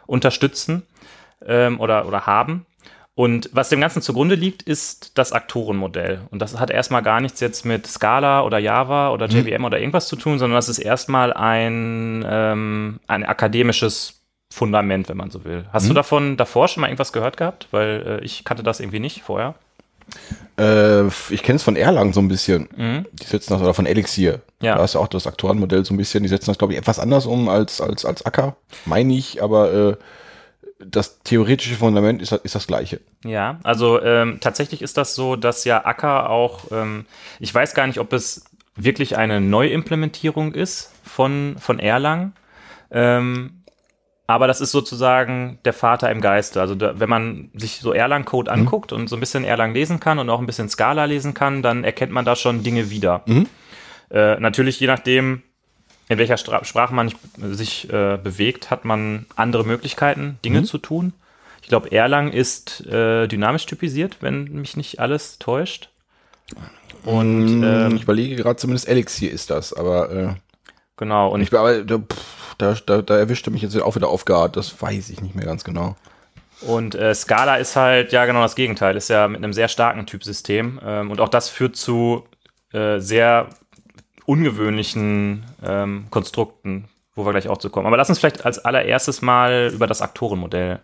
unterstützen 0.07 0.81
ähm, 1.45 1.79
oder, 1.79 2.07
oder 2.07 2.25
haben. 2.25 2.65
Und 3.13 3.49
was 3.51 3.69
dem 3.69 3.81
Ganzen 3.81 4.01
zugrunde 4.01 4.35
liegt, 4.35 4.63
ist 4.63 5.17
das 5.17 5.33
Aktorenmodell. 5.33 6.21
Und 6.31 6.41
das 6.41 6.57
hat 6.59 6.69
erstmal 6.69 7.03
gar 7.03 7.19
nichts 7.19 7.41
jetzt 7.41 7.65
mit 7.65 7.85
Scala 7.85 8.43
oder 8.43 8.57
Java 8.57 9.11
oder 9.11 9.27
JVM 9.27 9.65
oder 9.65 9.79
irgendwas 9.79 10.07
zu 10.07 10.15
tun, 10.15 10.39
sondern 10.39 10.57
das 10.57 10.69
ist 10.69 10.79
erstmal 10.79 11.33
ein, 11.33 12.25
ähm, 12.27 12.99
ein 13.07 13.25
akademisches 13.25 14.21
Fundament, 14.49 15.09
wenn 15.09 15.17
man 15.17 15.29
so 15.29 15.43
will. 15.43 15.65
Hast 15.73 15.89
du 15.89 15.93
davon 15.93 16.37
davor 16.37 16.67
schon 16.67 16.81
mal 16.81 16.87
irgendwas 16.87 17.11
gehört 17.11 17.37
gehabt? 17.37 17.67
Weil 17.71 18.19
äh, 18.21 18.25
ich 18.25 18.45
kannte 18.45 18.63
das 18.63 18.79
irgendwie 18.79 18.99
nicht 18.99 19.21
vorher. 19.21 19.55
Äh, 20.57 21.07
ich 21.07 21.43
kenne 21.43 21.57
es 21.57 21.63
von 21.63 21.75
Erlang 21.75 22.13
so 22.13 22.21
ein 22.21 22.27
bisschen. 22.27 22.69
Die 23.11 23.25
setzen 23.25 23.53
das, 23.53 23.61
oder 23.61 23.73
von 23.73 23.85
Elixir. 23.85 24.41
Mhm. 24.59 24.65
Ja. 24.65 24.75
Da 24.75 24.83
ist 24.83 24.95
ja 24.95 25.01
auch 25.01 25.07
das 25.07 25.27
Aktorenmodell 25.27 25.83
so 25.85 25.93
ein 25.93 25.97
bisschen. 25.97 26.23
Die 26.23 26.29
setzen 26.29 26.47
das, 26.47 26.57
glaube 26.57 26.73
ich, 26.73 26.79
etwas 26.79 26.99
anders 26.99 27.25
um 27.25 27.49
als, 27.49 27.81
als, 27.81 28.05
als 28.05 28.25
Acker. 28.25 28.55
Meine 28.85 29.13
ich, 29.13 29.43
aber 29.43 29.73
äh, 29.73 29.95
das 30.85 31.19
theoretische 31.19 31.75
Fundament 31.75 32.21
ist, 32.21 32.31
ist 32.31 32.55
das 32.55 32.67
gleiche. 32.67 33.01
Ja, 33.23 33.59
also 33.63 34.01
ähm, 34.01 34.39
tatsächlich 34.39 34.81
ist 34.81 34.97
das 34.97 35.15
so, 35.15 35.35
dass 35.35 35.65
ja 35.65 35.85
Acker 35.85 36.29
auch, 36.29 36.71
ähm, 36.71 37.05
ich 37.39 37.53
weiß 37.53 37.73
gar 37.73 37.87
nicht, 37.87 37.99
ob 37.99 38.13
es 38.13 38.45
wirklich 38.75 39.17
eine 39.17 39.41
Neuimplementierung 39.41 40.53
ist 40.53 40.91
von, 41.03 41.55
von 41.59 41.79
Erlang. 41.79 42.33
Ähm, 42.89 43.63
aber 44.27 44.47
das 44.47 44.61
ist 44.61 44.71
sozusagen 44.71 45.59
der 45.65 45.73
Vater 45.73 46.09
im 46.09 46.21
Geiste. 46.21 46.61
Also 46.61 46.73
da, 46.75 46.99
wenn 46.99 47.09
man 47.09 47.49
sich 47.53 47.79
so 47.79 47.91
Erlang-Code 47.91 48.49
anguckt 48.49 48.93
und 48.93 49.09
so 49.09 49.17
ein 49.17 49.19
bisschen 49.19 49.43
Erlang 49.43 49.73
lesen 49.73 49.99
kann 49.99 50.19
und 50.19 50.29
auch 50.29 50.39
ein 50.39 50.45
bisschen 50.45 50.69
Scala 50.69 51.05
lesen 51.05 51.33
kann, 51.33 51.61
dann 51.61 51.83
erkennt 51.83 52.13
man 52.13 52.23
da 52.23 52.37
schon 52.37 52.63
Dinge 52.63 52.89
wieder. 52.89 53.23
Äh, 54.09 54.39
natürlich 54.39 54.79
je 54.79 54.87
nachdem, 54.87 55.43
in 56.11 56.17
welcher 56.17 56.35
Stra 56.35 56.65
Sprache 56.65 56.93
man 56.93 57.13
sich 57.37 57.89
äh, 57.89 58.17
bewegt, 58.21 58.69
hat 58.69 58.83
man 58.83 59.27
andere 59.37 59.63
Möglichkeiten, 59.63 60.37
Dinge 60.43 60.63
zu 60.63 60.77
tun. 60.77 61.13
Ich 61.61 61.69
glaube, 61.69 61.89
Erlang 61.93 62.33
ist 62.33 62.85
äh, 62.85 63.27
dynamisch 63.27 63.65
typisiert, 63.65 64.17
wenn 64.19 64.43
mich 64.51 64.75
nicht 64.75 64.99
alles 64.99 65.39
täuscht. 65.39 65.89
Und 67.05 67.63
ähm, 67.63 67.95
ich 67.95 68.03
überlege 68.03 68.35
gerade, 68.35 68.57
zumindest 68.57 68.89
Elixir 68.89 69.31
ist 69.31 69.51
das, 69.51 69.71
aber 69.71 70.11
äh, 70.11 70.33
genau, 70.97 71.29
und 71.29 71.39
ich 71.39 71.49
da, 71.49 71.71
da, 72.57 73.01
da, 73.01 73.17
erwischte 73.17 73.49
mich 73.49 73.61
jetzt 73.61 73.81
auch 73.81 73.95
wieder 73.95 74.09
aufgeart. 74.09 74.57
Das 74.57 74.81
weiß 74.81 75.11
ich 75.11 75.21
nicht 75.21 75.35
mehr 75.35 75.45
ganz 75.45 75.63
genau. 75.63 75.95
Und 76.59 76.93
äh, 76.93 77.15
Scala 77.15 77.55
ist 77.55 77.77
halt 77.77 78.11
ja 78.11 78.25
genau 78.25 78.41
das 78.41 78.55
Gegenteil, 78.55 78.97
ist 78.97 79.09
ja 79.09 79.29
mit 79.29 79.37
einem 79.37 79.53
sehr 79.53 79.69
starken 79.69 80.05
Typsystem. 80.05 80.77
Ähm, 80.83 81.09
und 81.09 81.21
auch 81.21 81.29
das 81.29 81.47
führt 81.47 81.77
zu 81.77 82.25
äh, 82.73 82.99
sehr 82.99 83.47
ungewöhnlichen 84.31 85.43
ähm, 85.61 86.05
Konstrukten, 86.09 86.85
wo 87.15 87.25
wir 87.25 87.31
gleich 87.31 87.49
auch 87.49 87.57
zu 87.57 87.69
kommen. 87.69 87.85
Aber 87.85 87.97
lass 87.97 88.07
uns 88.07 88.19
vielleicht 88.19 88.45
als 88.45 88.59
allererstes 88.59 89.21
mal 89.21 89.69
über 89.73 89.87
das 89.87 90.01
Aktorenmodell 90.01 90.79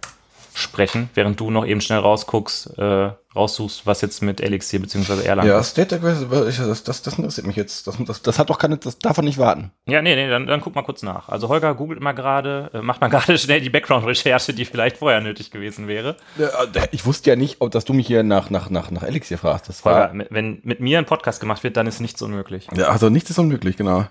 sprechen, 0.58 1.10
während 1.14 1.40
du 1.40 1.52
noch 1.52 1.66
eben 1.66 1.82
schnell 1.82 2.00
rausguckst, 2.00 2.78
äh, 2.78 3.12
raussuchst, 3.36 3.86
was 3.86 4.02
jetzt 4.02 4.22
mit 4.24 4.42
Elixir 4.42 4.80
bzw. 4.80 5.24
Erlang 5.24 5.46
Ja, 5.46 5.60
ist. 5.60 5.70
State 5.70 6.00
das, 6.00 6.84
das, 6.84 7.02
das 7.04 7.18
interessiert 7.18 7.46
mich 7.46 7.56
jetzt. 7.56 7.86
Das, 7.86 7.96
das, 8.06 8.22
das 8.24 8.40
hat 8.40 8.50
doch 8.50 8.58
keine, 8.58 8.78
das 8.78 8.98
darf 8.98 9.16
doch 9.18 9.24
nicht 9.24 9.38
warten. 9.38 9.72
Ja, 9.86 10.02
nee, 10.02 10.16
nee, 10.16 10.28
dann, 10.28 10.48
dann 10.48 10.62
guck 10.62 10.74
mal 10.76 10.82
kurz 10.82 11.04
nach. 11.04 11.30
Also 11.30 11.48
Holger 11.50 11.76
googelt 11.76 12.02
mal 12.02 12.14
gerade, 12.14 12.72
äh, 12.74 12.82
macht 12.82 13.02
mal 13.02 13.08
gerade 13.12 13.38
schnell 13.38 13.62
die 13.62 13.70
Background-Recherche, 13.70 14.54
die 14.54 14.66
vielleicht 14.66 14.98
vorher 14.98 15.22
nötig 15.22 15.52
gewesen 15.52 15.88
wäre. 15.88 16.18
Äh, 16.40 16.88
Ich 16.92 17.06
wusste 17.06 17.30
ja 17.30 17.36
nicht, 17.36 17.58
ob 17.62 17.72
dass 17.72 17.86
du 17.86 17.94
mich 17.94 18.08
hier 18.08 18.24
nach, 18.24 18.50
nach, 18.50 18.70
nach, 18.70 18.90
nach 18.90 19.04
Elixir 19.04 19.38
fragst. 19.38 19.70
Das 19.70 19.86
Holger, 19.86 20.12
war, 20.14 20.26
wenn 20.32 20.60
mit 20.64 20.80
mir 20.80 20.98
ein 20.98 21.06
Podcast 21.06 21.40
gemacht 21.40 21.64
wird, 21.64 21.78
dann 21.78 21.86
ist 21.86 22.00
nichts 22.02 22.22
unmöglich. 22.22 22.68
ja, 22.76 22.88
also 22.90 23.10
nichts 23.10 23.30
ist 23.30 23.38
unmöglich, 23.38 23.78
genau. 23.78 24.06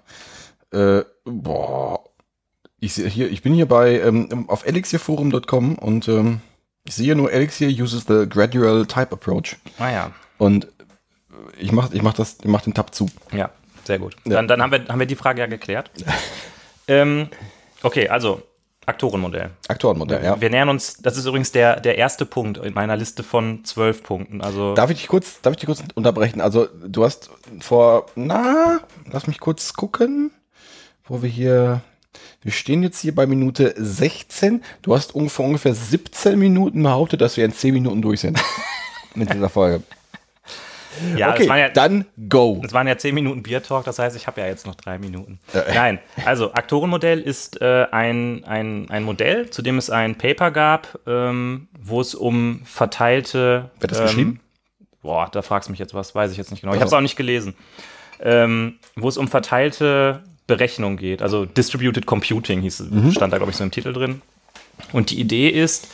Äh, 0.73 1.03
boah. 1.25 2.05
Ich 2.87 2.95
sehe 2.95 3.09
hier, 3.09 3.28
ich 3.28 3.43
bin 3.43 3.52
hier 3.52 3.66
bei 3.66 4.00
ähm, 4.00 4.45
auf 4.49 4.64
elixirforum.com 4.64 5.76
und 5.76 6.07
ähm, 6.07 6.40
ich 6.85 6.95
sehe 6.95 7.16
nur 7.16 7.33
Elixir 7.33 7.69
uses 7.69 8.05
the 8.07 8.28
gradual 8.28 8.87
type 8.87 9.11
approach 9.11 9.57
Naja, 9.76 10.12
und 10.38 10.69
ich 11.59 11.73
mach, 11.73 11.90
ich 11.90 12.02
mach 12.02 12.14
das, 12.14 12.38
ich 12.40 12.47
mach 12.47 12.62
den 12.62 12.75
Tab 12.75 12.95
zu. 12.95 13.09
ja, 13.33 13.50
sehr 13.83 13.99
gut. 13.99 14.14
Ja. 14.25 14.35
Dann, 14.35 14.47
dann 14.47 14.62
haben, 14.62 14.71
wir, 14.71 14.87
haben 14.87 15.00
wir 15.00 15.07
die 15.07 15.16
Frage 15.16 15.40
ja 15.40 15.49
geklärt. 15.49 15.90
ähm, 16.87 17.28
okay, 17.83 18.09
also 18.09 18.40
Aktorenmodell. 18.87 19.50
Aktorenmodell, 19.66 20.23
ja. 20.23 20.40
Wir 20.40 20.50
nähern 20.50 20.69
uns, 20.69 20.99
das 20.99 21.16
ist 21.16 21.26
übrigens 21.26 21.50
der, 21.50 21.81
der 21.81 21.99
erste 21.99 22.25
Punkt 22.25 22.59
in 22.59 22.73
meiner 22.73 22.97
Liste 22.97 23.25
von 23.25 23.64
zwölf 23.64 24.05
Punkten. 24.05 24.43
Also 24.43 24.75
Darf 24.75 24.90
ich 24.90 24.99
dich 24.99 25.08
kurz, 25.08 25.41
darf 25.43 25.54
ich 25.54 25.56
dich 25.56 25.67
kurz 25.67 25.82
unterbrechen? 25.97 26.41
Also, 26.41 26.69
du 26.87 27.02
hast 27.02 27.30
vor, 27.58 28.06
na, 28.15 28.78
lass 29.11 29.26
mich 29.26 29.41
kurz 29.41 29.73
gucken, 29.73 30.30
wo 31.08 31.21
wir 31.21 31.28
hier, 31.28 31.80
wir 32.47 32.52
stehen 32.52 32.85
jetzt 32.85 33.00
hier 33.00 33.13
bei 33.13 33.26
Minute 33.26 33.75
16. 33.76 34.63
Du 34.82 34.95
hast 34.95 35.17
ungefähr, 35.17 35.45
ungefähr 35.45 35.75
17 35.75 36.39
Minuten 36.39 36.80
behauptet, 36.80 37.21
dass 37.21 37.37
wir 37.37 37.45
in 37.45 37.52
10 37.52 37.75
Minuten 37.75 38.00
durch 38.00 38.21
sind. 38.21 38.39
Mit 39.17 39.32
dieser 39.35 39.49
Folge. 39.49 39.82
ja, 41.17 41.32
okay, 41.32 41.47
ja, 41.47 41.69
dann 41.71 42.04
go. 42.28 42.61
Das 42.63 42.73
waren 42.73 42.87
ja 42.87 42.97
zehn 42.97 43.15
Minuten 43.15 43.43
Bier-Talk, 43.43 43.85
das 43.85 43.99
heißt, 43.99 44.15
ich 44.15 44.26
habe 44.26 44.41
ja 44.41 44.47
jetzt 44.47 44.65
noch 44.65 44.76
drei 44.76 44.99
Minuten. 44.99 45.41
Äh. 45.52 45.75
Nein, 45.75 45.99
also 46.25 46.52
Aktorenmodell 46.52 47.21
ist 47.21 47.61
äh, 47.61 47.87
ein, 47.91 48.45
ein, 48.45 48.89
ein 48.91 49.02
Modell, 49.02 49.50
zu 49.50 49.63
dem 49.63 49.78
es 49.78 49.91
ein 49.91 50.17
Paper 50.17 50.50
gab, 50.52 51.00
ähm, 51.06 51.69
wo 51.78 52.00
es 52.00 52.15
um 52.15 52.61
verteilte. 52.65 53.71
Wer 53.80 53.82
hat 53.82 53.91
das 53.91 53.99
ähm, 53.99 54.04
geschrieben? 54.06 54.41
Boah, 55.02 55.28
da 55.32 55.43
fragst 55.43 55.69
du 55.69 55.73
mich 55.73 55.80
jetzt 55.80 55.95
was, 55.95 56.15
weiß 56.15 56.30
ich 56.30 56.39
jetzt 56.39 56.50
nicht 56.50 56.61
genau. 56.61 56.75
Ich 56.75 56.78
Ach 56.78 56.82
habe 56.82 56.89
es 56.89 56.95
auch 56.95 57.00
nicht 57.00 57.17
gelesen. 57.17 57.54
Ähm, 58.21 58.78
wo 58.95 59.09
es 59.09 59.17
um 59.17 59.28
verteilte 59.28 60.23
Berechnung 60.47 60.97
geht, 60.97 61.23
also 61.23 61.45
Distributed 61.45 62.06
Computing 62.06 62.61
hieß, 62.61 62.80
Mhm. 62.91 63.11
stand 63.13 63.32
da, 63.32 63.39
glaube 63.39 63.50
ich, 63.50 63.56
so 63.56 63.65
im 63.65 63.71
Titel 63.71 63.93
drin. 63.93 64.23
Und 64.93 65.11
die 65.11 65.21
Idee 65.21 65.49
ist, 65.49 65.89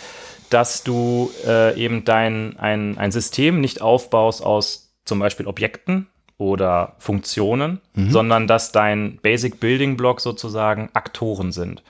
dass 0.51 0.83
du 0.85 1.31
äh, 1.47 1.75
eben 1.83 2.05
dein 2.05 2.59
ein, 2.59 2.99
ein 2.99 3.13
System 3.13 3.61
nicht 3.61 3.81
aufbaust 3.81 4.45
aus 4.45 4.93
zum 5.05 5.19
Beispiel 5.19 5.47
Objekten 5.47 6.09
oder 6.39 6.97
Funktionen, 6.99 7.81
sondern 7.95 8.47
dass 8.47 8.73
dein 8.73 9.19
Basic 9.23 9.61
Building 9.61 9.97
Block 9.97 10.21
sozusagen 10.21 10.91
Aktoren 10.93 11.53
sind. 11.53 11.83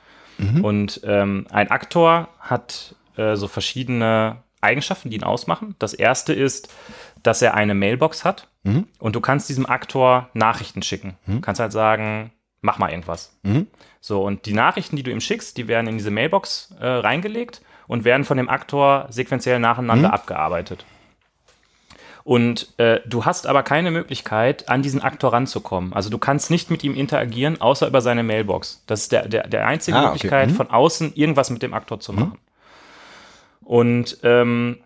Und 0.62 1.00
ähm, 1.04 1.46
ein 1.50 1.70
Aktor 1.70 2.28
hat 2.40 2.94
äh, 3.16 3.36
so 3.36 3.48
verschiedene 3.48 4.36
Eigenschaften, 4.60 5.10
die 5.10 5.16
ihn 5.16 5.22
ausmachen. 5.24 5.74
Das 5.78 5.94
erste 5.94 6.32
ist, 6.32 6.68
dass 7.22 7.42
er 7.42 7.54
eine 7.54 7.74
Mailbox 7.74 8.24
hat 8.24 8.48
und 8.98 9.16
du 9.16 9.20
kannst 9.20 9.48
diesem 9.48 9.66
Aktor 9.66 10.28
Nachrichten 10.34 10.82
schicken. 10.82 11.14
Du 11.26 11.40
kannst 11.40 11.60
halt 11.60 11.72
sagen, 11.72 12.30
mach 12.62 12.78
mal 12.78 12.90
irgendwas. 12.90 13.36
So, 14.00 14.24
und 14.24 14.46
die 14.46 14.54
Nachrichten, 14.54 14.96
die 14.96 15.02
du 15.02 15.10
ihm 15.10 15.20
schickst, 15.20 15.56
die 15.58 15.68
werden 15.68 15.86
in 15.88 15.98
diese 15.98 16.10
Mailbox 16.10 16.74
äh, 16.80 16.86
reingelegt 16.86 17.60
und 17.86 18.04
werden 18.04 18.24
von 18.24 18.36
dem 18.38 18.48
Aktor 18.48 19.06
sequenziell 19.10 19.58
nacheinander 19.58 20.12
abgearbeitet. 20.14 20.84
Und 22.24 22.78
äh, 22.78 23.00
du 23.04 23.24
hast 23.24 23.48
aber 23.48 23.64
keine 23.64 23.90
Möglichkeit, 23.90 24.68
an 24.68 24.80
diesen 24.82 25.02
Aktor 25.02 25.32
ranzukommen. 25.32 25.92
Also 25.92 26.08
du 26.08 26.18
kannst 26.18 26.50
nicht 26.52 26.70
mit 26.70 26.84
ihm 26.84 26.94
interagieren, 26.94 27.60
außer 27.60 27.88
über 27.88 28.00
seine 28.00 28.22
Mailbox. 28.22 28.84
Das 28.86 29.00
ist 29.02 29.12
der, 29.12 29.26
der, 29.26 29.48
der 29.48 29.66
einzige 29.66 29.96
Ah, 29.96 30.00
okay. 30.02 30.10
Möglichkeit, 30.12 30.50
Mhm. 30.50 30.54
von 30.54 30.70
außen 30.70 31.14
irgendwas 31.16 31.50
mit 31.50 31.62
dem 31.62 31.74
Aktor 31.74 31.98
zu 31.98 32.12
machen. 32.12 32.38
Und 33.64 34.18
ähm, 34.22 34.78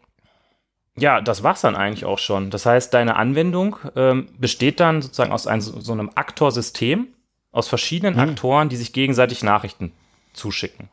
ja, 0.97 1.21
das 1.21 1.43
war's 1.43 1.61
dann 1.61 1.77
eigentlich 1.77 2.07
auch 2.07 2.19
schon. 2.19 2.49
Das 2.51 2.65
heißt, 2.65 2.95
deine 2.95 3.17
Anwendung 3.17 3.77
ähm, 3.97 4.29
besteht 4.39 4.81
dann 4.81 5.03
sozusagen 5.03 5.33
aus 5.33 5.47
ein, 5.47 5.61
so 5.61 5.93
einem 5.93 6.11
Aktorsystem, 6.15 7.09
aus 7.57 7.69
verschiedenen 7.69 8.14
Mhm. 8.14 8.21
Aktoren, 8.21 8.69
die 8.69 8.77
sich 8.77 8.92
gegenseitig 8.92 9.42
Nachrichten 9.42 9.92
zuschicken. 10.35 10.88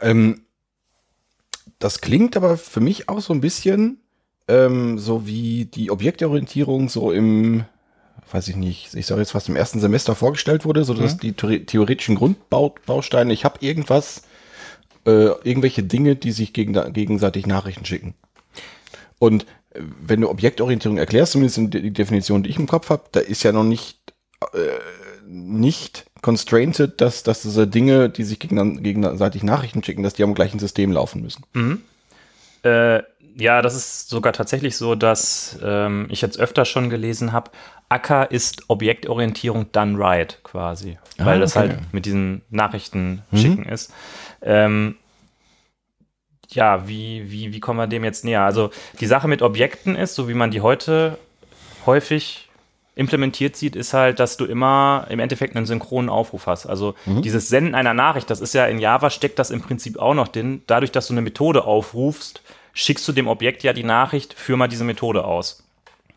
Ähm, 0.00 0.40
das 1.78 2.00
klingt 2.00 2.36
aber 2.36 2.56
für 2.56 2.80
mich 2.80 3.08
auch 3.08 3.20
so 3.20 3.34
ein 3.34 3.40
bisschen 3.40 4.00
ähm, 4.48 4.98
so 4.98 5.26
wie 5.26 5.66
die 5.66 5.90
Objektorientierung 5.90 6.88
so 6.88 7.12
im, 7.12 7.64
weiß 8.30 8.48
ich 8.48 8.56
nicht, 8.56 8.94
ich 8.94 9.06
sage 9.06 9.20
jetzt 9.20 9.32
fast 9.32 9.48
im 9.48 9.56
ersten 9.56 9.80
Semester 9.80 10.14
vorgestellt 10.14 10.64
wurde, 10.64 10.84
so 10.84 10.94
dass 10.94 11.18
die 11.18 11.32
theore- 11.32 11.66
theoretischen 11.66 12.14
Grundbausteine, 12.14 13.32
ich 13.32 13.44
habe 13.44 13.58
irgendwas, 13.60 14.22
äh, 15.06 15.26
irgendwelche 15.44 15.82
Dinge, 15.82 16.16
die 16.16 16.32
sich 16.32 16.52
gegen, 16.52 16.72
gegenseitig 16.92 17.46
Nachrichten 17.46 17.84
schicken. 17.84 18.14
Und 19.18 19.44
äh, 19.70 19.80
wenn 20.00 20.20
du 20.22 20.30
Objektorientierung 20.30 20.96
erklärst, 20.96 21.32
zumindest 21.32 21.58
in 21.58 21.70
die 21.70 21.90
Definition, 21.92 22.42
die 22.42 22.50
ich 22.50 22.58
im 22.58 22.66
Kopf 22.66 22.88
habe, 22.90 23.04
da 23.12 23.20
ist 23.20 23.42
ja 23.42 23.52
noch 23.52 23.64
nicht 23.64 23.98
nicht 25.26 26.06
constrainted, 26.22 27.00
dass, 27.00 27.22
dass 27.22 27.42
diese 27.42 27.66
Dinge, 27.66 28.08
die 28.08 28.24
sich 28.24 28.38
gegenseitig 28.38 29.42
Nachrichten 29.42 29.82
schicken, 29.82 30.02
dass 30.02 30.14
die 30.14 30.22
am 30.24 30.34
gleichen 30.34 30.58
System 30.58 30.92
laufen 30.92 31.22
müssen. 31.22 31.44
Äh, 32.62 33.02
ja, 33.36 33.62
das 33.62 33.74
ist 33.74 34.08
sogar 34.08 34.32
tatsächlich 34.32 34.76
so, 34.76 34.94
dass 34.94 35.58
ähm, 35.62 36.06
ich 36.08 36.20
jetzt 36.22 36.38
öfter 36.38 36.64
schon 36.64 36.88
gelesen 36.88 37.32
habe, 37.32 37.50
Acker 37.88 38.30
ist 38.30 38.68
Objektorientierung 38.68 39.70
done 39.72 39.98
right 39.98 40.40
quasi, 40.42 40.98
weil 41.18 41.36
Ah, 41.36 41.40
das 41.40 41.56
okay. 41.56 41.68
halt 41.68 41.92
mit 41.92 42.06
diesen 42.06 42.42
Nachrichten 42.50 43.22
schicken 43.34 43.66
ist. 43.66 43.92
Ähm, 44.40 44.96
ja, 46.50 46.88
wie, 46.88 47.30
wie, 47.30 47.52
wie 47.52 47.60
kommen 47.60 47.78
wir 47.78 47.86
dem 47.86 48.04
jetzt 48.04 48.24
näher? 48.24 48.42
Also 48.42 48.70
die 49.00 49.06
Sache 49.06 49.28
mit 49.28 49.42
Objekten 49.42 49.96
ist, 49.96 50.14
so 50.14 50.28
wie 50.28 50.34
man 50.34 50.50
die 50.50 50.60
heute 50.60 51.18
häufig 51.86 52.48
implementiert 52.94 53.56
sieht, 53.56 53.76
ist 53.76 53.92
halt, 53.92 54.20
dass 54.20 54.36
du 54.36 54.44
immer 54.44 55.06
im 55.10 55.18
Endeffekt 55.18 55.56
einen 55.56 55.66
synchronen 55.66 56.08
Aufruf 56.08 56.46
hast. 56.46 56.66
Also 56.66 56.94
dieses 57.06 57.48
Senden 57.48 57.74
einer 57.74 57.94
Nachricht, 57.94 58.30
das 58.30 58.40
ist 58.40 58.54
ja 58.54 58.66
in 58.66 58.78
Java 58.78 59.10
steckt 59.10 59.38
das 59.38 59.50
im 59.50 59.60
Prinzip 59.60 59.98
auch 59.98 60.14
noch 60.14 60.28
drin. 60.28 60.62
Dadurch, 60.66 60.92
dass 60.92 61.08
du 61.08 61.14
eine 61.14 61.22
Methode 61.22 61.64
aufrufst, 61.64 62.42
schickst 62.72 63.06
du 63.08 63.12
dem 63.12 63.26
Objekt 63.26 63.62
ja 63.62 63.72
die 63.72 63.84
Nachricht, 63.84 64.34
führ 64.34 64.56
mal 64.56 64.68
diese 64.68 64.84
Methode 64.84 65.24
aus. 65.24 65.64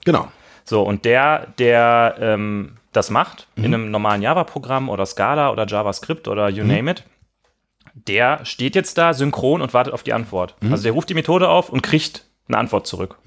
Genau. 0.06 0.28
So, 0.66 0.84
und 0.84 1.06
der, 1.06 1.48
der 1.58 2.16
ähm, 2.20 2.74
das 2.92 3.10
macht, 3.10 3.48
in 3.56 3.74
einem 3.74 3.92
normalen 3.92 4.22
Java-Programm 4.22 4.90
oder 4.90 5.06
Scala 5.06 5.52
oder 5.52 5.66
JavaScript 5.68 6.28
oder 6.28 6.50
you 6.50 6.64
name 6.64 6.92
it, 6.92 7.04
der 7.94 8.44
steht 8.46 8.76
jetzt 8.76 8.98
da 8.98 9.14
synchron 9.14 9.62
und 9.62 9.74
wartet 9.74 9.94
auf 9.94 10.04
die 10.04 10.14
Antwort. 10.14 10.56
Also 10.72 10.84
der 10.84 10.92
ruft 10.92 11.10
die 11.10 11.14
Methode 11.14 11.50
auf 11.50 11.70
und 11.70 11.82
kriegt 11.84 12.26
eine 12.48 12.58
Antwort 12.58 12.88
zurück. 12.88 13.18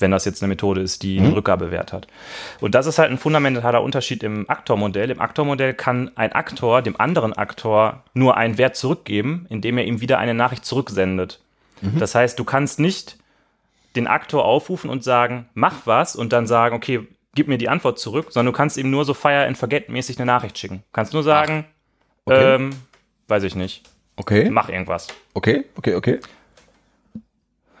Wenn 0.00 0.10
das 0.10 0.24
jetzt 0.24 0.42
eine 0.42 0.48
Methode 0.48 0.80
ist, 0.80 1.02
die 1.04 1.18
einen 1.20 1.32
Rückgabewert 1.34 1.92
hat. 1.92 2.08
Und 2.60 2.74
das 2.74 2.86
ist 2.86 2.98
halt 2.98 3.12
ein 3.12 3.18
fundamentaler 3.18 3.80
Unterschied 3.80 4.24
im 4.24 4.50
Aktormodell. 4.50 5.10
Im 5.10 5.20
Aktormodell 5.20 5.72
kann 5.72 6.10
ein 6.16 6.32
Aktor 6.32 6.82
dem 6.82 7.00
anderen 7.00 7.32
Aktor 7.32 8.02
nur 8.12 8.36
einen 8.36 8.58
Wert 8.58 8.74
zurückgeben, 8.74 9.46
indem 9.50 9.78
er 9.78 9.84
ihm 9.84 10.00
wieder 10.00 10.18
eine 10.18 10.34
Nachricht 10.34 10.64
zurücksendet. 10.64 11.40
Das 11.98 12.14
heißt, 12.14 12.38
du 12.38 12.44
kannst 12.44 12.80
nicht 12.80 13.18
den 13.94 14.06
Aktor 14.06 14.44
aufrufen 14.44 14.90
und 14.90 15.04
sagen, 15.04 15.48
mach 15.54 15.86
was 15.86 16.16
und 16.16 16.32
dann 16.32 16.46
sagen, 16.46 16.74
okay, 16.74 17.06
gib 17.34 17.46
mir 17.46 17.58
die 17.58 17.68
Antwort 17.68 17.98
zurück, 17.98 18.28
sondern 18.30 18.52
du 18.52 18.56
kannst 18.56 18.76
ihm 18.78 18.90
nur 18.90 19.04
so 19.04 19.14
Fire 19.14 19.44
and 19.46 19.58
Forget 19.58 19.88
mäßig 19.90 20.18
eine 20.18 20.26
Nachricht 20.26 20.58
schicken. 20.58 20.82
Kannst 20.92 21.12
nur 21.12 21.22
sagen, 21.22 21.66
okay. 22.24 22.54
ähm, 22.54 22.70
weiß 23.28 23.42
ich 23.42 23.54
nicht, 23.54 23.82
Okay. 24.16 24.48
mach 24.50 24.68
irgendwas. 24.68 25.08
Okay, 25.34 25.64
okay, 25.76 25.94
okay. 25.94 26.20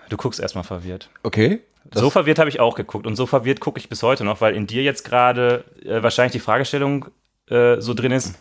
Du 0.08 0.16
guckst 0.16 0.40
erstmal 0.40 0.64
verwirrt. 0.64 1.08
Okay. 1.22 1.60
So 1.92 2.10
verwirrt 2.10 2.38
habe 2.38 2.48
ich 2.48 2.60
auch 2.60 2.74
geguckt 2.74 3.06
und 3.06 3.16
so 3.16 3.26
verwirrt 3.26 3.60
gucke 3.60 3.78
ich 3.78 3.88
bis 3.88 4.02
heute 4.02 4.24
noch, 4.24 4.40
weil 4.40 4.54
in 4.54 4.66
dir 4.66 4.82
jetzt 4.82 5.04
gerade 5.04 5.64
äh, 5.84 6.02
wahrscheinlich 6.02 6.32
die 6.32 6.40
Fragestellung 6.40 7.06
äh, 7.48 7.80
so 7.80 7.94
drin 7.94 8.12
ist, 8.12 8.34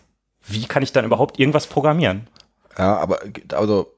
wie 0.48 0.66
kann 0.66 0.84
ich 0.84 0.92
dann 0.92 1.06
überhaupt 1.06 1.40
irgendwas 1.40 1.68
programmieren? 1.68 2.28
ja, 2.78 2.98
aber 2.98 3.20
also 3.54 3.94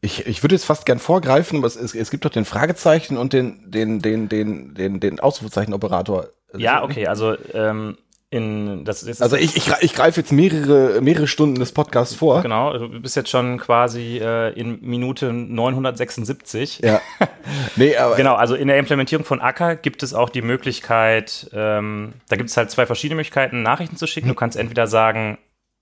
ich, 0.00 0.26
ich 0.26 0.42
würde 0.42 0.54
jetzt 0.54 0.64
fast 0.64 0.86
gern 0.86 0.98
vorgreifen, 0.98 1.58
aber 1.58 1.66
es, 1.66 1.76
es, 1.76 1.94
es 1.94 2.10
gibt 2.10 2.24
doch 2.24 2.30
den 2.30 2.44
Fragezeichen 2.44 3.16
und 3.16 3.32
den, 3.32 3.70
den, 3.70 4.00
den, 4.00 4.28
den, 4.28 4.74
den, 4.74 5.00
den 5.00 5.20
Ausrufezeichen-Operator. 5.20 6.28
Ja, 6.56 6.82
okay, 6.82 7.06
also 7.06 7.36
ähm, 7.54 7.96
in 8.32 8.84
das 8.86 9.02
ist 9.02 9.20
Also 9.20 9.36
ich, 9.36 9.56
ich, 9.56 9.70
ich 9.80 9.92
greife 9.94 10.20
jetzt 10.20 10.32
mehrere, 10.32 11.02
mehrere 11.02 11.26
Stunden 11.26 11.60
des 11.60 11.70
Podcasts 11.72 12.14
vor. 12.14 12.40
genau, 12.40 12.76
du 12.76 12.88
bist 12.88 13.14
jetzt 13.14 13.28
schon 13.28 13.58
quasi 13.58 14.18
äh, 14.22 14.58
in 14.58 14.80
Minute 14.80 15.32
976. 15.32 16.80
Ja. 16.82 17.00
Nee, 17.76 17.96
aber 17.96 18.16
Genau, 18.16 18.34
also 18.34 18.54
in 18.54 18.68
der 18.68 18.78
Implementierung 18.78 19.24
von 19.24 19.40
Acker 19.40 19.74
gibt 19.74 20.02
es 20.02 20.14
auch 20.14 20.30
die 20.30 20.42
Möglichkeit, 20.42 21.50
ähm, 21.52 22.12
da 22.28 22.36
gibt 22.36 22.50
es 22.50 22.56
halt 22.56 22.70
zwei 22.70 22.86
verschiedene 22.86 23.16
Möglichkeiten, 23.16 23.62
Nachrichten 23.62 23.96
zu 23.96 24.06
schicken. 24.06 24.28
Du 24.28 24.34
kannst 24.34 24.56
entweder 24.56 24.86
sagen, 24.86 25.38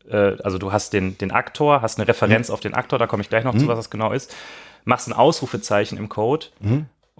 äh, 0.08 0.32
also 0.42 0.56
du 0.58 0.72
hast 0.72 0.92
den, 0.94 1.18
den 1.18 1.30
Aktor, 1.30 1.82
hast 1.82 1.98
eine 1.98 2.08
Referenz 2.08 2.48
auf 2.50 2.60
den 2.60 2.72
Aktor, 2.74 2.98
da 2.98 3.06
komme 3.06 3.22
ich 3.22 3.28
gleich 3.28 3.44
noch 3.44 3.54
zu, 3.56 3.68
was 3.68 3.78
das 3.78 3.90
genau 3.90 4.12
ist, 4.12 4.34
machst 4.84 5.06
ein 5.06 5.12
Ausrufezeichen 5.12 5.98
im 5.98 6.08
Code 6.08 6.46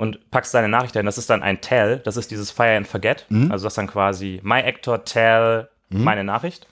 und 0.01 0.31
packst 0.31 0.55
deine 0.55 0.69
Nachricht 0.69 0.95
dahin. 0.95 1.05
Das 1.05 1.19
ist 1.19 1.29
dann 1.29 1.43
ein 1.43 1.61
Tell, 1.61 1.99
das 1.99 2.17
ist 2.17 2.31
dieses 2.31 2.51
Fire 2.51 2.75
and 2.75 2.89
Forget. 2.89 3.27
Also 3.51 3.65
das 3.65 3.73
ist 3.73 3.79
dann 3.79 3.87
quasi 3.87 4.41
my 4.43 4.61
Actor 4.63 5.05
tell 5.05 5.69
meine 5.91 6.25
Nachricht. 6.25 6.67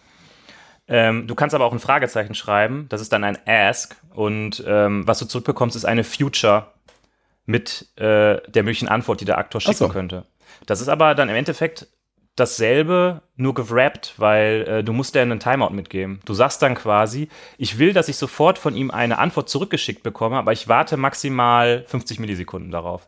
Ähm, 0.87 1.27
du 1.27 1.35
kannst 1.35 1.55
aber 1.55 1.67
auch 1.67 1.73
ein 1.73 1.79
Fragezeichen 1.79 2.35
schreiben, 2.35 2.87
das 2.89 3.03
ist 3.03 3.13
dann 3.13 3.23
ein 3.25 3.37
Ask 3.47 3.97
und 4.15 4.65
ähm, 4.67 5.07
was 5.07 5.19
du 5.19 5.27
zurückbekommst, 5.27 5.77
ist 5.77 5.85
eine 5.85 6.05
Future 6.05 6.69
mit 7.45 7.89
äh, 7.97 8.41
der 8.49 8.63
möglichen 8.63 8.89
Antwort, 8.89 9.21
die 9.21 9.27
der 9.27 9.37
Aktor 9.37 9.61
schicken 9.61 9.77
so. 9.77 9.89
könnte. 9.89 10.25
Das 10.65 10.81
ist 10.81 10.89
aber 10.89 11.15
dann 11.15 11.29
im 11.29 11.37
Endeffekt 11.37 11.87
dasselbe, 12.37 13.21
nur 13.37 13.53
gewrappt, 13.53 14.15
weil 14.17 14.65
äh, 14.67 14.85
du 14.85 14.95
musst 14.95 15.15
dir 15.15 15.21
einen 15.21 15.41
Timeout 15.41 15.71
mitgeben. 15.71 16.21
Du 16.25 16.33
sagst 16.33 16.63
dann 16.63 16.75
quasi, 16.75 17.29
ich 17.59 17.79
will, 17.79 17.93
dass 17.93 18.09
ich 18.09 18.17
sofort 18.17 18.57
von 18.59 18.75
ihm 18.75 18.91
eine 18.91 19.19
Antwort 19.19 19.51
zurückgeschickt 19.51 20.03
bekomme, 20.03 20.37
aber 20.37 20.53
ich 20.53 20.69
warte 20.69 20.97
maximal 20.97 21.85
50 21.87 22.21
Millisekunden 22.21 22.71
darauf. 22.71 23.07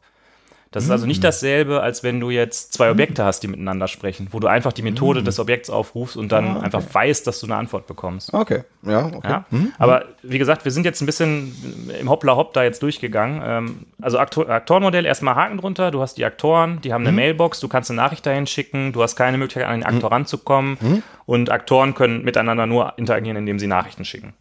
Das 0.73 0.85
ist 0.85 0.91
also 0.93 1.05
nicht 1.05 1.25
dasselbe, 1.25 1.81
als 1.81 2.05
wenn 2.05 2.21
du 2.21 2.31
jetzt 2.31 2.73
zwei 2.73 2.93
Objekte 2.93 3.25
hast, 3.25 3.41
die 3.41 3.49
miteinander 3.49 3.89
sprechen, 3.89 4.29
wo 4.31 4.39
du 4.39 4.47
einfach 4.47 4.73
die 4.73 4.83
Methode 4.83 5.25
des 5.25 5.41
Objekts 5.41 5.69
aufrufst 5.69 6.17
und 6.17 6.31
dann 6.31 6.59
einfach 6.61 6.83
weißt, 6.93 7.27
dass 7.27 7.41
du 7.41 7.47
eine 7.47 7.57
Antwort 7.57 7.89
bekommst. 7.89 8.33
okay. 8.33 8.63
Ja, 8.83 9.07
okay. 9.07 9.29
Ja? 9.29 9.45
Aber 9.79 10.05
wie 10.23 10.39
gesagt, 10.39 10.65
wir 10.65 10.71
sind 10.71 10.85
jetzt 10.85 11.03
ein 11.03 11.07
bisschen 11.07 11.91
im 12.01 12.09
Hoppla 12.09 12.37
Hopp 12.37 12.53
da 12.53 12.63
jetzt 12.63 12.85
durchgegangen. 12.85 13.43
Ähm, 13.45 13.87
also 14.01 14.21
Aktor 14.21 14.49
Aktorenmodell, 14.49 15.07
erstmal 15.07 15.35
Haken 15.35 15.59
drunter. 15.59 15.91
Du 15.91 16.01
hast 16.03 16.17
die 16.19 16.25
Aktoren, 16.25 16.81
die 16.83 16.93
haben 16.93 17.03
eine 17.05 17.13
Mailbox, 17.17 17.59
du 17.59 17.67
kannst 17.67 17.91
eine 17.91 17.97
Nachricht 17.97 18.25
dahin 18.25 18.47
schicken, 18.47 18.93
du 18.93 19.03
hast 19.03 19.17
keine 19.17 19.39
Möglichkeit, 19.39 19.67
an 19.67 19.81
den 19.81 19.87
Aktor 19.87 20.13
ranzukommen. 20.13 21.03
Und 21.27 21.51
Aktoren 21.51 21.95
können 21.95 22.25
miteinander 22.25 22.67
nur 22.67 22.95
interagieren, 22.97 23.37
indem 23.37 23.59
sie 23.59 23.67
Nachrichten 23.67 24.05
schicken. 24.05 24.35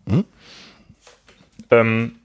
Ähm, 1.71 2.15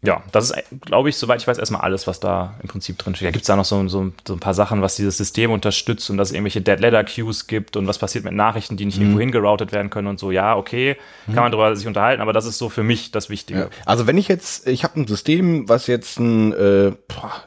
ja, 0.00 0.22
das 0.30 0.50
ist, 0.50 0.64
glaube 0.82 1.08
ich, 1.08 1.16
soweit 1.16 1.40
ich 1.40 1.48
weiß, 1.48 1.58
erstmal 1.58 1.80
alles, 1.80 2.06
was 2.06 2.20
da 2.20 2.54
im 2.62 2.68
Prinzip 2.68 2.98
drin 2.98 3.16
steht. 3.16 3.26
Da 3.26 3.30
gibt 3.32 3.42
es 3.42 3.48
da 3.48 3.56
noch 3.56 3.64
so, 3.64 3.88
so, 3.88 4.12
so 4.26 4.34
ein 4.34 4.38
paar 4.38 4.54
Sachen, 4.54 4.80
was 4.80 4.94
dieses 4.94 5.16
System 5.16 5.50
unterstützt 5.50 6.08
und 6.08 6.18
dass 6.18 6.28
es 6.28 6.34
irgendwelche 6.34 6.60
Dead 6.60 6.78
Letter 6.78 7.02
Queues 7.02 7.48
gibt 7.48 7.76
und 7.76 7.88
was 7.88 7.98
passiert 7.98 8.24
mit 8.24 8.32
Nachrichten, 8.32 8.76
die 8.76 8.84
nicht 8.84 8.98
irgendwo 8.98 9.18
hingeroutet 9.18 9.72
werden 9.72 9.90
können 9.90 10.06
und 10.06 10.20
so. 10.20 10.30
Ja, 10.30 10.56
okay, 10.56 10.96
kann 11.26 11.42
man 11.42 11.50
darüber 11.50 11.74
sich 11.74 11.86
unterhalten, 11.86 12.22
aber 12.22 12.32
das 12.32 12.46
ist 12.46 12.58
so 12.58 12.68
für 12.68 12.84
mich 12.84 13.10
das 13.10 13.28
Wichtige. 13.28 13.58
Ja. 13.58 13.68
Also 13.86 14.06
wenn 14.06 14.18
ich 14.18 14.28
jetzt, 14.28 14.68
ich 14.68 14.84
habe 14.84 15.00
ein 15.00 15.08
System, 15.08 15.68
was 15.68 15.88
jetzt 15.88 16.20
ein, 16.20 16.52
äh, 16.52 16.92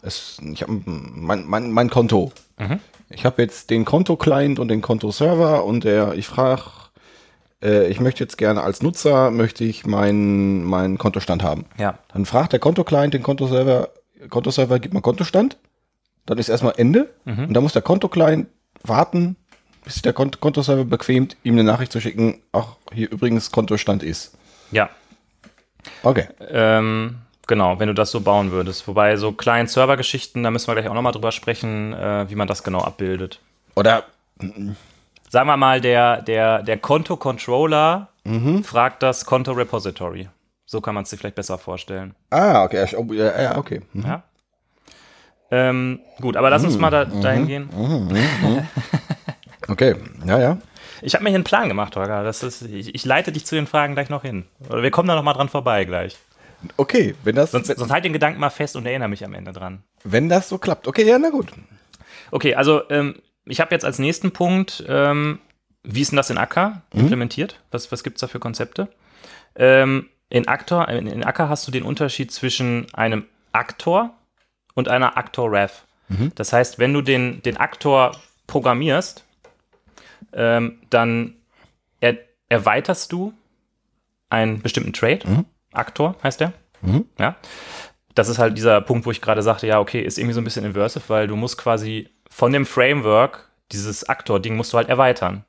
es, 0.01 0.41
ich 0.53 0.61
habe 0.61 0.81
mein, 0.85 1.45
mein, 1.47 1.71
mein 1.71 1.89
Konto. 1.89 2.33
Ich 3.09 3.25
habe 3.25 3.41
jetzt 3.41 3.69
den 3.69 3.85
Konto-Client 3.85 4.59
und 4.59 4.67
den 4.67 4.81
Konto-Server 4.81 5.65
und 5.65 5.83
der, 5.83 6.13
ich 6.13 6.27
frage, 6.27 6.63
äh, 7.63 7.87
ich 7.87 7.99
möchte 7.99 8.23
jetzt 8.23 8.37
gerne 8.37 8.61
als 8.61 8.81
Nutzer, 8.81 9.31
möchte 9.31 9.63
ich 9.63 9.85
meinen 9.85 10.63
meinen 10.63 10.97
Kontostand 10.97 11.43
haben. 11.43 11.65
Ja. 11.77 11.97
Dann 12.13 12.25
fragt 12.25 12.53
der 12.53 12.59
Konto-Client 12.59 13.13
den 13.13 13.23
Kontoserver, 13.23 13.89
Kontoserver, 14.29 14.79
gib 14.79 14.93
mal 14.93 15.01
Kontostand. 15.01 15.57
Dann 16.25 16.37
ist 16.37 16.49
erstmal 16.49 16.73
Ende. 16.77 17.09
Und 17.25 17.53
dann 17.53 17.63
muss 17.63 17.73
der 17.73 17.81
Konto-Client 17.81 18.47
warten, 18.83 19.35
bis 19.83 19.93
sich 19.93 20.01
der 20.01 20.13
Kont 20.13 20.39
Kontoserver 20.39 20.85
bequemt, 20.85 21.37
ihm 21.43 21.53
eine 21.53 21.63
Nachricht 21.63 21.91
zu 21.91 21.99
schicken, 21.99 22.41
ach, 22.51 22.75
hier 22.93 23.11
übrigens 23.11 23.51
Kontostand 23.51 24.03
ist. 24.03 24.37
Ja. 24.71 24.89
Okay. 26.03 26.27
Ähm, 26.49 27.15
genau, 27.47 27.79
wenn 27.79 27.87
du 27.87 27.93
das 27.93 28.11
so 28.11 28.21
bauen 28.21 28.51
würdest. 28.51 28.87
Wobei 28.87 29.17
so 29.17 29.31
Client-Server-Geschichten, 29.31 30.43
da 30.43 30.51
müssen 30.51 30.67
wir 30.67 30.75
gleich 30.75 30.87
auch 30.87 30.93
nochmal 30.93 31.13
drüber 31.13 31.31
sprechen, 31.31 31.93
äh, 31.93 32.29
wie 32.29 32.35
man 32.35 32.47
das 32.47 32.63
genau 32.63 32.79
abbildet. 32.79 33.39
Oder 33.75 34.03
Sagen 35.31 35.47
wir 35.47 35.55
mal, 35.55 35.79
der, 35.79 36.21
der, 36.23 36.61
der 36.61 36.77
Konto-Controller 36.77 38.09
fragt 38.63 39.01
das 39.01 39.23
Konto-Repository. 39.23 40.27
So 40.65 40.81
kann 40.81 40.93
man 40.93 41.03
es 41.03 41.09
sich 41.09 41.19
vielleicht 41.19 41.35
besser 41.35 41.57
vorstellen. 41.57 42.15
Ah, 42.31 42.65
okay. 42.65 42.85
ja, 42.85 42.97
oh, 42.97 43.13
Ja, 43.13 43.41
ja, 43.41 43.57
okay. 43.57 43.81
Mhm. 43.93 44.03
Ja? 44.03 44.23
Ähm, 45.49 45.99
gut, 46.19 46.35
aber 46.35 46.49
lass 46.49 46.65
uns 46.65 46.77
mal 46.77 46.89
da, 46.89 47.05
dahin 47.05 47.47
gehen. 47.47 47.69
Okay, 49.69 49.95
ja, 50.25 50.37
ja. 50.39 50.57
Ich 51.01 51.13
habe 51.13 51.23
mir 51.23 51.29
hier 51.29 51.37
einen 51.37 51.45
Plan 51.45 51.69
gemacht, 51.69 51.95
Holger. 51.95 52.23
Das 52.23 52.43
ist, 52.43 52.63
ich, 52.63 52.93
ich 52.93 53.05
leite 53.05 53.31
dich 53.31 53.45
zu 53.45 53.55
den 53.55 53.67
Fragen 53.67 53.93
gleich 53.93 54.09
noch 54.09 54.23
hin. 54.23 54.45
Oder 54.69 54.83
wir 54.83 54.91
kommen 54.91 55.07
da 55.07 55.15
noch 55.15 55.23
mal 55.23 55.33
dran 55.33 55.47
vorbei 55.49 55.85
gleich. 55.85 56.17
Okay, 56.75 57.15
wenn 57.23 57.35
das, 57.35 57.51
Sonst, 57.51 57.67
sonst 57.67 57.89
halt 57.89 58.03
den 58.03 58.11
Gedanken 58.13 58.39
mal 58.39 58.49
fest 58.49 58.75
und 58.75 58.85
erinnere 58.85 59.07
mich 59.07 59.23
am 59.23 59.33
Ende 59.33 59.53
dran. 59.53 59.81
wenn 60.03 60.27
das 60.27 60.49
so 60.49 60.57
klappt. 60.57 60.87
Okay, 60.87 61.07
ja, 61.07 61.17
na 61.17 61.29
gut. 61.29 61.53
Okay, 62.31 62.53
also 62.55 62.81
ähm, 62.89 63.15
ich 63.51 63.59
habe 63.59 63.75
jetzt 63.75 63.83
als 63.83 63.99
nächsten 63.99 64.31
Punkt, 64.31 64.83
ähm, 64.87 65.39
wie 65.83 66.01
ist 66.01 66.11
denn 66.11 66.17
das 66.17 66.29
in 66.29 66.37
Acker 66.37 66.83
implementiert? 66.93 67.59
Was, 67.71 67.91
was 67.91 68.03
gibt 68.03 68.15
es 68.17 68.21
da 68.21 68.27
für 68.27 68.39
Konzepte? 68.39 68.87
Ähm, 69.55 70.07
in, 70.29 70.47
Actor, 70.47 70.87
in, 70.87 71.07
in 71.07 71.23
Acker 71.25 71.49
hast 71.49 71.67
du 71.67 71.71
den 71.71 71.83
Unterschied 71.83 72.31
zwischen 72.31 72.87
einem 72.93 73.25
Aktor 73.51 74.15
und 74.73 74.87
einer 74.87 75.17
Aktor-Ref. 75.17 75.83
Das 76.35 76.53
heißt, 76.53 76.79
wenn 76.79 76.93
du 76.93 77.01
den, 77.01 77.41
den 77.41 77.57
Aktor 77.57 78.15
programmierst, 78.47 79.25
ähm, 80.33 80.79
dann 80.89 81.35
er, 81.99 82.17
erweiterst 82.47 83.11
du 83.11 83.33
einen 84.29 84.61
bestimmten 84.61 84.93
Trade. 84.93 85.19
Aktor 85.73 86.15
heißt 86.23 86.39
der. 86.39 86.53
Ja. 87.19 87.35
Das 88.15 88.29
ist 88.29 88.39
halt 88.39 88.57
dieser 88.57 88.79
Punkt, 88.81 89.05
wo 89.05 89.11
ich 89.11 89.21
gerade 89.21 89.41
sagte, 89.41 89.67
ja, 89.67 89.79
okay, 89.79 90.01
ist 90.01 90.17
irgendwie 90.17 90.33
so 90.33 90.41
ein 90.41 90.45
bisschen 90.45 90.65
inversive, 90.65 91.03
weil 91.07 91.27
du 91.27 91.35
musst 91.35 91.57
quasi 91.57 92.09
von 92.31 92.51
dem 92.51 92.65
Framework 92.65 93.49
dieses 93.71 94.09
Aktor-Ding 94.09 94.55
musst 94.55 94.73
du 94.73 94.77
halt 94.77 94.89
erweitern. 94.89 95.45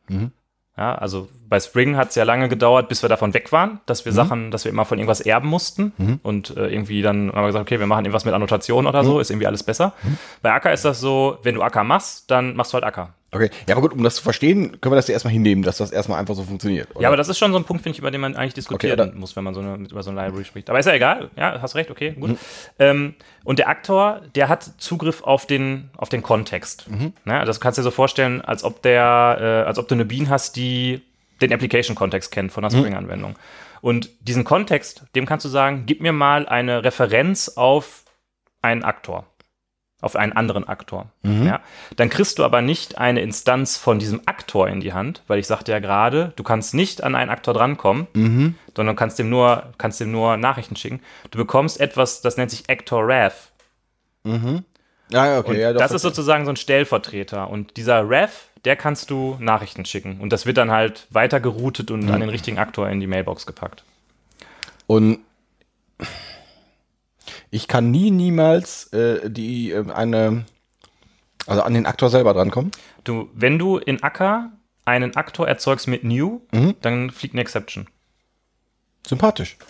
Ja, 0.76 0.94
also 0.94 1.28
bei 1.48 1.60
Spring 1.60 1.96
hat 1.96 2.08
es 2.10 2.14
ja 2.14 2.24
lange 2.24 2.48
gedauert, 2.48 2.88
bis 2.88 3.02
wir 3.02 3.08
davon 3.08 3.34
weg 3.34 3.52
waren, 3.52 3.80
dass 3.86 4.04
wir 4.06 4.12
Sachen, 4.12 4.50
dass 4.50 4.64
wir 4.64 4.72
immer 4.72 4.84
von 4.86 4.98
irgendwas 4.98 5.20
erben 5.20 5.48
mussten 5.48 5.92
und 6.22 6.56
äh, 6.56 6.68
irgendwie 6.68 7.02
dann 7.02 7.28
haben 7.30 7.42
wir 7.42 7.46
gesagt, 7.48 7.62
okay, 7.66 7.78
wir 7.78 7.86
machen 7.86 8.04
irgendwas 8.04 8.24
mit 8.24 8.32
Annotation 8.34 8.86
oder 8.86 9.04
so, 9.04 9.20
ist 9.20 9.30
irgendwie 9.30 9.46
alles 9.46 9.62
besser. 9.62 9.92
Bei 10.40 10.52
Acker 10.52 10.72
ist 10.72 10.84
das 10.84 10.98
so, 11.00 11.38
wenn 11.42 11.54
du 11.56 11.62
Acker 11.62 11.84
machst, 11.84 12.30
dann 12.30 12.56
machst 12.56 12.72
du 12.72 12.74
halt 12.76 12.84
Acker. 12.84 13.12
Okay. 13.34 13.48
Ja, 13.66 13.74
aber 13.74 13.80
gut, 13.80 13.96
um 13.96 14.04
das 14.04 14.16
zu 14.16 14.22
verstehen, 14.22 14.78
können 14.80 14.92
wir 14.92 14.96
das 14.96 15.08
ja 15.08 15.14
erstmal 15.14 15.32
hinnehmen, 15.32 15.62
dass 15.62 15.78
das 15.78 15.90
erstmal 15.90 16.20
einfach 16.20 16.34
so 16.34 16.42
funktioniert. 16.42 16.90
Oder? 16.90 17.00
Ja, 17.00 17.08
aber 17.08 17.16
das 17.16 17.30
ist 17.30 17.38
schon 17.38 17.50
so 17.50 17.58
ein 17.58 17.64
Punkt, 17.64 17.82
finde 17.82 17.96
ich, 17.96 18.00
über 18.00 18.10
den 18.10 18.20
man 18.20 18.36
eigentlich 18.36 18.52
diskutieren 18.52 19.00
Okay, 19.00 19.18
muss, 19.18 19.34
wenn 19.36 19.44
man 19.44 19.54
so 19.54 19.60
eine, 19.60 19.76
über 19.76 20.02
so 20.02 20.10
eine 20.10 20.22
Library 20.22 20.44
spricht. 20.44 20.68
Aber 20.68 20.78
ist 20.78 20.84
ja 20.84 20.92
egal. 20.92 21.30
Ja, 21.34 21.62
hast 21.62 21.74
recht, 21.74 21.90
okay, 21.90 22.10
gut. 22.12 22.38
Ähm, 22.78 23.14
und 23.44 23.58
der 23.58 23.68
Aktor, 23.68 24.20
der 24.34 24.50
hat 24.50 24.70
Zugriff 24.76 25.22
auf 25.22 25.46
den, 25.46 25.88
auf 25.96 26.10
den 26.10 26.22
Kontext. 26.22 26.86
Ne? 27.24 27.44
Das 27.46 27.58
kannst 27.58 27.78
du 27.78 27.80
dir 27.80 27.84
so 27.84 27.90
vorstellen, 27.90 28.42
als 28.42 28.64
ob 28.64 28.82
der, 28.82 29.38
äh, 29.40 29.66
als 29.66 29.78
ob 29.78 29.88
du 29.88 29.94
eine 29.94 30.04
Bean 30.04 30.28
hast, 30.28 30.56
die 30.56 31.00
den 31.40 31.52
Application-Kontext 31.54 32.30
kennt 32.30 32.52
von 32.52 32.64
einer 32.64 32.70
Spring-Anwendung. 32.70 33.36
Und 33.80 34.10
diesen 34.20 34.44
Kontext, 34.44 35.04
dem 35.16 35.26
kannst 35.26 35.44
du 35.44 35.48
sagen, 35.48 35.84
gib 35.86 36.02
mir 36.02 36.12
mal 36.12 36.46
eine 36.46 36.84
Referenz 36.84 37.48
auf 37.56 38.04
einen 38.60 38.84
Aktor 38.84 39.26
auf 40.02 40.16
einen 40.16 40.32
anderen 40.32 40.68
Aktor. 40.68 41.06
Ja? 41.46 41.60
Dann 41.96 42.10
kriegst 42.10 42.38
du 42.38 42.44
aber 42.44 42.60
nicht 42.60 42.98
eine 42.98 43.22
Instanz 43.22 43.78
von 43.78 43.98
diesem 43.98 44.20
Aktor 44.26 44.68
in 44.68 44.80
die 44.80 44.92
Hand, 44.92 45.22
weil 45.28 45.38
ich 45.38 45.46
sagte 45.46 45.72
ja 45.72 45.78
gerade, 45.78 46.32
du 46.36 46.42
kannst 46.42 46.74
nicht 46.74 47.02
an 47.02 47.14
einen 47.14 47.30
Aktor 47.30 47.54
drankommen, 47.54 48.08
sondern 48.76 48.96
kannst 48.96 49.18
dem 49.18 49.30
nur, 49.30 49.72
kannst 49.78 50.00
dem 50.00 50.10
nur 50.10 50.36
Nachrichten 50.36 50.76
schicken. 50.76 51.00
Du 51.30 51.38
bekommst 51.38 51.80
etwas, 51.80 52.20
das 52.20 52.36
nennt 52.36 52.50
sich 52.50 52.68
Actor 52.68 53.06
Ref. 53.08 53.52
ja, 55.08 55.26
ja, 55.26 55.38
okay. 55.38 55.60
Ja, 55.60 55.72
doch, 55.72 55.80
das 55.80 55.92
ist 55.92 56.02
sozusagen 56.02 56.44
so 56.44 56.50
ein 56.50 56.56
Stellvertreter. 56.56 57.48
Und 57.48 57.76
dieser 57.76 58.08
Ref, 58.08 58.48
der 58.64 58.76
kannst 58.76 59.10
du 59.10 59.36
Nachrichten 59.40 59.84
schicken. 59.84 60.20
Und 60.20 60.32
das 60.32 60.46
wird 60.46 60.56
dann 60.56 60.70
halt 60.70 61.06
weiter 61.10 61.40
geroutet 61.40 61.90
und 61.90 62.10
an 62.10 62.20
den 62.20 62.28
richtigen 62.28 62.58
Aktor 62.58 62.88
in 62.88 63.00
die 63.00 63.06
Mailbox 63.06 63.46
gepackt. 63.46 63.84
Und 64.86 65.20
ich 67.52 67.68
kann 67.68 67.90
nie, 67.90 68.10
niemals 68.10 68.92
äh, 68.92 69.30
die 69.30 69.70
äh, 69.70 69.88
eine, 69.92 70.44
also 71.46 71.62
an 71.62 71.74
den 71.74 71.86
Aktor 71.86 72.10
selber 72.10 72.32
drankommen. 72.34 72.72
Du, 73.04 73.28
wenn 73.34 73.58
du 73.58 73.76
in 73.76 74.02
Acker 74.02 74.50
einen 74.84 75.14
Aktor 75.14 75.46
erzeugst 75.46 75.86
mit 75.86 76.02
New, 76.02 76.40
dann 76.80 77.10
fliegt 77.10 77.34
eine 77.34 77.42
Exception. 77.42 77.86
Sympathisch. 79.06 79.56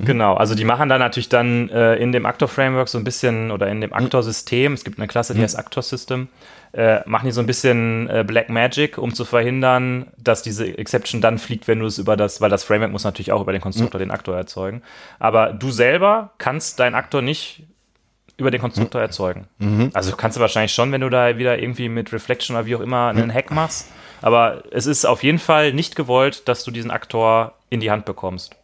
Genau, 0.00 0.34
also 0.34 0.54
die 0.54 0.64
machen 0.64 0.88
da 0.88 0.98
natürlich 0.98 1.28
dann 1.28 1.68
äh, 1.70 1.96
in 1.96 2.12
dem 2.12 2.24
Actor-Framework 2.24 2.88
so 2.88 2.98
ein 2.98 3.04
bisschen 3.04 3.50
oder 3.50 3.68
in 3.68 3.80
dem 3.80 3.92
Actor-System, 3.92 4.74
es 4.74 4.84
gibt 4.84 4.98
eine 4.98 5.08
Klasse, 5.08 5.34
die 5.34 5.42
heißt 5.42 5.58
Actor-System, 5.58 6.28
äh, 6.72 7.00
machen 7.08 7.26
die 7.26 7.32
so 7.32 7.40
ein 7.40 7.46
bisschen 7.46 8.08
äh, 8.10 8.24
Black 8.26 8.48
Magic, 8.50 8.98
um 8.98 9.14
zu 9.14 9.24
verhindern, 9.24 10.08
dass 10.18 10.42
diese 10.42 10.66
Exception 10.78 11.20
dann 11.20 11.38
fliegt, 11.38 11.66
wenn 11.68 11.80
du 11.80 11.86
es 11.86 11.98
über 11.98 12.16
das, 12.16 12.40
weil 12.40 12.50
das 12.50 12.64
Framework 12.64 12.92
muss 12.92 13.04
natürlich 13.04 13.32
auch 13.32 13.40
über 13.40 13.52
den 13.52 13.60
Konstruktor 13.62 13.98
den 13.98 14.10
Aktor 14.10 14.36
erzeugen. 14.36 14.82
Aber 15.18 15.52
du 15.52 15.70
selber 15.70 16.32
kannst 16.38 16.78
deinen 16.80 16.94
Aktor 16.94 17.22
nicht 17.22 17.62
über 18.36 18.50
den 18.52 18.60
Konstruktor 18.60 19.00
erzeugen. 19.00 19.48
Also 19.94 20.14
kannst 20.14 20.36
du 20.36 20.40
wahrscheinlich 20.40 20.72
schon, 20.72 20.92
wenn 20.92 21.00
du 21.00 21.08
da 21.10 21.38
wieder 21.38 21.58
irgendwie 21.58 21.88
mit 21.88 22.12
Reflection 22.12 22.54
oder 22.54 22.66
wie 22.66 22.76
auch 22.76 22.80
immer 22.80 23.08
einen 23.08 23.32
Hack 23.34 23.50
machst. 23.50 23.90
Aber 24.22 24.62
es 24.70 24.86
ist 24.86 25.04
auf 25.06 25.22
jeden 25.24 25.38
Fall 25.40 25.72
nicht 25.72 25.96
gewollt, 25.96 26.46
dass 26.48 26.62
du 26.64 26.70
diesen 26.70 26.90
Aktor 26.90 27.54
in 27.70 27.80
die 27.80 27.90
Hand 27.90 28.04
bekommst. 28.04 28.54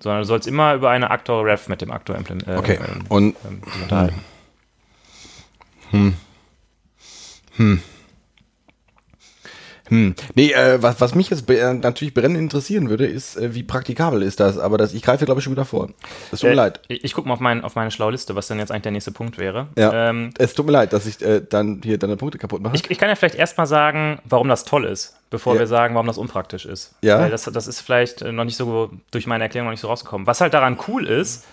Sondern 0.00 0.20
du 0.22 0.24
sollst 0.24 0.48
immer 0.48 0.72
über 0.74 0.88
eine 0.88 1.10
Aktor-Ref 1.10 1.68
mit 1.68 1.82
dem 1.82 1.90
Aktor 1.90 2.16
implementieren. 2.16 2.56
Äh, 2.56 2.58
Okay. 2.58 2.78
ähm, 2.80 3.04
Und 3.10 3.36
ähm, 3.46 3.60
dich 5.92 6.12
unterhalten. 7.58 7.82
Hm. 9.90 10.14
Nee, 10.34 10.52
äh, 10.52 10.82
was, 10.82 11.00
was 11.00 11.14
mich 11.14 11.30
jetzt 11.30 11.46
be 11.46 11.58
äh, 11.58 11.72
natürlich 11.72 12.12
brennend 12.12 12.36
interessieren 12.36 12.90
würde, 12.90 13.06
ist, 13.06 13.36
äh, 13.38 13.54
wie 13.54 13.62
praktikabel 13.62 14.22
ist 14.22 14.38
das? 14.38 14.58
Aber 14.58 14.76
das, 14.76 14.92
ich 14.92 15.00
greife, 15.02 15.24
glaube 15.24 15.40
ich, 15.40 15.44
schon 15.44 15.54
wieder 15.54 15.64
vor. 15.64 15.88
Es 16.30 16.40
tut 16.40 16.48
mir 16.48 16.52
Äh, 16.52 16.56
leid. 16.56 16.80
Ich, 16.88 17.04
ich 17.04 17.14
gucke 17.14 17.26
mal 17.26 17.32
auf, 17.32 17.40
mein, 17.40 17.64
auf 17.64 17.74
meine 17.74 17.90
schlaue 17.90 18.12
Liste, 18.12 18.34
was 18.34 18.48
denn 18.48 18.58
jetzt 18.58 18.70
eigentlich 18.70 18.82
der 18.82 18.92
nächste 18.92 19.12
Punkt 19.12 19.38
wäre. 19.38 19.68
Ja. 19.78 20.10
Ähm, 20.10 20.34
es 20.36 20.52
tut 20.52 20.66
mir 20.66 20.72
leid, 20.72 20.92
dass 20.92 21.06
ich 21.06 21.22
äh, 21.22 21.40
dann 21.40 21.80
hier 21.82 21.96
deine 21.96 22.18
Punkte 22.18 22.36
kaputt 22.36 22.60
mache. 22.60 22.76
ich, 22.76 22.90
ich 22.90 22.98
kann 22.98 23.08
ja 23.08 23.14
vielleicht 23.14 23.36
erstmal 23.36 23.66
sagen, 23.66 24.20
warum 24.24 24.48
das 24.48 24.64
toll 24.64 24.84
ist, 24.84 25.16
bevor 25.30 25.54
Ja. 25.54 25.60
wir 25.60 25.66
sagen, 25.66 25.94
warum 25.94 26.06
das 26.06 26.18
unpraktisch 26.18 26.66
ist. 26.66 26.94
Ja. 27.00 27.18
Weil 27.20 27.30
das, 27.30 27.44
das 27.44 27.66
ist 27.66 27.80
vielleicht 27.80 28.20
noch 28.20 28.44
nicht 28.44 28.56
so 28.58 28.90
durch 29.10 29.26
meine 29.26 29.44
Erklärung 29.44 29.68
noch 29.68 29.72
nicht 29.72 29.80
so 29.80 29.88
rausgekommen. 29.88 30.26
Was 30.26 30.42
halt 30.42 30.52
daran 30.52 30.76
cool 30.88 31.06
ist, 31.06 31.46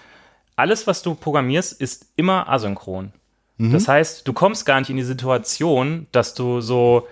alles, 0.58 0.88
was 0.88 1.02
du 1.02 1.16
programmierst, 1.16 1.80
ist 1.80 2.08
immer 2.18 2.50
asynchron. 2.50 3.14
Mhm. 3.58 3.72
Das 3.72 3.88
heißt, 3.88 4.28
du 4.28 4.34
kommst 4.34 4.66
gar 4.66 4.80
nicht 4.80 4.90
in 4.90 4.98
die 4.98 5.04
Situation, 5.04 6.08
dass 6.12 6.34
du 6.34 6.62
so 6.62 7.08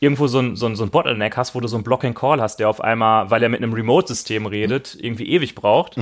irgendwo 0.00 0.26
so 0.26 0.40
ein, 0.40 0.56
so, 0.56 0.66
ein, 0.66 0.76
so 0.76 0.84
ein 0.84 0.90
Bottleneck 0.90 1.36
hast, 1.36 1.54
wo 1.54 1.60
du 1.60 1.68
so 1.68 1.76
einen 1.76 1.84
Blocking 1.84 2.14
Call 2.14 2.40
hast, 2.40 2.56
der 2.58 2.68
auf 2.68 2.80
einmal, 2.82 3.30
weil 3.30 3.42
er 3.42 3.48
mit 3.48 3.62
einem 3.62 3.72
Remote-System 3.72 4.46
redet, 4.46 4.96
irgendwie 5.00 5.28
ewig 5.28 5.54
braucht, 5.54 5.96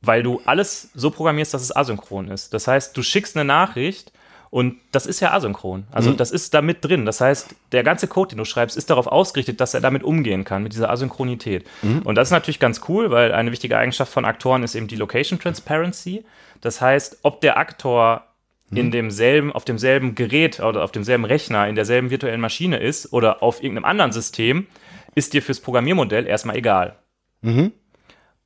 weil 0.00 0.22
du 0.22 0.40
alles 0.46 0.90
so 0.94 1.10
programmierst, 1.10 1.52
dass 1.52 1.62
es 1.62 1.74
asynchron 1.74 2.28
ist. 2.28 2.54
Das 2.54 2.66
heißt, 2.66 2.96
du 2.96 3.02
schickst 3.02 3.36
eine 3.36 3.44
Nachricht 3.44 4.12
und 4.48 4.76
das 4.92 5.04
ist 5.04 5.20
ja 5.20 5.32
asynchron. 5.32 5.84
Also 5.90 6.12
das 6.12 6.30
ist 6.30 6.54
da 6.54 6.62
mit 6.62 6.82
drin. 6.84 7.04
Das 7.04 7.20
heißt, 7.20 7.54
der 7.72 7.82
ganze 7.82 8.06
Code, 8.06 8.30
den 8.30 8.38
du 8.38 8.44
schreibst, 8.44 8.76
ist 8.76 8.88
darauf 8.88 9.06
ausgerichtet, 9.06 9.60
dass 9.60 9.74
er 9.74 9.80
damit 9.80 10.02
umgehen 10.02 10.44
kann, 10.44 10.62
mit 10.62 10.72
dieser 10.72 10.90
Asynchronität. 10.90 11.66
Und 12.04 12.14
das 12.14 12.28
ist 12.28 12.32
natürlich 12.32 12.60
ganz 12.60 12.80
cool, 12.88 13.10
weil 13.10 13.32
eine 13.32 13.52
wichtige 13.52 13.76
Eigenschaft 13.76 14.12
von 14.12 14.24
Aktoren 14.24 14.62
ist 14.62 14.74
eben 14.76 14.86
die 14.86 14.96
Location 14.96 15.38
Transparency. 15.38 16.24
Das 16.60 16.80
heißt, 16.80 17.18
ob 17.22 17.40
der 17.40 17.58
Aktor 17.58 18.24
in 18.76 18.90
demselben, 18.90 19.52
auf 19.52 19.64
demselben 19.64 20.14
Gerät 20.14 20.60
oder 20.60 20.84
auf 20.84 20.92
demselben 20.92 21.24
Rechner, 21.24 21.68
in 21.68 21.74
derselben 21.74 22.10
virtuellen 22.10 22.40
Maschine 22.40 22.78
ist 22.78 23.12
oder 23.12 23.42
auf 23.42 23.62
irgendeinem 23.62 23.84
anderen 23.84 24.12
System, 24.12 24.66
ist 25.14 25.32
dir 25.32 25.42
fürs 25.42 25.60
Programmiermodell 25.60 26.26
erstmal 26.26 26.56
egal. 26.56 26.96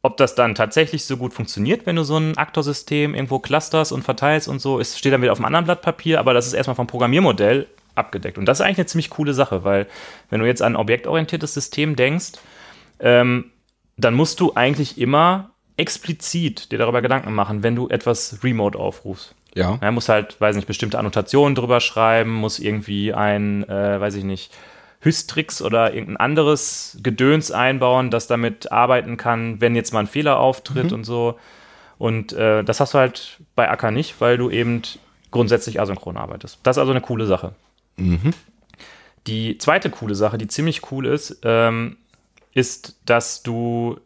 Ob 0.03 0.17
das 0.17 0.35
dann 0.35 0.55
tatsächlich 0.55 1.05
so 1.05 1.17
gut 1.17 1.35
funktioniert, 1.35 1.87
wenn 1.87 1.97
du 1.97 2.05
so 2.05 2.17
ein 2.17 2.37
Aktorsystem 2.37 3.15
irgendwo 3.15 3.39
clusterst 3.41 3.93
und 3.93 4.03
verteilst 4.03 4.49
und 4.49 4.61
so, 4.61 4.79
ist, 4.79 4.99
steht 4.99 5.13
dann 5.13 5.23
wieder 5.23 5.33
auf 5.33 5.39
einem 5.39 5.47
anderen 5.47 5.65
Blatt 5.65 5.83
Papier, 5.83 6.21
aber 6.21 6.35
das 6.35 6.47
ist 6.47 6.53
erstmal 6.53 6.77
vom 6.77 6.87
Programmiermodell 6.87 7.67
abgedeckt. 7.95 8.39
Und 8.39 8.47
das 8.47 8.61
ist 8.61 8.65
eigentlich 8.65 8.79
eine 8.79 8.87
ziemlich 8.87 9.11
coole 9.11 9.35
Sache, 9.35 9.65
weil 9.65 9.87
wenn 10.31 10.41
du 10.41 10.47
jetzt 10.47 10.63
an 10.63 10.75
ein 10.75 10.77
objektorientiertes 10.77 11.53
System 11.53 11.97
denkst, 11.97 12.33
ähm, 13.01 13.51
dann 13.97 14.15
musst 14.15 14.39
du 14.41 14.55
eigentlich 14.55 14.99
immer 14.99 15.51
explizit 15.77 16.71
dir 16.71 16.79
darüber 16.79 17.03
Gedanken 17.03 17.33
machen, 17.35 17.63
wenn 17.63 17.75
du 17.75 17.89
etwas 17.89 18.39
remote 18.43 18.79
aufrufst. 18.79 19.35
Ja. 19.59 19.77
Er 19.81 19.93
muss 19.93 20.09
halt, 20.09 20.41
weiß 20.41 20.57
nicht, 20.57 20.69
bestimmte 20.69 20.99
Annotationen 20.99 21.55
drüber 21.55 21.81
schreiben, 21.81 22.33
muss 22.33 22.59
irgendwie 22.59 23.13
ein, 23.13 23.69
äh, 23.69 24.01
weiß 24.01 24.15
ich 24.15 24.25
nicht, 24.25 24.53
Hystrix 25.01 25.63
oder 25.63 25.93
irgendein 25.95 26.17
anderes 26.17 26.99
Gedöns 27.03 27.51
einbauen, 27.51 28.11
das 28.11 28.27
damit 28.27 28.73
arbeiten 28.73 29.17
kann, 29.17 29.61
wenn 29.61 29.75
jetzt 29.75 29.93
mal 29.93 30.01
ein 30.01 30.07
Fehler 30.07 30.39
auftritt 30.39 30.93
und 30.93 31.05
so. 31.05 31.39
Und 31.99 32.33
äh, 32.33 32.63
das 32.65 32.81
hast 32.81 32.95
du 32.95 32.99
halt 32.99 33.39
bei 33.55 33.69
Acker 33.69 33.91
nicht, 33.91 34.21
weil 34.21 34.39
du 34.39 34.51
eben 34.51 34.83
grundsätzlich 35.31 35.81
asynchron 35.81 36.17
arbeitest. 36.17 36.59
Das 36.63 36.77
ist 36.77 36.81
also 36.81 36.93
eine 36.93 37.01
coole 37.01 37.27
Sache. 37.27 37.55
Die 39.27 39.59
zweite 39.59 39.91
coole 39.91 40.15
Sache, 40.15 40.39
die 40.39 40.47
ziemlich 40.47 40.91
cool 40.91 41.07
ist, 41.07 41.41
ähm, 41.43 41.97
ist, 42.55 42.99
dass 43.05 43.43
du 43.43 43.99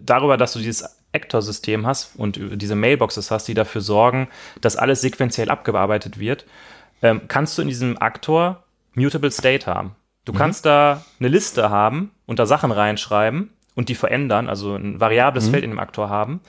darüber, 0.00 0.36
dass 0.36 0.52
du 0.52 0.58
dieses 0.58 0.95
Actor-System 1.16 1.86
hast 1.86 2.16
und 2.16 2.38
diese 2.40 2.76
Mailboxes 2.76 3.30
hast, 3.30 3.48
die 3.48 3.54
dafür 3.54 3.80
sorgen, 3.80 4.28
dass 4.60 4.76
alles 4.76 5.00
sequenziell 5.00 5.50
abgearbeitet 5.50 6.18
wird, 6.18 6.46
ähm, 7.02 7.22
kannst 7.28 7.58
du 7.58 7.62
in 7.62 7.68
diesem 7.68 8.00
Aktor 8.00 8.64
Mutable 8.94 9.30
State 9.30 9.66
haben. 9.66 9.96
Du 10.24 10.32
kannst 10.32 10.66
da 10.66 11.04
eine 11.20 11.28
Liste 11.28 11.70
haben 11.70 12.10
und 12.26 12.38
da 12.38 12.46
Sachen 12.46 12.72
reinschreiben 12.72 13.50
und 13.76 13.88
die 13.88 13.94
verändern, 13.94 14.48
also 14.48 14.74
ein 14.74 14.98
variables 14.98 15.48
Feld 15.48 15.62
in 15.62 15.70
dem 15.70 15.78
Aktor 15.78 16.08
haben. 16.08 16.40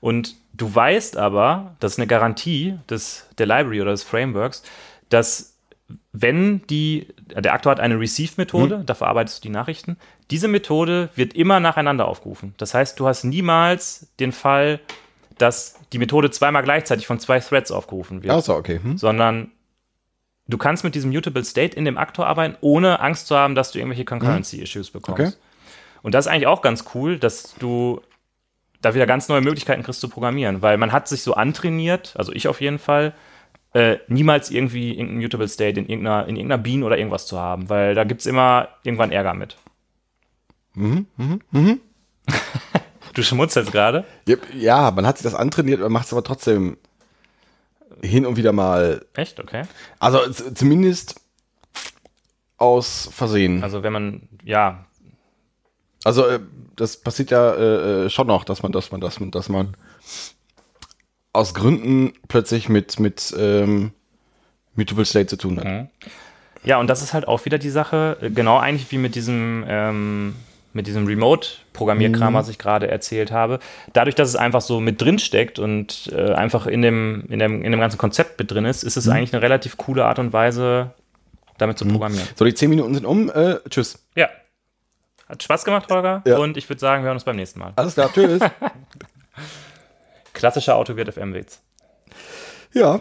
Und 0.00 0.36
du 0.54 0.74
weißt 0.74 1.16
aber, 1.16 1.76
das 1.80 1.92
ist 1.92 1.98
eine 1.98 2.06
Garantie 2.06 2.78
des, 2.88 3.28
der 3.38 3.46
Library 3.46 3.82
oder 3.82 3.90
des 3.90 4.04
Frameworks, 4.04 4.62
dass 5.10 5.55
wenn 6.12 6.66
die, 6.66 7.08
der 7.28 7.52
Aktor 7.52 7.70
hat 7.70 7.80
eine 7.80 7.98
Receive-Methode, 7.98 8.82
da 8.84 8.94
verarbeitest 8.94 9.38
du 9.38 9.48
die 9.48 9.52
Nachrichten. 9.52 9.96
Diese 10.30 10.48
Methode 10.48 11.10
wird 11.14 11.34
immer 11.34 11.60
nacheinander 11.60 12.08
aufgerufen. 12.08 12.54
Das 12.56 12.74
heißt, 12.74 12.98
du 12.98 13.06
hast 13.06 13.24
niemals 13.24 14.08
den 14.18 14.32
Fall, 14.32 14.80
dass 15.38 15.78
die 15.92 15.98
Methode 15.98 16.30
zweimal 16.30 16.62
gleichzeitig 16.62 17.06
von 17.06 17.20
zwei 17.20 17.40
Threads 17.40 17.70
aufgerufen 17.70 18.22
wird, 18.22 18.32
Achso, 18.32 18.56
okay. 18.56 18.80
Hm? 18.82 18.98
sondern 18.98 19.52
du 20.48 20.58
kannst 20.58 20.82
mit 20.82 20.94
diesem 20.94 21.12
Mutable 21.12 21.44
State 21.44 21.76
in 21.76 21.84
dem 21.84 21.98
Aktor 21.98 22.26
arbeiten, 22.26 22.56
ohne 22.60 23.00
Angst 23.00 23.26
zu 23.26 23.36
haben, 23.36 23.54
dass 23.54 23.70
du 23.72 23.78
irgendwelche 23.78 24.04
Concurrency-Issues 24.04 24.90
bekommst. 24.90 25.20
Okay. 25.20 25.32
Und 26.02 26.14
das 26.14 26.26
ist 26.26 26.32
eigentlich 26.32 26.46
auch 26.46 26.62
ganz 26.62 26.84
cool, 26.94 27.18
dass 27.18 27.54
du 27.58 28.00
da 28.80 28.94
wieder 28.94 29.06
ganz 29.06 29.28
neue 29.28 29.40
Möglichkeiten 29.40 29.82
kriegst 29.82 30.00
zu 30.00 30.08
programmieren, 30.08 30.62
weil 30.62 30.78
man 30.78 30.92
hat 30.92 31.08
sich 31.08 31.22
so 31.22 31.34
antrainiert, 31.34 32.14
also 32.16 32.32
ich 32.32 32.48
auf 32.48 32.60
jeden 32.60 32.78
Fall, 32.78 33.12
äh, 33.76 33.98
niemals 34.08 34.50
irgendwie 34.50 34.94
irgendein 34.94 35.18
Mutable 35.18 35.48
State 35.48 35.78
in 35.78 35.86
irgendeiner, 35.86 36.26
in 36.26 36.36
irgendeiner 36.36 36.62
Bean 36.62 36.82
oder 36.82 36.96
irgendwas 36.96 37.26
zu 37.26 37.38
haben, 37.38 37.68
weil 37.68 37.94
da 37.94 38.04
gibt 38.04 38.22
es 38.22 38.26
immer 38.26 38.68
irgendwann 38.84 39.12
Ärger 39.12 39.34
mit. 39.34 39.58
du 43.14 43.22
schmutzelst 43.22 43.72
gerade. 43.72 44.06
Ja, 44.54 44.90
man 44.92 45.06
hat 45.06 45.18
sich 45.18 45.24
das 45.24 45.34
antrainiert, 45.34 45.80
man 45.80 45.92
macht 45.92 46.06
es 46.06 46.12
aber 46.14 46.24
trotzdem 46.24 46.78
hin 48.02 48.24
und 48.24 48.38
wieder 48.38 48.52
mal. 48.52 49.04
Echt? 49.12 49.40
Okay. 49.40 49.64
Also 49.98 50.20
zumindest 50.54 51.20
aus 52.56 53.10
Versehen. 53.12 53.62
Also 53.62 53.82
wenn 53.82 53.92
man, 53.92 54.28
ja, 54.42 54.86
Also 56.02 56.26
äh, 56.26 56.40
das 56.76 56.96
passiert 56.96 57.30
ja 57.30 57.52
äh, 57.52 58.06
äh, 58.06 58.10
schon 58.10 58.26
noch, 58.26 58.44
dass 58.44 58.62
man, 58.62 58.72
dass 58.72 58.90
man, 58.90 59.02
dass 59.02 59.20
man, 59.20 59.30
dass 59.30 59.50
man 59.50 59.76
aus 61.36 61.54
Gründen 61.54 62.12
plötzlich 62.28 62.68
mit 62.68 62.98
mit 63.00 63.34
ähm, 63.38 63.92
Mutable 64.74 65.04
State 65.04 65.26
zu 65.28 65.36
tun 65.36 65.58
hat. 65.58 65.64
Mhm. 65.66 65.88
Ja, 66.64 66.78
und 66.80 66.88
das 66.88 67.00
ist 67.02 67.14
halt 67.14 67.28
auch 67.28 67.44
wieder 67.44 67.58
die 67.58 67.70
Sache, 67.70 68.16
äh, 68.20 68.30
genau 68.30 68.58
eigentlich 68.58 68.90
wie 68.90 68.98
mit 68.98 69.14
diesem, 69.14 69.64
ähm, 69.68 70.34
mit 70.72 70.86
diesem 70.88 71.06
Remote-Programmierkram, 71.06 72.32
Mhm. 72.32 72.36
was 72.36 72.48
ich 72.48 72.58
gerade 72.58 72.88
erzählt 72.88 73.30
habe. 73.30 73.60
Dadurch, 73.92 74.14
dass 74.16 74.28
es 74.28 74.36
einfach 74.36 74.60
so 74.60 74.80
mit 74.80 75.00
drin 75.00 75.18
steckt 75.18 75.58
und 75.58 76.10
äh, 76.14 76.32
einfach 76.32 76.66
in 76.66 76.82
dem, 76.82 77.24
in, 77.28 77.38
dem, 77.38 77.62
in 77.62 77.70
dem 77.70 77.80
ganzen 77.80 77.98
Konzept 77.98 78.38
mit 78.38 78.50
drin 78.50 78.64
ist, 78.64 78.82
ist 78.82 78.96
Mhm. 78.96 79.00
es 79.00 79.08
eigentlich 79.08 79.32
eine 79.32 79.42
relativ 79.42 79.76
coole 79.76 80.04
Art 80.04 80.18
und 80.18 80.32
Weise, 80.32 80.90
damit 81.58 81.78
zu 81.78 81.86
programmieren. 81.86 82.26
So, 82.34 82.44
die 82.44 82.52
zehn 82.52 82.68
Minuten 82.68 82.94
sind 82.94 83.06
um. 83.06 83.30
Äh, 83.30 83.56
tschüss. 83.70 84.04
Ja. 84.16 84.28
Hat 85.28 85.42
Spaß 85.42 85.64
gemacht, 85.64 85.90
Holger. 85.90 86.22
Ja. 86.26 86.36
Und 86.38 86.56
ich 86.56 86.68
würde 86.68 86.80
sagen, 86.80 87.02
wir 87.02 87.06
hören 87.06 87.16
uns 87.16 87.24
beim 87.24 87.36
nächsten 87.36 87.58
Mal. 87.60 87.72
Alles 87.76 87.94
klar, 87.94 88.10
tschüss. 88.12 88.40
Klassischer 90.36 90.76
Autowirt 90.76 91.12
FM-Witz. 91.12 91.60
ja, 92.72 93.00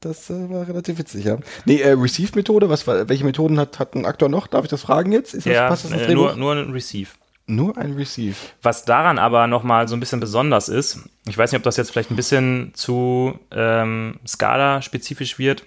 das 0.00 0.30
äh, 0.30 0.50
war 0.50 0.66
relativ 0.66 0.98
witzig, 0.98 1.24
ja. 1.24 1.38
Nee, 1.64 1.80
äh, 1.80 1.92
Receive-Methode, 1.92 2.68
was 2.68 2.86
welche 2.86 3.24
Methoden 3.24 3.58
hat, 3.58 3.78
hat 3.78 3.94
ein 3.94 4.06
Aktor 4.06 4.28
noch? 4.28 4.46
Darf 4.46 4.64
ich 4.64 4.70
das 4.70 4.82
fragen 4.82 5.12
jetzt? 5.12 5.34
Ist 5.34 5.46
das, 5.46 5.52
Ja, 5.52 5.68
passt 5.68 5.84
das 5.84 5.92
äh, 5.92 6.14
nur, 6.14 6.34
nur 6.36 6.54
ein 6.54 6.70
Receive. 6.70 7.10
Nur 7.46 7.76
ein 7.76 7.94
Receive. 7.94 8.36
Was 8.62 8.84
daran 8.84 9.18
aber 9.18 9.48
nochmal 9.48 9.88
so 9.88 9.96
ein 9.96 10.00
bisschen 10.00 10.20
besonders 10.20 10.68
ist, 10.68 11.00
ich 11.26 11.36
weiß 11.36 11.50
nicht, 11.52 11.58
ob 11.58 11.64
das 11.64 11.76
jetzt 11.76 11.90
vielleicht 11.90 12.10
ein 12.10 12.16
bisschen 12.16 12.72
zu 12.74 13.38
ähm, 13.50 14.20
Scala-spezifisch 14.26 15.38
wird. 15.38 15.64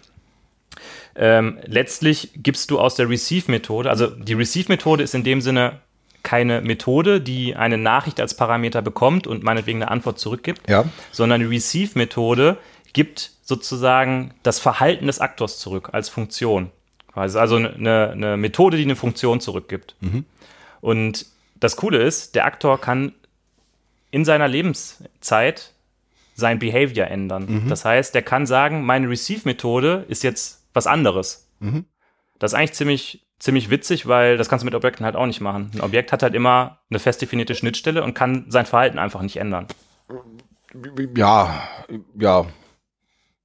Ähm, 1.15 1.59
letztlich 1.65 2.31
gibst 2.35 2.71
du 2.71 2.79
aus 2.79 2.95
der 2.95 3.09
Receive-Methode, 3.09 3.89
also 3.89 4.07
die 4.07 4.33
Receive-Methode 4.33 5.03
ist 5.03 5.15
in 5.15 5.23
dem 5.23 5.41
Sinne 5.41 5.79
keine 6.25 6.59
Methode, 6.59 7.21
die 7.21 7.55
eine 7.55 7.77
Nachricht 7.77 8.19
als 8.19 8.35
Parameter 8.35 8.81
bekommt 8.81 9.27
und 9.27 9.43
meinetwegen 9.43 9.81
eine 9.81 9.89
Antwort 9.91 10.19
zurückgibt, 10.19 10.69
Ja. 10.69 10.83
sondern 11.13 11.39
die 11.39 11.47
Receive-Methode 11.47 12.57
gibt 12.91 13.31
sozusagen 13.43 14.33
das 14.43 14.59
Verhalten 14.59 15.07
des 15.07 15.19
Aktors 15.19 15.59
zurück 15.59 15.89
als 15.93 16.09
Funktion. 16.09 16.71
Quasi. 17.13 17.37
Also 17.37 17.55
eine, 17.55 18.09
eine 18.11 18.35
Methode, 18.37 18.75
die 18.75 18.83
eine 18.83 18.95
Funktion 18.97 19.39
zurückgibt. 19.39 19.95
Und 20.81 21.25
das 21.59 21.77
Coole 21.77 21.99
ist, 22.03 22.35
der 22.35 22.45
Aktor 22.45 22.81
kann 22.81 23.13
in 24.11 24.25
seiner 24.25 24.47
Lebenszeit 24.47 25.71
sein 26.35 26.59
Behavior 26.59 27.07
ändern. 27.07 27.65
Das 27.69 27.85
heißt, 27.85 28.13
der 28.13 28.21
kann 28.21 28.45
sagen, 28.45 28.83
meine 28.83 29.09
Receive-Methode 29.09 30.05
ist 30.09 30.23
jetzt 30.23 30.63
was 30.73 30.87
anderes. 30.87 31.47
Das 32.39 32.51
ist 32.51 32.57
eigentlich 32.57 32.73
ziemlich, 32.73 33.24
ziemlich 33.39 33.69
witzig, 33.69 34.07
weil 34.07 34.37
das 34.37 34.49
kannst 34.49 34.63
du 34.63 34.65
mit 34.65 34.75
Objekten 34.75 35.05
halt 35.05 35.15
auch 35.15 35.25
nicht 35.25 35.41
machen. 35.41 35.71
Ein 35.73 35.81
Objekt 35.81 36.11
hat 36.11 36.23
halt 36.23 36.35
immer 36.35 36.79
eine 36.89 36.99
fest 36.99 37.21
definierte 37.21 37.55
Schnittstelle 37.55 38.03
und 38.03 38.13
kann 38.13 38.45
sein 38.49 38.65
Verhalten 38.65 38.99
einfach 38.99 39.21
nicht 39.21 39.37
ändern. 39.37 39.67
Ja, 41.15 41.63
ja. 42.17 42.45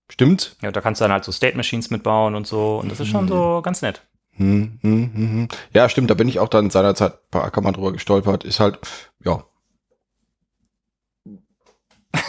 Stimmt. 0.08 0.56
Ja, 0.60 0.72
da 0.72 0.80
kannst 0.80 1.00
du 1.00 1.04
dann 1.04 1.12
halt 1.12 1.24
so 1.24 1.32
State 1.32 1.56
Machines 1.56 1.90
mitbauen 1.90 2.34
und 2.34 2.46
so. 2.46 2.78
Und 2.78 2.90
das 2.90 2.98
ist 2.98 3.08
schon 3.08 3.28
so 3.28 3.60
ganz 3.62 3.80
nett. 3.82 4.02
Hm, 4.32 4.78
hm, 4.82 5.10
hm, 5.14 5.30
hm. 5.30 5.48
Ja, 5.72 5.88
stimmt, 5.88 6.10
da 6.10 6.14
bin 6.14 6.28
ich 6.28 6.40
auch 6.40 6.48
dann 6.48 6.70
seinerzeit 6.70 7.30
bei 7.30 7.42
Ackermann 7.42 7.74
drüber 7.74 7.92
gestolpert. 7.92 8.44
Ist 8.44 8.58
halt, 8.58 8.78
ja. 9.24 9.44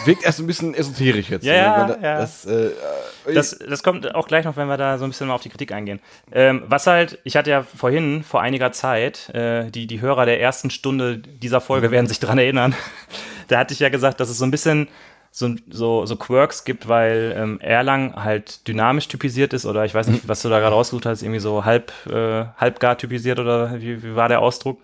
Wirkt 0.04 0.24
erst 0.24 0.38
ein 0.40 0.46
bisschen 0.46 0.74
esoterisch 0.74 1.28
jetzt. 1.30 1.44
Ja, 1.44 1.54
ja, 1.54 1.76
man 1.76 1.88
da- 1.88 1.98
ja. 2.00 2.18
Das, 2.18 2.44
äh, 2.44 2.66
äh, 2.66 3.34
Das, 3.34 3.58
das 3.58 3.82
kommt 3.82 4.14
auch 4.14 4.26
gleich 4.26 4.44
noch, 4.44 4.56
wenn 4.56 4.66
wir 4.68 4.76
da 4.76 4.98
so 4.98 5.04
ein 5.04 5.10
bisschen 5.10 5.28
mal 5.28 5.34
auf 5.34 5.42
die 5.42 5.48
Kritik 5.48 5.72
eingehen. 5.72 6.00
Ähm, 6.32 6.62
was 6.66 6.86
halt, 6.86 7.18
ich 7.24 7.36
hatte 7.36 7.50
ja 7.50 7.62
vorhin, 7.62 8.22
vor 8.24 8.40
einiger 8.42 8.72
Zeit, 8.72 9.28
äh, 9.34 9.70
die, 9.70 9.86
die 9.86 10.00
Hörer 10.00 10.24
der 10.26 10.40
ersten 10.40 10.70
Stunde 10.70 11.18
dieser 11.18 11.60
Folge 11.60 11.90
werden 11.90 12.06
sich 12.06 12.20
dran 12.20 12.38
erinnern, 12.38 12.74
da 13.48 13.58
hatte 13.58 13.74
ich 13.74 13.80
ja 13.80 13.88
gesagt, 13.88 14.18
dass 14.20 14.28
es 14.28 14.38
so 14.38 14.44
ein 14.44 14.50
bisschen 14.50 14.88
so, 15.30 15.48
so, 15.70 16.04
so 16.04 16.16
Quirks 16.16 16.64
gibt, 16.64 16.88
weil 16.88 17.34
ähm, 17.36 17.58
Erlang 17.60 18.22
halt 18.22 18.66
dynamisch 18.68 19.08
typisiert 19.08 19.52
ist 19.52 19.64
oder 19.66 19.84
ich 19.84 19.94
weiß 19.94 20.08
nicht, 20.08 20.28
was 20.28 20.42
du 20.42 20.48
da 20.48 20.60
gerade 20.60 20.76
ausgesucht 20.76 21.06
hast, 21.06 21.22
irgendwie 21.22 21.40
so 21.40 21.64
halb, 21.64 21.92
äh, 22.10 22.44
halbgar 22.56 22.98
typisiert 22.98 23.38
oder 23.38 23.80
wie, 23.80 24.02
wie 24.02 24.14
war 24.14 24.28
der 24.28 24.40
Ausdruck? 24.40 24.80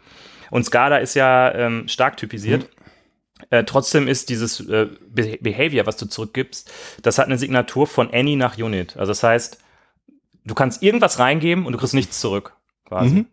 Und 0.50 0.64
Scala 0.64 0.96
ist 0.98 1.14
ja 1.14 1.52
ähm, 1.54 1.86
stark 1.88 2.16
typisiert. 2.16 2.66
Äh, 3.50 3.64
trotzdem 3.64 4.08
ist 4.08 4.28
dieses 4.28 4.60
äh, 4.60 4.88
Be 5.08 5.38
Behavior, 5.40 5.86
was 5.86 5.96
du 5.96 6.06
zurückgibst, 6.06 6.70
das 7.02 7.18
hat 7.18 7.26
eine 7.26 7.38
Signatur 7.38 7.86
von 7.86 8.12
Any 8.12 8.36
nach 8.36 8.58
Unit. 8.58 8.96
Also 8.96 9.10
das 9.10 9.22
heißt, 9.22 9.58
du 10.44 10.54
kannst 10.54 10.82
irgendwas 10.82 11.18
reingeben 11.18 11.66
und 11.66 11.72
du 11.72 11.78
kriegst 11.78 11.94
nichts 11.94 12.20
zurück, 12.20 12.54
quasi. 12.84 13.14
Mhm. 13.14 13.26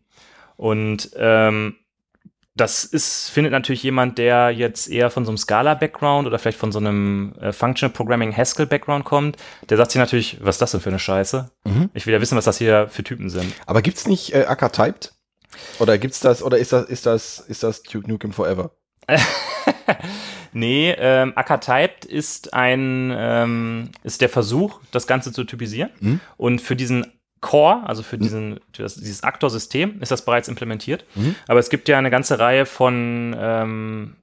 Und 0.58 1.12
ähm, 1.16 1.76
das 2.56 2.86
ist, 2.86 3.30
findet 3.30 3.52
natürlich 3.52 3.84
jemand, 3.84 4.18
der 4.18 4.50
jetzt 4.50 4.88
eher 4.90 5.10
von 5.10 5.26
so 5.26 5.32
einem 5.32 5.38
Scala-Background 5.38 6.26
oder 6.26 6.40
vielleicht 6.40 6.58
von 6.58 6.72
so 6.72 6.80
einem 6.80 7.34
äh, 7.42 7.52
Functional 7.52 7.92
Programming 7.92 8.36
Haskell-Background 8.36 9.04
kommt, 9.04 9.38
der 9.70 9.76
sagt 9.76 9.92
sich 9.92 10.00
natürlich, 10.00 10.38
was 10.42 10.56
ist 10.56 10.62
das 10.62 10.72
denn 10.72 10.80
für 10.80 10.90
eine 10.90 11.00
Scheiße? 11.00 11.52
Mhm. 11.66 11.90
Ich 11.94 12.06
will 12.06 12.14
ja 12.14 12.22
wissen, 12.22 12.38
was 12.38 12.46
das 12.46 12.58
hier 12.58 12.88
für 12.88 13.04
Typen 13.04 13.30
sind. 13.30 13.54
aber 13.66 13.82
gibt's 13.82 14.08
nicht 14.08 14.34
äh, 14.34 14.46
Acker 14.46 14.72
typed? 14.72 15.14
Oder 15.80 15.98
gibt's 15.98 16.22
das, 16.22 16.42
oder 16.44 16.58
ist 16.58 16.72
das, 16.72 16.86
ist 16.86 17.06
das, 17.06 17.40
ist 17.40 17.64
das 17.64 17.84
Duke 17.84 18.10
Nukem 18.10 18.32
Forever? 18.32 18.72
Nee, 20.58 20.96
ähm, 20.98 21.34
Acker 21.36 21.60
Typed 21.60 22.06
ist 22.06 22.54
ein 22.54 23.14
ähm, 23.14 23.90
ist 24.04 24.22
der 24.22 24.30
Versuch, 24.30 24.80
das 24.92 25.06
Ganze 25.06 25.34
zu 25.34 25.44
typisieren. 25.44 25.90
Mhm. 26.00 26.22
Und 26.38 26.62
für 26.62 26.78
diesen 26.78 27.12
Core, 27.42 27.82
also 27.86 28.04
für 28.04 28.18
diesen 28.18 28.62
für 28.72 28.84
das, 28.84 28.96
dieses 28.96 29.22
Aktor-System, 29.22 30.02
ist 30.02 30.12
das 30.12 30.24
bereits 30.24 30.48
implementiert. 30.48 31.04
Mhm. 31.16 31.36
Aber 31.50 31.60
es 31.60 31.70
gibt 31.70 31.90
ja 31.90 31.98
eine 31.98 32.10
ganze 32.10 32.40
Reihe 32.40 32.66
von 32.66 33.36
ähm, 33.38 34.16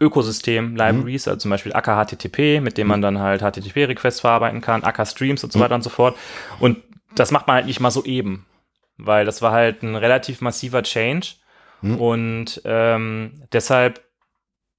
Ökosystem-Libraries, 0.00 1.28
also 1.28 1.38
zum 1.38 1.52
Beispiel 1.52 1.72
Acker 1.72 2.04
HTTP, 2.04 2.60
mit 2.60 2.76
dem 2.76 2.88
man 2.88 3.00
dann 3.00 3.20
halt 3.20 3.42
HTTP-Requests 3.42 4.22
verarbeiten 4.22 4.60
kann, 4.60 4.82
Acker 4.82 5.06
Streams 5.06 5.44
und 5.44 5.52
so 5.52 5.60
weiter 5.60 5.76
und 5.76 5.82
so 5.82 5.90
fort. 5.90 6.16
Und 6.58 6.78
das 7.14 7.30
macht 7.30 7.46
man 7.46 7.54
halt 7.54 7.66
nicht 7.66 7.78
mal 7.78 7.92
so 7.92 8.04
eben, 8.04 8.44
weil 8.96 9.24
das 9.24 9.40
war 9.40 9.52
halt 9.52 9.84
ein 9.84 9.94
relativ 9.94 10.40
massiver 10.40 10.82
Change. 10.82 11.34
Mhm. 11.84 12.00
Und 12.00 12.62
ähm, 12.64 13.42
deshalb 13.52 14.02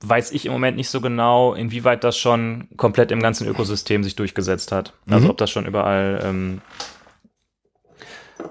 weiß 0.03 0.31
ich 0.31 0.45
im 0.45 0.51
Moment 0.51 0.75
nicht 0.77 0.89
so 0.89 1.01
genau, 1.01 1.53
inwieweit 1.53 2.03
das 2.03 2.17
schon 2.17 2.67
komplett 2.77 3.11
im 3.11 3.21
ganzen 3.21 3.47
Ökosystem 3.47 4.03
sich 4.03 4.15
durchgesetzt 4.15 4.71
hat. 4.71 4.93
Also 5.09 5.25
Mhm. 5.25 5.29
ob 5.31 5.37
das 5.37 5.49
schon 5.51 5.65
überall, 5.65 6.19
ähm, 6.23 6.61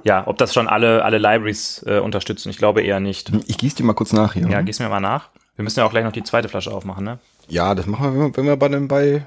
ja, 0.04 0.26
ob 0.26 0.38
das 0.38 0.54
schon 0.54 0.68
alle, 0.68 1.04
alle 1.04 1.18
Libraries 1.18 1.84
äh, 1.86 1.98
unterstützen. 1.98 2.48
Ich 2.50 2.58
glaube 2.58 2.82
eher 2.82 3.00
nicht. 3.00 3.30
Ich 3.46 3.58
gieße 3.58 3.76
die 3.76 3.82
mal 3.82 3.92
kurz 3.94 4.12
nach 4.12 4.32
hier. 4.34 4.48
Ja, 4.48 4.62
gieß 4.62 4.78
mir 4.80 4.88
mal 4.88 5.00
nach. 5.00 5.30
Wir 5.56 5.62
müssen 5.62 5.78
ja 5.80 5.86
auch 5.86 5.90
gleich 5.90 6.04
noch 6.04 6.12
die 6.12 6.22
zweite 6.24 6.48
Flasche 6.48 6.72
aufmachen, 6.72 7.04
ne? 7.04 7.18
Ja, 7.48 7.74
das 7.74 7.86
machen 7.86 8.18
wir, 8.18 8.36
wenn 8.36 8.46
wir, 8.46 8.56
bei 8.56 8.68
dem, 8.68 8.88
bei, 8.88 9.26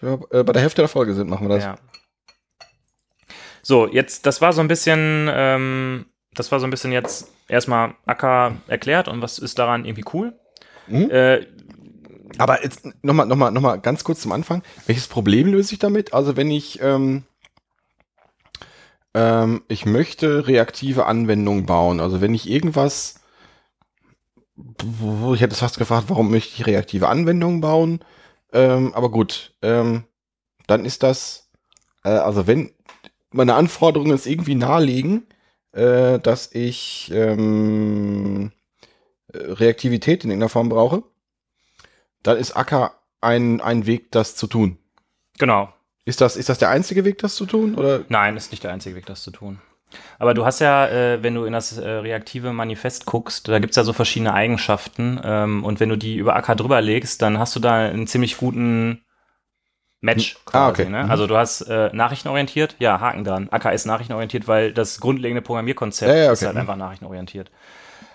wir, 0.00 0.20
äh, 0.30 0.44
bei 0.44 0.52
der 0.52 0.62
Hälfte 0.62 0.82
der 0.82 0.88
Folge 0.88 1.14
sind, 1.14 1.28
machen 1.30 1.48
wir 1.48 1.54
das. 1.56 1.64
Ja. 1.64 1.76
So, 3.62 3.88
jetzt, 3.88 4.26
das 4.26 4.40
war 4.42 4.52
so 4.52 4.60
ein 4.60 4.68
bisschen, 4.68 5.28
ähm, 5.32 6.06
das 6.34 6.52
war 6.52 6.60
so 6.60 6.66
ein 6.66 6.70
bisschen 6.70 6.92
jetzt 6.92 7.28
erstmal 7.48 7.94
Acker 8.06 8.56
erklärt 8.66 9.08
und 9.08 9.22
was 9.22 9.38
ist 9.38 9.58
daran 9.58 9.84
irgendwie 9.84 10.04
cool. 10.12 10.38
Mhm. 10.86 11.10
Äh, 11.10 11.46
Aber 12.38 12.62
jetzt 12.62 12.86
nochmal, 13.02 13.26
nochmal, 13.26 13.52
nochmal 13.52 13.80
ganz 13.80 14.04
kurz 14.04 14.20
zum 14.20 14.32
Anfang. 14.32 14.62
Welches 14.86 15.08
Problem 15.08 15.48
löse 15.48 15.72
ich 15.74 15.78
damit? 15.78 16.12
Also 16.12 16.36
wenn 16.36 16.50
ich, 16.50 16.80
ähm, 16.82 17.24
ähm, 19.14 19.62
ich 19.68 19.86
möchte 19.86 20.46
reaktive 20.46 21.06
Anwendungen 21.06 21.66
bauen. 21.66 22.00
Also 22.00 22.20
wenn 22.20 22.34
ich 22.34 22.48
irgendwas, 22.48 23.20
ich 24.56 25.40
hätte 25.40 25.54
es 25.54 25.60
fast 25.60 25.78
gefragt, 25.78 26.06
warum 26.08 26.30
möchte 26.30 26.54
ich 26.54 26.66
reaktive 26.66 27.08
Anwendungen 27.08 27.60
bauen? 27.60 28.00
Ähm, 28.52 28.94
aber 28.94 29.10
gut, 29.10 29.54
ähm, 29.62 30.04
dann 30.66 30.84
ist 30.84 31.02
das, 31.02 31.50
äh, 32.04 32.10
also 32.10 32.46
wenn 32.46 32.72
meine 33.30 33.54
Anforderungen 33.54 34.12
es 34.12 34.26
irgendwie 34.26 34.54
nahelegen, 34.54 35.26
äh, 35.74 36.18
dass 36.18 36.52
ich 36.52 37.10
ähm, 37.12 38.52
äh, 39.32 39.38
Reaktivität 39.38 40.24
in 40.24 40.30
irgendeiner 40.30 40.48
Form 40.48 40.68
brauche, 40.68 41.02
dann 42.22 42.38
ist 42.38 42.56
Acker 42.56 42.94
ein, 43.20 43.60
ein 43.60 43.86
Weg, 43.86 44.10
das 44.12 44.36
zu 44.36 44.46
tun. 44.46 44.78
genau. 45.38 45.72
Ist 46.06 46.20
das, 46.20 46.36
ist 46.36 46.50
das 46.50 46.58
der 46.58 46.68
einzige 46.68 47.06
Weg, 47.06 47.16
das 47.18 47.34
zu 47.34 47.46
tun? 47.46 47.76
Oder? 47.76 48.04
Nein, 48.10 48.36
ist 48.36 48.50
nicht 48.50 48.62
der 48.62 48.72
einzige 48.72 48.94
Weg, 48.94 49.06
das 49.06 49.22
zu 49.22 49.30
tun. 49.30 49.62
Aber 50.18 50.34
du 50.34 50.44
hast 50.44 50.60
ja, 50.60 50.86
äh, 50.88 51.22
wenn 51.22 51.34
du 51.34 51.44
in 51.44 51.52
das 51.52 51.76
äh, 51.78 51.88
reaktive 51.88 52.52
Manifest 52.52 53.06
guckst, 53.06 53.48
da 53.48 53.58
gibt's 53.58 53.76
ja 53.76 53.84
so 53.84 53.92
verschiedene 53.92 54.34
Eigenschaften. 54.34 55.20
Ähm, 55.24 55.64
und 55.64 55.80
wenn 55.80 55.88
du 55.88 55.96
die 55.96 56.16
über 56.16 56.36
Acker 56.36 56.56
drüber 56.56 56.80
legst, 56.80 57.22
dann 57.22 57.38
hast 57.38 57.56
du 57.56 57.60
da 57.60 57.76
einen 57.76 58.06
ziemlich 58.06 58.36
guten 58.36 59.03
Match 60.04 60.36
quasi. 60.44 60.64
Ah, 60.64 60.68
okay. 60.68 60.84
Ne? 60.90 61.04
Mhm. 61.04 61.10
Also 61.10 61.26
du 61.26 61.36
hast 61.36 61.62
äh, 61.62 61.90
nachrichtenorientiert, 61.92 62.76
ja, 62.78 63.00
Haken 63.00 63.24
dran. 63.24 63.48
Ist 63.72 63.86
nachrichtenorientiert, 63.86 64.46
weil 64.46 64.72
das 64.72 65.00
grundlegende 65.00 65.42
Programmierkonzept 65.42 66.10
Ja, 66.10 66.16
ja, 66.24 66.32
ist 66.32 66.40
okay. 66.40 66.46
halt 66.46 66.54
Mhm. 66.56 66.60
einfach 66.60 66.76
nachrichtenorientiert. 66.76 67.50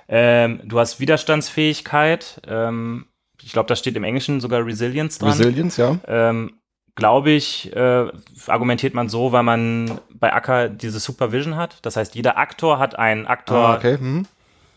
Ähm, 0.07 0.61
du 0.63 0.79
hast 0.79 0.99
Widerstandsfähigkeit. 0.99 2.41
Ähm, 2.47 3.05
ich 3.41 3.51
glaube, 3.53 3.67
da 3.67 3.75
steht 3.75 3.95
im 3.95 4.03
Englischen 4.03 4.39
sogar 4.39 4.65
Resilience 4.65 5.17
dran. 5.19 5.29
Resilience, 5.29 5.77
ja. 5.77 5.97
Ähm, 6.07 6.53
Glaube 6.95 7.29
ich, 7.29 7.73
äh, 7.73 8.07
argumentiert 8.47 8.93
man 8.93 9.07
so, 9.07 9.31
weil 9.31 9.43
man 9.43 10.01
bei 10.13 10.33
Acker 10.33 10.67
diese 10.67 10.99
Supervision 10.99 11.55
hat. 11.55 11.77
Das 11.83 11.95
heißt, 11.95 12.13
jeder 12.13 12.37
Aktor 12.37 12.77
hat 12.77 12.99
einen 12.99 13.25
Aktor, 13.25 13.57
Ah, 13.57 13.75
okay. 13.75 13.97
Mhm. 13.97 14.25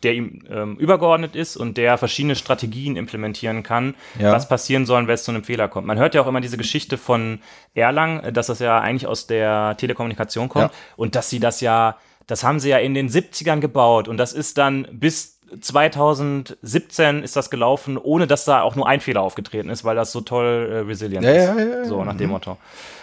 Der 0.02 0.14
ihm 0.14 0.40
ähm, 0.50 0.76
übergeordnet 0.76 1.36
ist 1.36 1.56
und 1.56 1.76
der 1.76 1.96
verschiedene 1.98 2.36
Strategien 2.36 2.96
implementieren 2.96 3.62
kann, 3.62 3.94
Ja. 4.18 4.32
was 4.32 4.48
passieren 4.48 4.86
soll, 4.86 5.06
wenn 5.06 5.14
es 5.14 5.24
zu 5.24 5.30
einem 5.30 5.44
Fehler 5.44 5.68
kommt. 5.68 5.86
Man 5.86 5.98
hört 5.98 6.14
ja 6.14 6.22
auch 6.22 6.26
immer 6.26 6.40
diese 6.40 6.56
Geschichte 6.56 6.98
von 6.98 7.38
Erlang, 7.74 8.20
äh, 8.20 8.32
dass 8.32 8.46
das 8.48 8.58
ja 8.58 8.78
eigentlich 8.80 9.06
aus 9.06 9.26
der 9.26 9.76
Telekommunikation 9.78 10.48
kommt 10.48 10.72
Ja. 10.72 10.78
und 10.96 11.14
dass 11.14 11.30
sie 11.30 11.40
das 11.40 11.60
ja, 11.60 11.96
das 12.26 12.44
haben 12.44 12.60
sie 12.60 12.70
ja 12.70 12.78
in 12.78 12.94
den 12.94 13.08
70ern 13.08 13.60
gebaut 13.60 14.08
und 14.08 14.16
das 14.16 14.32
ist 14.32 14.58
dann 14.58 14.86
bis 14.92 15.31
2017 15.60 17.22
ist 17.22 17.36
das 17.36 17.50
gelaufen, 17.50 17.98
ohne 17.98 18.26
dass 18.26 18.44
da 18.44 18.62
auch 18.62 18.74
nur 18.76 18.88
ein 18.88 19.00
Fehler 19.00 19.22
aufgetreten 19.22 19.68
ist, 19.70 19.84
weil 19.84 19.96
das 19.96 20.12
so 20.12 20.20
toll 20.20 20.68
äh, 20.70 20.78
resilient 20.80 21.24
Ja, 21.24 21.30
ist. 21.32 21.44
ja, 21.44 21.58
ja, 21.58 21.76
ja. 21.78 21.84
So 21.84 22.02
nach 22.04 22.16
dem 22.16 22.30
Motto. 22.30 22.56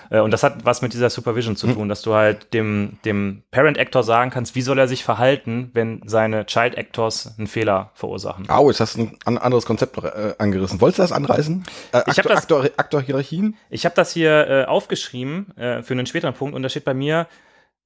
Äh, 0.10 0.20
Und 0.20 0.32
das 0.32 0.44
hat 0.44 0.66
was 0.66 0.82
mit 0.82 0.94
dieser 0.94 1.10
Supervision 1.10 1.56
zu 1.56 1.68
tun, 1.68 1.88
dass 1.90 2.02
du 2.02 2.14
halt 2.14 2.54
dem, 2.54 2.98
dem 3.06 3.44
Parent 3.52 3.78
Actor 3.78 4.04
sagen 4.04 4.32
kannst, 4.32 4.56
wie 4.56 4.62
soll 4.62 4.80
er 4.80 4.88
sich 4.88 5.04
verhalten, 5.04 5.70
wenn 5.74 6.02
seine 6.06 6.46
Child 6.46 6.76
Actors 6.76 7.36
einen 7.38 7.48
Fehler 7.48 7.92
verursachen. 7.94 8.50
Au, 8.50 8.70
jetzt 8.70 8.80
hast 8.80 8.96
du 8.98 9.02
ein 9.02 9.18
an- 9.26 9.38
anderes 9.38 9.66
Konzept 9.66 9.98
noch, 9.98 10.06
äh, 10.06 10.34
angerissen. 10.40 10.82
Wolltest 10.82 11.00
du 11.00 11.04
das 11.04 11.12
anreißen? 11.12 11.64
Äh, 11.92 11.98
Ich 12.08 12.18
hab 12.18 12.26
Aktor, 12.26 12.30
das- 12.30 12.38
Aktor, 12.44 12.64
Aktor-Hierarchien? 12.78 13.56
Ich 13.70 13.86
habe 13.86 13.96
das 13.96 14.12
hier 14.14 14.48
äh, 14.48 14.66
aufgeschrieben 14.66 15.56
äh, 15.58 15.84
für 15.84 15.94
einen 15.94 16.06
späteren 16.08 16.34
Punkt 16.34 16.56
und 16.56 16.64
da 16.64 16.70
steht 16.70 16.86
bei 16.86 16.94
mir, 16.94 17.28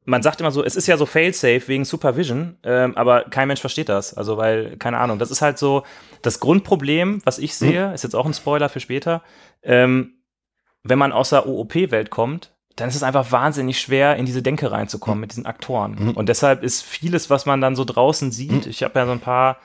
man 0.06 0.22
sagt 0.22 0.39
immer 0.39 0.51
so, 0.51 0.64
es 0.64 0.76
ist 0.76 0.88
ja 0.88 0.97
so 0.97 1.06
fail-safe 1.06 1.68
wegen 1.68 1.86
Supervision, 1.86 2.58
ähm, 2.64 2.97
aber 2.97 3.24
kein 3.26 3.47
Mensch 3.47 3.62
versteht 3.62 3.89
das. 3.89 4.14
Also, 4.14 4.38
weil, 4.38 4.78
keine 4.78 4.97
Ahnung, 4.97 5.20
das 5.20 5.32
ist 5.32 5.41
halt 5.41 5.58
so 5.58 5.84
das 6.22 6.39
Grundproblem, 6.39 7.22
was 7.24 7.39
ich 7.39 7.56
sehe, 7.56 7.93
ist 7.93 8.04
jetzt 8.04 8.16
auch 8.16 8.26
ein 8.26 8.34
Spoiler 8.34 8.70
für 8.70 8.80
später. 8.80 9.22
Ähm, 9.62 10.16
wenn 10.84 10.99
man 10.99 11.12
aus 11.12 11.30
der 11.30 11.47
OOP-Welt 11.47 12.10
kommt, 12.10 12.51
dann 12.76 12.89
ist 12.89 12.95
es 12.95 13.04
einfach 13.04 13.32
wahnsinnig 13.32 13.80
schwer, 13.80 14.16
in 14.18 14.26
diese 14.26 14.41
Denke 14.41 14.72
reinzukommen 14.72 15.20
mit 15.20 15.32
diesen 15.32 15.45
Aktoren. 15.45 15.95
Und 16.16 16.28
deshalb 16.28 16.64
ist 16.64 16.82
vieles, 16.82 17.30
was 17.30 17.45
man 17.45 17.62
dann 17.62 17.76
so 17.76 17.86
draußen 17.86 18.32
sieht, 18.32 18.66
ich 18.66 18.84
habe 18.84 18.99
ja 18.99 19.06
so 19.06 19.12
ein 19.12 19.20
paar 19.20 19.58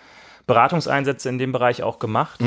Beratungseinsätze 0.47 1.29
in 1.29 1.39
dem 1.39 1.53
Bereich 1.53 1.83
auch 1.83 1.99
gemacht, 1.99 2.41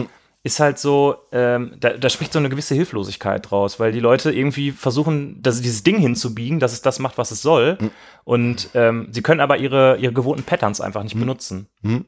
ist 0.43 0.59
halt 0.59 0.79
so, 0.79 1.15
ähm, 1.31 1.75
da, 1.79 1.91
da 1.91 2.09
spricht 2.09 2.33
so 2.33 2.39
eine 2.39 2.49
gewisse 2.49 2.73
Hilflosigkeit 2.73 3.49
draus, 3.51 3.79
weil 3.79 3.91
die 3.91 3.99
Leute 3.99 4.31
irgendwie 4.31 4.71
versuchen, 4.71 5.41
dass 5.43 5.61
dieses 5.61 5.83
Ding 5.83 5.99
hinzubiegen, 5.99 6.59
dass 6.59 6.73
es 6.73 6.81
das 6.81 6.97
macht, 6.99 7.17
was 7.19 7.29
es 7.31 7.41
soll. 7.43 7.77
Und 8.23 8.69
ähm, 8.73 9.07
sie 9.11 9.21
können 9.21 9.39
aber 9.39 9.57
ihre, 9.57 9.97
ihre 9.97 10.13
gewohnten 10.13 10.43
Patterns 10.43 10.81
einfach 10.81 11.03
nicht 11.03 11.17
benutzen. 11.17 11.67
Mhm. 11.83 12.05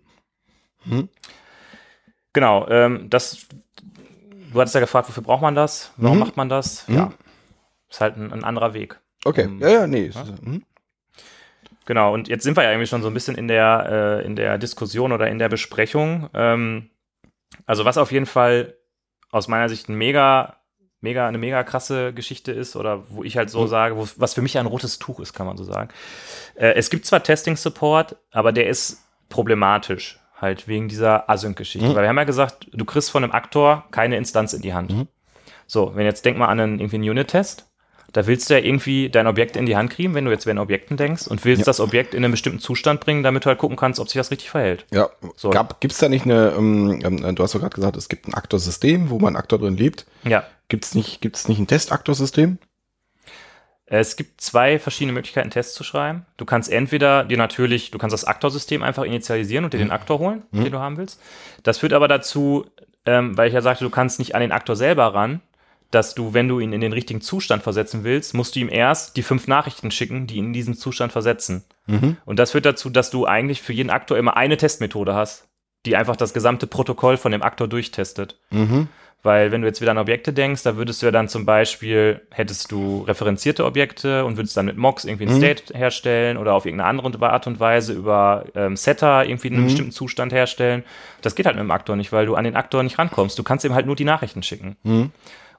Mhm. 0.85 1.09
Genau, 2.33 2.67
ähm, 2.69 3.07
das, 3.11 3.45
du 4.51 4.59
hattest 4.59 4.73
ja 4.73 4.81
gefragt, 4.81 5.07
wofür 5.09 5.23
braucht 5.23 5.43
man 5.43 5.53
das? 5.55 5.91
Warum 5.97 6.17
Mhm. 6.17 6.23
macht 6.23 6.37
man 6.37 6.49
das? 6.49 6.87
Mhm. 6.87 6.95
Ja, 6.95 7.13
ist 7.89 8.01
halt 8.01 8.17
ein, 8.17 8.33
ein 8.33 8.43
anderer 8.43 8.73
Weg. 8.73 8.99
Okay, 9.25 9.43
Ähm, 9.43 9.59
ja, 9.59 9.69
ja, 9.69 9.87
nee. 9.87 10.09
mhm. 10.41 10.63
Genau, 11.85 12.13
und 12.13 12.29
jetzt 12.29 12.43
sind 12.43 12.57
wir 12.57 12.63
ja 12.63 12.71
irgendwie 12.71 12.87
schon 12.87 13.01
so 13.01 13.09
ein 13.09 13.13
bisschen 13.13 13.35
in 13.35 13.47
der, 13.47 14.21
äh, 14.23 14.25
in 14.25 14.35
der 14.35 14.57
Diskussion 14.57 15.11
oder 15.11 15.27
in 15.27 15.37
der 15.37 15.49
Besprechung. 15.49 16.29
Ähm, 16.33 16.89
also 17.65 17.85
was 17.85 17.97
auf 17.97 18.11
jeden 18.11 18.25
Fall 18.25 18.75
aus 19.31 19.47
meiner 19.47 19.69
Sicht 19.69 19.89
ein 19.89 19.95
mega, 19.95 20.57
mega, 21.01 21.27
eine 21.27 21.37
mega 21.37 21.63
krasse 21.63 22.13
Geschichte 22.13 22.51
ist 22.51 22.75
oder 22.75 23.03
wo 23.09 23.23
ich 23.23 23.37
halt 23.37 23.49
so 23.49 23.61
Mhm. 23.63 23.67
sage, 23.67 23.97
wo, 23.97 24.07
was 24.17 24.33
für 24.33 24.41
mich 24.41 24.57
ein 24.57 24.65
rotes 24.65 24.99
Tuch 24.99 25.19
ist, 25.19 25.33
kann 25.33 25.47
man 25.47 25.57
so 25.57 25.63
sagen. 25.63 25.89
Äh, 26.55 26.73
es 26.75 26.89
gibt 26.89 27.05
zwar 27.05 27.23
Testing-Support, 27.23 28.15
aber 28.31 28.51
der 28.51 28.67
ist 28.67 29.03
problematisch, 29.29 30.19
halt 30.39 30.67
wegen 30.67 30.87
dieser 30.87 31.29
Async-Geschichte. 31.29 31.87
Mhm. 31.89 31.95
Weil 31.95 32.03
wir 32.03 32.09
haben 32.09 32.17
ja 32.17 32.23
gesagt, 32.25 32.67
du 32.71 32.85
kriegst 32.85 33.09
von 33.11 33.23
einem 33.23 33.33
Aktor 33.33 33.85
keine 33.91 34.17
Instanz 34.17 34.53
in 34.53 34.61
die 34.61 34.73
Hand. 34.73 34.91
Mhm. 34.91 35.07
So, 35.67 35.95
wenn 35.95 36.05
jetzt 36.05 36.25
denk 36.25 36.37
mal 36.37 36.47
an 36.47 36.59
einen, 36.59 36.79
irgendwie 36.79 36.97
einen 36.97 37.09
Unit-Test, 37.09 37.69
da 38.13 38.25
willst 38.27 38.49
du 38.49 38.53
ja 38.53 38.59
irgendwie 38.59 39.09
dein 39.09 39.27
Objekt 39.27 39.55
in 39.57 39.65
die 39.65 39.75
Hand 39.75 39.89
kriegen, 39.91 40.13
wenn 40.13 40.23
du 40.25 40.31
jetzt 40.31 40.45
den 40.45 40.59
Objekten 40.59 40.97
denkst 40.97 41.27
und 41.27 41.43
willst 41.45 41.61
Ja. 41.61 41.65
das 41.65 41.79
Objekt 41.79 42.13
in 42.13 42.23
einen 42.23 42.31
bestimmten 42.31 42.59
Zustand 42.59 43.01
bringen, 43.01 43.23
damit 43.23 43.43
du 43.43 43.49
halt 43.49 43.57
gucken 43.59 43.75
kannst, 43.75 43.99
ob 43.99 44.07
sich 44.07 44.19
das 44.19 44.31
richtig 44.31 44.49
verhält. 44.51 44.85
Ja, 44.91 45.09
So. 45.35 45.49
Gab, 45.49 45.81
gibt's 45.81 45.97
da 45.97 46.09
nicht 46.09 46.25
eine, 46.25 46.53
ähm, 46.57 46.99
ähm, 47.03 47.35
du 47.35 47.43
hast 47.43 47.55
doch 47.55 47.59
gerade 47.59 47.75
gesagt, 47.75 47.97
es 47.97 48.09
gibt 48.09 48.27
ein 48.27 48.33
Aktorsystem, 48.33 49.09
wo 49.09 49.19
man 49.19 49.35
Aktor 49.35 49.59
drin 49.59 49.75
lebt. 49.75 50.05
Ja. 50.23 50.43
Gibt's 50.69 50.95
nicht, 50.95 51.21
gibt's 51.21 51.47
nicht 51.47 51.59
ein 51.59 51.67
Testaktorsystem? 51.67 52.57
Es 53.85 54.15
gibt 54.15 54.41
zwei 54.41 54.79
verschiedene 54.79 55.13
Möglichkeiten, 55.13 55.49
Tests 55.49 55.73
zu 55.75 55.83
schreiben. 55.83 56.25
Du 56.37 56.45
kannst 56.45 56.71
entweder 56.71 57.25
dir 57.25 57.37
natürlich, 57.37 57.91
du 57.91 57.97
kannst 57.97 58.13
das 58.13 58.23
Aktorsystem 58.25 58.81
einfach 58.81 59.03
initialisieren 59.03 59.65
und 59.65 59.73
dir 59.73 59.77
den 59.77 59.91
Aktor 59.91 60.19
holen, 60.19 60.43
den 60.51 60.71
du 60.71 60.79
haben 60.79 60.97
willst. 60.97 61.21
Das 61.63 61.79
führt 61.79 61.93
aber 61.93 62.07
dazu, 62.07 62.65
ähm, 63.05 63.37
weil 63.37 63.49
ich 63.49 63.53
ja 63.53 63.61
sagte, 63.61 63.83
du 63.83 63.89
kannst 63.89 64.19
nicht 64.19 64.35
an 64.35 64.41
den 64.41 64.51
Aktor 64.53 64.75
selber 64.75 65.13
ran, 65.13 65.41
dass 65.93 66.15
du, 66.15 66.33
wenn 66.33 66.47
du 66.47 66.59
ihn 66.59 66.73
in 66.73 66.81
den 66.81 66.93
richtigen 66.93 67.21
Zustand 67.21 67.63
versetzen 67.63 68.03
willst, 68.03 68.33
musst 68.33 68.55
du 68.55 68.59
ihm 68.59 68.69
erst 68.69 69.15
die 69.17 69.23
fünf 69.23 69.47
Nachrichten 69.47 69.91
schicken, 69.91 70.27
die 70.27 70.37
ihn 70.37 70.47
in 70.47 70.53
diesen 70.53 70.73
Zustand 70.73 71.11
versetzen. 71.11 71.63
Und 72.25 72.39
das 72.39 72.51
führt 72.51 72.65
dazu, 72.65 72.89
dass 72.89 73.11
du 73.11 73.25
eigentlich 73.25 73.61
für 73.61 73.73
jeden 73.73 73.89
Aktor 73.89 74.17
immer 74.17 74.35
eine 74.35 74.57
Testmethode 74.57 75.13
hast, 75.13 75.47
die 75.85 75.95
einfach 75.95 76.15
das 76.15 76.33
gesamte 76.33 76.67
Protokoll 76.67 77.17
von 77.17 77.31
dem 77.31 77.43
Aktor 77.43 77.67
durchtestet. 77.67 78.39
Mhm. 78.49 78.87
Weil 79.23 79.53
wenn 79.53 79.61
du 79.61 79.67
jetzt 79.67 79.79
wieder 79.79 79.91
an 79.91 79.97
Objekte 79.97 80.33
denkst, 80.33 80.63
da 80.63 80.75
würdest 80.75 81.01
du 81.01 81.05
ja 81.05 81.11
dann 81.11 81.29
zum 81.29 81.45
Beispiel, 81.45 82.19
hättest 82.29 82.73
du 82.73 83.03
referenzierte 83.03 83.63
Objekte 83.63 84.25
und 84.25 84.35
würdest 84.35 84.57
dann 84.57 84.65
mit 84.65 84.75
Mocks 84.75 85.05
irgendwie 85.05 85.27
einen 85.27 85.37
State 85.37 85.77
herstellen 85.77 86.35
oder 86.35 86.53
auf 86.53 86.65
irgendeine 86.65 86.89
andere 86.89 87.29
Art 87.29 87.47
und 87.47 87.57
Weise 87.61 87.93
über 87.93 88.43
ähm, 88.53 88.75
Setter 88.75 89.25
irgendwie 89.25 89.47
einen 89.47 89.63
bestimmten 89.63 89.93
Zustand 89.93 90.33
herstellen. 90.33 90.83
Das 91.21 91.35
geht 91.35 91.45
halt 91.45 91.55
mit 91.55 91.63
dem 91.63 91.71
Aktor 91.71 91.95
nicht, 91.95 92.11
weil 92.11 92.25
du 92.25 92.35
an 92.35 92.43
den 92.43 92.57
Aktor 92.57 92.83
nicht 92.83 92.99
rankommst. 92.99 93.39
Du 93.39 93.43
kannst 93.43 93.63
ihm 93.63 93.73
halt 93.73 93.85
nur 93.85 93.95
die 93.95 94.03
Nachrichten 94.03 94.43
schicken. 94.43 94.75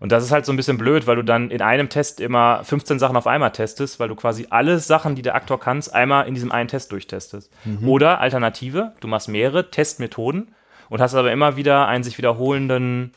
Und 0.00 0.12
das 0.12 0.24
ist 0.24 0.32
halt 0.32 0.44
so 0.44 0.52
ein 0.52 0.56
bisschen 0.56 0.76
blöd, 0.76 1.06
weil 1.06 1.16
du 1.16 1.22
dann 1.22 1.50
in 1.50 1.62
einem 1.62 1.88
Test 1.88 2.20
immer 2.20 2.62
15 2.64 2.98
Sachen 2.98 3.16
auf 3.16 3.26
einmal 3.26 3.52
testest, 3.52 4.00
weil 4.00 4.08
du 4.08 4.16
quasi 4.16 4.46
alle 4.50 4.78
Sachen, 4.78 5.14
die 5.14 5.22
der 5.22 5.34
Aktor 5.34 5.58
kannst, 5.60 5.94
einmal 5.94 6.26
in 6.26 6.34
diesem 6.34 6.52
einen 6.52 6.68
Test 6.68 6.92
durchtestest. 6.92 7.50
Oder 7.86 8.20
Alternative, 8.20 8.92
du 9.00 9.08
machst 9.08 9.28
mehrere 9.28 9.70
Testmethoden 9.70 10.54
und 10.90 11.00
hast 11.00 11.14
aber 11.14 11.32
immer 11.32 11.56
wieder 11.56 11.86
einen 11.86 12.04
sich 12.04 12.18
wiederholenden, 12.18 13.12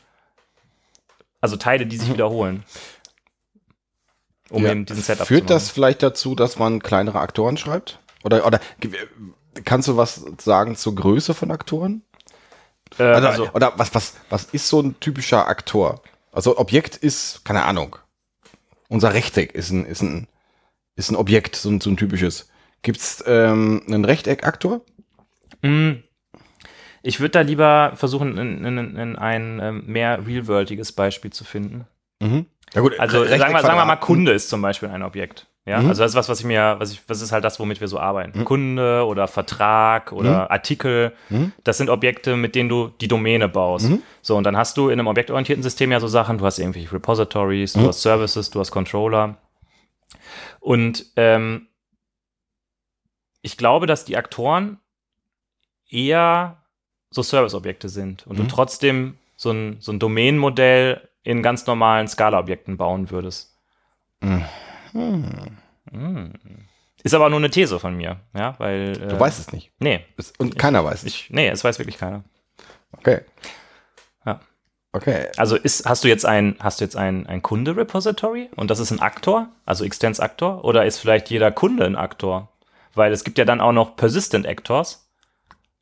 also 1.40 1.56
Teile, 1.56 1.86
die 1.86 1.96
sich 1.96 2.12
wiederholen. 2.12 2.64
Um 4.50 4.64
Ja. 4.64 4.70
eben 4.72 4.86
diesen 4.86 5.02
Setup 5.02 5.26
Führt 5.26 5.50
das 5.50 5.68
vielleicht 5.70 6.02
dazu, 6.02 6.34
dass 6.34 6.58
man 6.58 6.80
kleinere 6.80 7.20
Aktoren 7.20 7.56
schreibt? 7.58 7.98
Oder, 8.24 8.46
oder 8.46 8.60
kannst 9.64 9.88
du 9.88 9.96
was 9.96 10.24
sagen 10.38 10.74
zur 10.76 10.94
Größe 10.94 11.34
von 11.34 11.50
Aktoren? 11.50 12.02
Äh, 12.98 13.02
Also, 13.02 13.28
also, 13.28 13.50
oder 13.52 13.72
was, 13.76 13.94
was, 13.94 14.14
was 14.30 14.44
ist 14.44 14.68
so 14.68 14.80
ein 14.80 14.98
typischer 15.00 15.46
Aktor? 15.48 16.00
Also 16.32 16.58
Objekt 16.58 16.96
ist, 16.96 17.44
keine 17.44 17.64
Ahnung. 17.64 17.96
Unser 18.88 19.14
Rechteck 19.14 19.54
ist 19.54 19.70
ein, 19.70 19.84
ist 19.84 20.02
ein, 20.02 20.28
ist 20.96 21.10
ein 21.10 21.16
Objekt, 21.16 21.56
so 21.56 21.70
ein, 21.70 21.80
so 21.80 21.90
ein 21.90 21.96
typisches. 21.96 22.50
Gibt's 22.82 23.22
ähm, 23.26 23.82
einen 23.86 24.04
Rechteckaktor? 24.04 24.82
mh, 25.62 25.96
ich 27.02 27.20
würde 27.20 27.30
da 27.30 27.40
lieber 27.40 27.92
versuchen, 27.96 28.38
in, 28.38 28.64
in, 28.64 28.96
in 28.96 29.16
ein 29.16 29.60
ähm, 29.62 29.84
mehr 29.86 30.26
realworldiges 30.26 30.92
Beispiel 30.92 31.32
zu 31.32 31.44
finden. 31.44 31.86
Mhm. 32.20 32.46
Ja 32.74 32.80
gut, 32.80 32.98
Also 33.00 33.24
sagen 33.24 33.54
wir, 33.54 33.62
sagen 33.62 33.78
wir 33.78 33.84
mal. 33.84 33.96
Kunde 33.96 34.32
ist 34.32 34.48
zum 34.48 34.62
Beispiel 34.62 34.88
ein 34.90 35.02
Objekt. 35.02 35.47
Ja, 35.68 35.80
Mhm. 35.82 35.88
also 35.90 36.02
das 36.02 36.12
ist 36.12 36.16
was, 36.16 36.28
was 36.30 36.40
ich 36.40 36.46
mir, 36.46 36.76
was 36.78 36.92
ich, 36.92 37.02
was 37.08 37.20
ist 37.20 37.30
halt 37.30 37.44
das, 37.44 37.60
womit 37.60 37.80
wir 37.80 37.88
so 37.88 37.98
arbeiten. 38.00 38.44
Kunde 38.44 39.04
oder 39.06 39.28
Vertrag 39.28 40.12
oder 40.12 40.50
Artikel, 40.50 41.12
Mhm. 41.28 41.52
das 41.62 41.76
sind 41.76 41.90
Objekte, 41.90 42.36
mit 42.36 42.54
denen 42.54 42.68
du 42.70 42.88
die 42.88 43.06
Domäne 43.08 43.48
baust. 43.48 43.90
Mhm. 43.90 44.02
So, 44.22 44.36
und 44.36 44.44
dann 44.44 44.56
hast 44.56 44.76
du 44.78 44.88
in 44.88 44.98
einem 44.98 45.06
objektorientierten 45.08 45.62
System 45.62 45.92
ja 45.92 46.00
so 46.00 46.08
Sachen, 46.08 46.38
du 46.38 46.46
hast 46.46 46.58
irgendwie 46.58 46.84
Repositories, 46.86 47.76
Mhm. 47.76 47.82
du 47.82 47.88
hast 47.88 48.00
Services, 48.02 48.50
du 48.50 48.60
hast 48.60 48.70
Controller. 48.70 49.36
Und 50.60 51.06
ähm, 51.16 51.66
ich 53.42 53.56
glaube, 53.56 53.86
dass 53.86 54.04
die 54.04 54.16
Aktoren 54.16 54.78
eher 55.90 56.56
so 57.10 57.22
Service-Objekte 57.22 57.88
sind 57.88 58.26
und 58.26 58.38
Mhm. 58.38 58.42
du 58.42 58.48
trotzdem 58.48 59.18
so 59.36 59.50
ein, 59.50 59.76
so 59.80 59.92
ein 59.92 59.98
Domänenmodell 59.98 61.08
in 61.22 61.42
ganz 61.42 61.66
normalen 61.66 62.08
Skala-Objekten 62.08 62.76
bauen 62.76 63.10
würdest. 63.10 63.54
Mhm. 64.20 64.44
Mm. 64.92 66.30
Ist 67.02 67.14
aber 67.14 67.30
nur 67.30 67.38
eine 67.38 67.50
These 67.50 67.78
von 67.78 67.96
mir, 67.96 68.20
ja, 68.36 68.54
weil. 68.58 68.92
Du 68.92 69.14
äh, 69.16 69.20
weißt 69.20 69.38
es 69.38 69.52
nicht. 69.52 69.72
Nee, 69.78 70.04
Es, 70.16 70.32
und 70.38 70.58
keiner 70.58 70.84
weiß 70.84 71.00
es. 71.00 71.04
ich, 71.04 71.30
nee, 71.30 71.48
es 71.48 71.62
weiß 71.62 71.78
wirklich 71.78 71.98
keiner. 71.98 72.24
Okay. 72.92 73.20
Ja. 74.26 74.40
Okay. 74.92 75.28
Also 75.36 75.56
ist, 75.56 75.86
hast 75.86 76.02
du 76.04 76.08
jetzt 76.08 76.26
ein, 76.26 76.56
hast 76.60 76.80
du 76.80 76.84
jetzt 76.84 76.96
ein, 76.96 77.26
ein 77.26 77.42
Kunde-Repository 77.42 78.50
und 78.56 78.70
das 78.70 78.80
ist 78.80 78.90
ein 78.90 79.00
Aktor, 79.00 79.48
also 79.64 79.84
Extens-Aktor, 79.84 80.64
oder 80.64 80.86
ist 80.86 80.98
vielleicht 80.98 81.30
jeder 81.30 81.52
Kunde 81.52 81.84
ein 81.84 81.96
Aktor? 81.96 82.48
Weil 82.94 83.12
es 83.12 83.22
gibt 83.22 83.38
ja 83.38 83.44
dann 83.44 83.60
auch 83.60 83.72
noch 83.72 83.96
Persistent 83.96 84.44
Actors. 84.46 85.08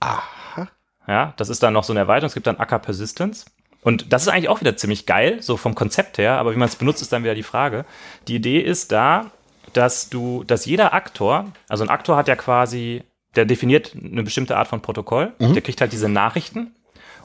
Aha. 0.00 0.68
Ja, 1.08 1.32
das 1.36 1.48
ist 1.48 1.62
dann 1.62 1.72
noch 1.72 1.84
so 1.84 1.92
eine 1.92 2.00
Erweiterung. 2.00 2.26
Es 2.26 2.34
gibt 2.34 2.46
dann 2.46 2.58
Acker 2.58 2.78
Persistence. 2.80 3.46
Und 3.86 4.12
das 4.12 4.22
ist 4.22 4.28
eigentlich 4.28 4.48
auch 4.48 4.60
wieder 4.60 4.76
ziemlich 4.76 5.06
geil, 5.06 5.40
so 5.40 5.56
vom 5.56 5.76
Konzept 5.76 6.18
her, 6.18 6.38
aber 6.38 6.52
wie 6.52 6.58
man 6.58 6.68
es 6.68 6.74
benutzt, 6.74 7.02
ist 7.02 7.12
dann 7.12 7.22
wieder 7.22 7.36
die 7.36 7.44
Frage. 7.44 7.84
Die 8.26 8.34
Idee 8.34 8.58
ist 8.58 8.90
da, 8.90 9.30
dass 9.74 10.08
du, 10.08 10.42
dass 10.42 10.66
jeder 10.66 10.92
Aktor, 10.92 11.52
also 11.68 11.84
ein 11.84 11.90
Aktor 11.90 12.16
hat 12.16 12.26
ja 12.26 12.34
quasi, 12.34 13.04
der 13.36 13.44
definiert 13.44 13.94
eine 13.94 14.24
bestimmte 14.24 14.56
Art 14.56 14.66
von 14.66 14.82
Protokoll, 14.82 15.34
der 15.54 15.62
kriegt 15.62 15.80
halt 15.80 15.92
diese 15.92 16.08
Nachrichten 16.08 16.74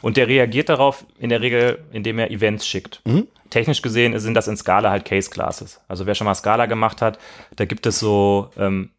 und 0.03 0.18
der 0.18 0.28
reagiert 0.28 0.70
darauf 0.70 1.03
in 1.18 1.30
der 1.30 1.41
Regel, 1.41 1.84
indem 1.93 2.20
er 2.20 2.30
Events 2.30 2.68
schickt. 2.68 3.01
Technisch 3.49 3.82
gesehen 3.82 4.20
sind 4.20 4.36
das 4.36 4.47
in 4.47 4.55
Scala 4.55 4.91
halt 4.91 5.03
Case 5.03 5.32
Classes. 5.32 5.82
Also 5.88 6.05
wer 6.05 6.14
schon 6.14 6.26
mal 6.26 6.36
Scala 6.36 6.68
gemacht 6.68 7.01
hat, 7.01 7.18
da 7.55 7.66
gibt 7.66 7.88
es 7.88 7.97
so 7.97 8.51
ähm, 8.55 8.91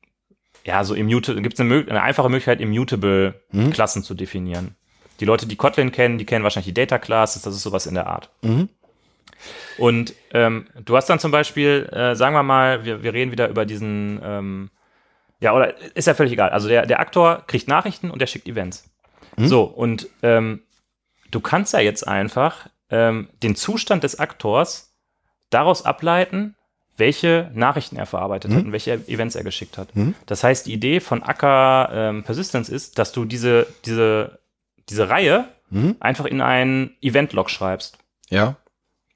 ja, 0.65 0.83
so 0.83 0.95
immutable, 0.95 1.43
gibt 1.43 1.55
es 1.55 1.61
eine, 1.61 1.85
eine 1.89 2.03
einfache 2.03 2.29
Möglichkeit, 2.29 2.61
immutable 2.61 3.35
Klassen 3.71 4.03
zu 4.03 4.15
definieren. 4.15 4.75
Die 5.21 5.25
Leute, 5.25 5.47
die 5.47 5.57
Kotlin 5.57 5.93
kennen, 5.93 6.19
die 6.19 6.27
kennen 6.27 6.43
wahrscheinlich 6.43 6.73
die 6.73 6.81
Data 6.81 6.99
Classes, 6.99 7.43
das 7.43 7.55
ist 7.55 7.63
sowas 7.63 7.87
in 7.87 7.95
der 7.95 8.07
Art. 8.07 8.31
Und 9.79 10.15
ähm, 10.33 10.67
du 10.85 10.97
hast 10.97 11.09
dann 11.09 11.19
zum 11.19 11.31
Beispiel, 11.31 11.89
äh, 11.93 12.15
sagen 12.15 12.35
wir 12.35 12.43
mal, 12.43 12.85
wir, 12.85 13.03
wir 13.03 13.13
reden 13.13 13.33
wieder 13.33 13.49
über 13.49 13.65
diesen, 13.67 14.21
ähm, 14.23 14.71
ja, 15.41 15.55
oder 15.55 15.75
ist 15.97 16.07
ja 16.07 16.15
völlig 16.15 16.33
egal. 16.33 16.51
Also 16.51 16.69
der, 16.69 16.87
der 16.87 17.01
Aktor 17.01 17.43
kriegt 17.47 17.69
Nachrichten 17.69 18.11
und 18.11 18.21
der 18.21 18.27
schickt 18.27 18.47
Events. 18.49 18.85
So, 19.49 19.63
und 19.65 20.09
ähm, 20.23 20.63
du 21.31 21.41
kannst 21.41 21.73
ja 21.73 21.81
jetzt 21.81 22.07
einfach 22.07 22.69
ähm, 22.91 23.29
den 23.43 23.57
Zustand 23.57 24.05
des 24.05 24.19
Aktors 24.19 24.95
daraus 25.51 25.85
ableiten, 25.85 26.55
welche 26.99 27.51
Nachrichten 27.55 27.97
er 27.97 28.07
verarbeitet 28.07 28.53
hat 28.53 28.65
und 28.67 28.73
welche 28.73 28.93
Events 29.09 29.35
er 29.35 29.43
geschickt 29.45 29.79
hat. 29.79 29.89
Das 30.27 30.45
heißt, 30.45 30.67
die 30.67 30.75
Idee 30.75 31.01
von 31.01 31.23
Acker 31.23 31.89
ähm, 31.93 32.23
Persistence 32.23 32.69
ist, 32.69 32.99
dass 32.99 33.13
du 33.13 33.25
diese, 33.25 33.67
diese, 33.87 34.39
diese 34.89 35.09
Reihe 35.09 35.49
einfach 36.01 36.27
in 36.27 36.41
einen 36.43 36.97
Event-Log 37.01 37.49
schreibst. 37.49 37.99
Ja. 38.29 38.57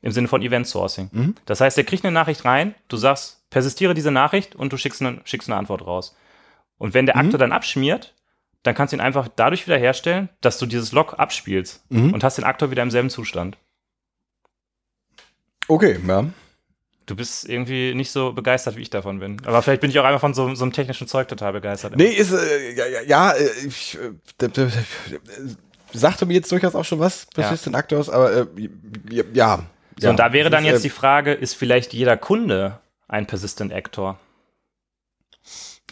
Im 0.00 0.12
Sinne 0.12 0.28
von 0.28 0.40
Event 0.42 0.66
Sourcing. 0.66 1.34
Das 1.44 1.60
heißt, 1.60 1.76
er 1.76 1.84
kriegt 1.84 2.04
eine 2.04 2.12
Nachricht 2.14 2.44
rein, 2.44 2.74
du 2.88 2.96
sagst, 2.96 3.48
persistiere 3.50 3.92
diese 3.92 4.10
Nachricht 4.10 4.54
und 4.54 4.72
du 4.72 4.76
schickst 4.76 5.02
eine, 5.02 5.20
schickst 5.24 5.48
eine 5.48 5.58
Antwort 5.58 5.86
raus. 5.86 6.16
Und 6.78 6.94
wenn 6.94 7.06
der 7.06 7.16
Aktor 7.16 7.38
dann 7.38 7.52
abschmiert, 7.52 8.14
dann 8.62 8.74
kannst 8.74 8.92
du 8.92 8.96
ihn 8.96 9.00
einfach 9.00 9.28
dadurch 9.34 9.66
wiederherstellen, 9.66 10.28
dass 10.40 10.58
du 10.58 10.66
dieses 10.66 10.92
Log 10.92 11.18
abspielst 11.18 11.84
und 11.90 12.24
hast 12.24 12.38
den 12.38 12.44
Aktor 12.44 12.70
wieder 12.70 12.82
im 12.82 12.90
selben 12.90 13.10
Zustand. 13.10 13.58
Okay, 15.68 15.98
ja. 16.06 16.24
Du 17.06 17.14
bist 17.14 17.48
irgendwie 17.48 17.94
nicht 17.94 18.10
so 18.10 18.32
begeistert, 18.32 18.76
wie 18.76 18.82
ich 18.82 18.90
davon 18.90 19.20
bin. 19.20 19.40
Aber 19.46 19.62
vielleicht 19.62 19.80
bin 19.80 19.90
ich 19.90 19.98
auch 20.00 20.04
einfach 20.04 20.20
von 20.20 20.34
so, 20.34 20.52
so 20.56 20.64
einem 20.64 20.72
technischen 20.72 21.06
Zeug 21.06 21.28
total 21.28 21.52
begeistert. 21.52 21.96
Nee, 21.96 22.06
ist, 22.06 22.32
äh, 22.32 22.72
ja, 22.74 22.86
ja, 22.86 23.00
ja, 23.02 23.30
äh, 23.32 23.48
ich, 23.66 23.96
äh, 24.40 24.48
d- 24.48 24.68
sagte 25.92 26.26
mir 26.26 26.34
jetzt 26.34 26.50
durchaus 26.50 26.74
auch 26.74 26.84
schon 26.84 26.98
was, 26.98 27.26
Persistent 27.26 27.76
Actors, 27.76 28.10
aber 28.10 28.32
äh, 28.32 28.46
ja, 29.10 29.22
ja. 29.32 29.62
So, 29.98 30.10
und 30.10 30.18
da 30.18 30.32
wäre 30.32 30.50
dann 30.50 30.64
jetzt 30.64 30.80
äh, 30.80 30.82
die 30.82 30.90
Frage, 30.90 31.32
ist 31.32 31.54
vielleicht 31.54 31.92
jeder 31.94 32.16
Kunde 32.16 32.80
ein 33.08 33.26
Persistent 33.26 33.72
Actor? 33.72 34.18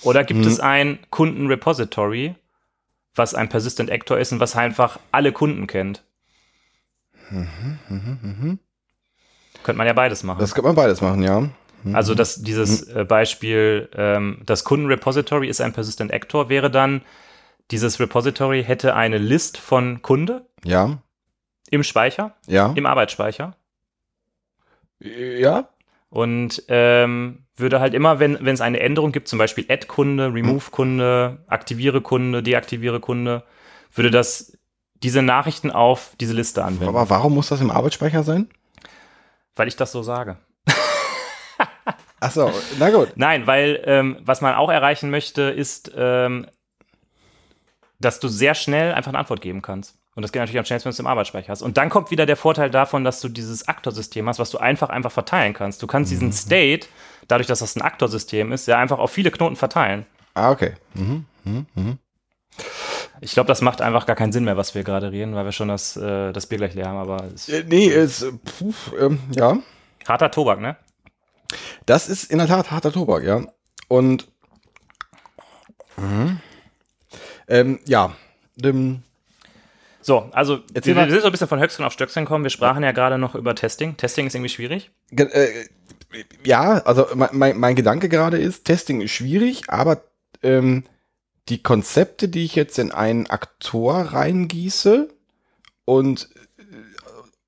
Oder 0.02 0.24
gibt 0.24 0.44
es 0.44 0.58
ein 0.60 0.98
Kundenrepository, 1.10 2.34
was 3.14 3.34
ein 3.34 3.48
Persistent 3.48 3.90
Actor 3.90 4.18
ist 4.18 4.32
und 4.32 4.40
was 4.40 4.56
einfach 4.56 4.98
alle 5.12 5.30
Kunden 5.32 5.66
kennt? 5.68 6.02
Könnte 9.64 9.78
man 9.78 9.86
ja 9.88 9.92
beides 9.92 10.22
machen. 10.22 10.38
Das 10.38 10.54
könnte 10.54 10.68
man 10.68 10.76
beides 10.76 11.00
machen, 11.00 11.22
ja. 11.22 11.48
also 11.92 12.14
das, 12.14 12.42
dieses 12.42 12.82
äh, 12.88 13.04
Beispiel, 13.04 13.88
ähm, 13.96 14.38
das 14.46 14.62
Kundenrepository 14.62 15.48
ist 15.48 15.60
ein 15.60 15.72
Persistent 15.72 16.12
Actor, 16.12 16.48
wäre 16.48 16.70
dann, 16.70 17.02
dieses 17.70 17.98
Repository 17.98 18.62
hätte 18.62 18.94
eine 18.94 19.18
List 19.18 19.56
von 19.58 20.02
Kunde 20.02 20.46
Ja, 20.64 20.98
im 21.70 21.82
Speicher, 21.82 22.34
ja. 22.46 22.72
im 22.74 22.86
Arbeitsspeicher. 22.86 23.56
Ja, 25.00 25.68
Und 26.10 26.62
ähm, 26.68 27.40
würde 27.56 27.80
halt 27.80 27.94
immer, 27.94 28.20
wenn 28.20 28.38
wenn 28.40 28.54
es 28.54 28.60
eine 28.60 28.80
Änderung 28.80 29.12
gibt, 29.12 29.28
zum 29.28 29.38
Beispiel 29.38 29.66
Add-Kunde, 29.68 30.32
Remove-Kunde, 30.32 31.38
aktiviere 31.46 32.00
Kunde, 32.00 32.42
deaktiviere 32.42 33.00
Kunde, 33.00 33.44
würde 33.94 34.10
das 34.10 34.56
diese 35.02 35.22
Nachrichten 35.22 35.70
auf 35.70 36.14
diese 36.20 36.32
Liste 36.32 36.64
anwenden. 36.64 36.88
aber 36.88 37.10
warum 37.10 37.34
muss 37.34 37.48
das 37.48 37.60
im 37.60 37.70
Arbeitsspeicher 37.70 38.22
sein? 38.22 38.48
Weil 39.56 39.68
ich 39.68 39.76
das 39.76 39.92
so 39.92 40.02
sage. 40.02 40.36
Ach 42.20 42.30
so, 42.30 42.50
na 42.78 42.90
gut. 42.90 43.10
Nein, 43.16 43.46
weil 43.46 43.82
ähm, 43.84 44.16
was 44.22 44.40
man 44.40 44.54
auch 44.54 44.70
erreichen 44.70 45.10
möchte, 45.10 45.42
ist, 45.42 45.92
ähm, 45.94 46.46
dass 48.00 48.18
du 48.18 48.28
sehr 48.28 48.54
schnell 48.54 48.94
einfach 48.94 49.10
eine 49.10 49.18
Antwort 49.18 49.42
geben 49.42 49.60
kannst. 49.60 49.96
Und 50.14 50.22
das 50.22 50.32
geht 50.32 50.40
natürlich 50.40 50.58
am 50.58 50.64
schnellsten, 50.64 50.86
wenn 50.86 50.92
du 50.92 50.94
es 50.94 51.00
im 51.00 51.06
Arbeitsspeicher 51.06 51.48
hast. 51.48 51.62
Und 51.62 51.76
dann 51.76 51.90
kommt 51.90 52.10
wieder 52.10 52.24
der 52.24 52.36
Vorteil 52.36 52.70
davon, 52.70 53.04
dass 53.04 53.20
du 53.20 53.28
dieses 53.28 53.66
Aktorsystem 53.66 54.28
hast, 54.28 54.38
was 54.38 54.50
du 54.50 54.58
einfach 54.58 54.88
einfach 54.88 55.10
verteilen 55.10 55.54
kannst. 55.54 55.82
Du 55.82 55.86
kannst 55.86 56.10
diesen 56.10 56.32
State, 56.32 56.86
dadurch, 57.26 57.48
dass 57.48 57.58
das 57.58 57.76
ein 57.76 57.82
Aktorsystem 57.82 58.52
ist, 58.52 58.66
ja 58.68 58.78
einfach 58.78 58.98
auf 58.98 59.10
viele 59.10 59.30
Knoten 59.30 59.56
verteilen. 59.56 60.06
Ah, 60.34 60.50
okay. 60.50 60.74
Ich 63.24 63.32
glaube, 63.32 63.48
das 63.48 63.62
macht 63.62 63.80
einfach 63.80 64.04
gar 64.04 64.16
keinen 64.16 64.32
Sinn 64.32 64.44
mehr, 64.44 64.56
was 64.58 64.74
wir 64.74 64.84
gerade 64.84 65.10
reden, 65.10 65.34
weil 65.34 65.46
wir 65.46 65.52
schon 65.52 65.68
das, 65.68 65.96
äh, 65.96 66.32
das 66.32 66.46
Bier 66.46 66.58
gleich 66.58 66.74
leer 66.74 66.88
haben. 66.88 66.98
Aber 66.98 67.24
es 67.34 67.48
ist 67.48 67.54
Äh, 67.54 67.64
nee, 67.66 67.86
ist, 67.86 68.22
äh, 68.22 68.32
puh, 68.58 68.74
ähm, 69.00 69.18
ja. 69.34 69.56
harter 70.06 70.30
Tobak, 70.30 70.60
ne? 70.60 70.76
Das 71.86 72.08
ist 72.08 72.30
in 72.30 72.36
der 72.38 72.46
Tat 72.46 72.70
harter 72.70 72.92
Tobak, 72.92 73.24
ja. 73.24 73.42
Und 73.88 74.28
mhm. 75.96 76.38
ähm, 77.48 77.78
ja, 77.86 78.14
ähm, 78.62 79.02
So, 80.02 80.28
also 80.32 80.58
wir, 80.58 80.64
Erzähl 80.74 80.94
wir 80.94 81.02
mal. 81.02 81.10
sind 81.10 81.20
so 81.20 81.26
ein 81.26 81.32
bisschen 81.32 81.48
von 81.48 81.60
Höchstgen 81.60 81.84
auf 81.86 81.92
Stöckchen 81.94 82.24
gekommen. 82.26 82.44
Wir 82.44 82.50
sprachen 82.50 82.82
ja 82.82 82.92
gerade 82.92 83.16
noch 83.18 83.34
über 83.34 83.54
Testing. 83.54 83.96
Testing 83.96 84.26
ist 84.26 84.34
irgendwie 84.34 84.50
schwierig. 84.50 84.90
ge- 85.10 85.30
äh, 85.32 85.66
ja, 86.44 86.74
also 86.84 87.06
mein, 87.14 87.30
mein, 87.32 87.58
mein 87.58 87.74
Gedanke 87.74 88.08
gerade 88.08 88.38
ist, 88.38 88.64
Testing 88.64 89.00
ist 89.00 89.12
schwierig, 89.12 89.62
aber 89.68 90.02
ähm, 90.42 90.84
die 91.48 91.62
Konzepte, 91.62 92.28
die 92.28 92.44
ich 92.44 92.54
jetzt 92.54 92.78
in 92.78 92.92
einen 92.92 93.26
Aktor 93.28 93.94
reingieße 93.94 95.08
und, 95.84 96.30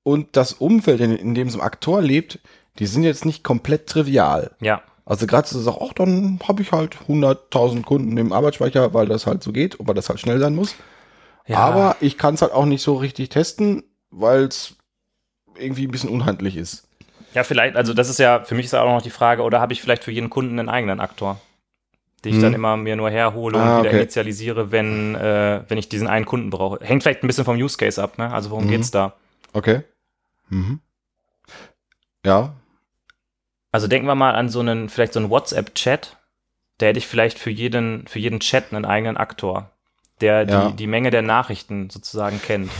und 0.03 0.35
das 0.35 0.53
Umfeld, 0.53 1.01
in, 1.01 1.15
in 1.15 1.35
dem 1.35 1.49
so 1.49 1.59
ein 1.59 1.65
Aktor 1.65 2.01
lebt, 2.01 2.39
die 2.79 2.85
sind 2.85 3.03
jetzt 3.03 3.25
nicht 3.25 3.43
komplett 3.43 3.87
trivial. 3.87 4.51
Ja. 4.59 4.81
Also 5.05 5.25
gerade 5.25 5.47
zu 5.47 5.57
sagen, 5.59 5.77
ach, 5.81 5.93
dann 5.93 6.39
habe 6.47 6.61
ich 6.61 6.71
halt 6.71 6.97
100.000 7.07 7.83
Kunden 7.83 8.17
im 8.17 8.33
Arbeitsspeicher, 8.33 8.93
weil 8.93 9.07
das 9.07 9.25
halt 9.25 9.41
so 9.41 9.51
geht 9.51 9.75
und 9.75 9.87
weil 9.87 9.95
das 9.95 10.09
halt 10.09 10.19
schnell 10.19 10.39
sein 10.39 10.53
muss. 10.53 10.75
ja. 11.47 11.57
Aber 11.57 11.95
ich 12.01 12.17
kann 12.17 12.35
es 12.35 12.41
halt 12.41 12.51
auch 12.51 12.65
nicht 12.65 12.83
so 12.83 12.95
richtig 12.95 13.29
testen, 13.29 13.83
weil 14.11 14.43
es 14.43 14.75
irgendwie 15.57 15.87
ein 15.87 15.91
bisschen 15.91 16.09
unhandlich 16.09 16.57
ist. 16.57 16.87
Ja, 17.33 17.43
vielleicht, 17.43 17.75
also 17.75 17.93
das 17.93 18.09
ist 18.09 18.19
ja, 18.19 18.43
für 18.43 18.55
mich 18.55 18.65
ist 18.65 18.73
auch 18.73 18.85
noch 18.85 19.01
die 19.01 19.09
Frage, 19.09 19.43
oder 19.43 19.59
habe 19.59 19.73
ich 19.73 19.81
vielleicht 19.81 20.03
für 20.03 20.11
jeden 20.11 20.29
Kunden 20.29 20.59
einen 20.59 20.69
eigenen 20.69 20.99
Aktor, 20.99 21.39
den 22.25 22.31
ich 22.31 22.35
Hm. 22.37 22.41
dann 22.41 22.53
immer 22.53 22.77
mir 22.77 22.95
nur 22.95 23.09
herhole 23.09 23.57
und 23.57 23.63
Ah, 23.63 23.77
wieder 23.79 23.89
okay. 23.89 23.99
initialisiere, 24.01 24.71
wenn, 24.71 25.15
äh, 25.15 25.63
wenn 25.67 25.77
ich 25.77 25.89
diesen 25.89 26.07
einen 26.07 26.25
Kunden 26.25 26.49
brauche. 26.49 26.83
Hängt 26.83 27.03
vielleicht 27.03 27.23
ein 27.23 27.27
bisschen 27.27 27.45
vom 27.45 27.57
Use 27.57 27.77
Case 27.77 28.01
ab, 28.01 28.17
ne? 28.17 28.31
Also 28.33 28.49
worum 28.49 28.65
Mhm. 28.65 28.69
geht's 28.69 28.91
da? 28.91 29.13
Okay. 29.53 29.83
Mhm. 30.49 30.79
Ja. 32.25 32.55
Also 33.71 33.87
denken 33.87 34.07
wir 34.07 34.15
mal 34.15 34.33
an 34.33 34.49
so 34.49 34.59
einen, 34.59 34.89
vielleicht 34.89 35.13
so 35.13 35.19
einen 35.19 35.29
WhatsApp-Chat, 35.29 36.17
da 36.79 36.85
hätte 36.87 36.99
ich 36.99 37.07
vielleicht 37.07 37.37
für 37.39 37.49
jeden, 37.49 38.07
für 38.07 38.19
jeden 38.19 38.39
Chat 38.39 38.73
einen 38.73 38.85
eigenen 38.85 39.17
Aktor, 39.17 39.71
der 40.21 40.45
die, 40.45 40.51
Ja. 40.51 40.71
die 40.71 40.87
Menge 40.87 41.11
der 41.11 41.21
Nachrichten 41.21 41.89
sozusagen 41.89 42.41
kennt. 42.41 42.71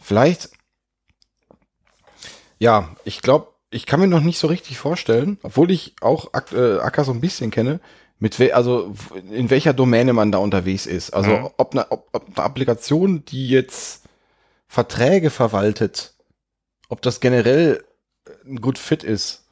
Vielleicht. 0.00 0.50
Ja, 2.58 2.94
ich 3.04 3.22
glaube, 3.22 3.48
ich 3.70 3.86
kann 3.86 4.00
mir 4.00 4.06
noch 4.08 4.20
nicht 4.20 4.38
so 4.38 4.46
richtig 4.48 4.78
vorstellen, 4.78 5.38
obwohl 5.42 5.70
ich 5.70 5.94
auch 6.00 6.32
Ak 6.32 6.52
äh, 6.52 6.78
Acker 6.78 7.04
so 7.04 7.12
ein 7.12 7.20
bisschen 7.20 7.50
kenne, 7.50 7.80
mit 8.18 8.38
we 8.40 8.54
also 8.54 8.94
in 9.30 9.50
welcher 9.50 9.72
Domäne 9.72 10.12
man 10.12 10.32
da 10.32 10.38
unterwegs 10.38 10.86
ist. 10.86 11.10
Also 11.10 11.30
Mhm. 11.38 11.48
ob, 11.56 11.72
eine, 11.72 11.90
ob, 11.90 12.08
ob 12.12 12.26
eine 12.26 12.44
Applikation, 12.44 13.24
die 13.24 13.48
jetzt 13.48 14.04
Verträge 14.66 15.30
verwaltet, 15.30 16.14
ob 16.88 17.00
das 17.02 17.20
generell 17.20 17.84
äh, 18.26 18.30
ein 18.48 18.60
gut 18.60 18.78
fit 18.78 19.04
ist. 19.04 19.44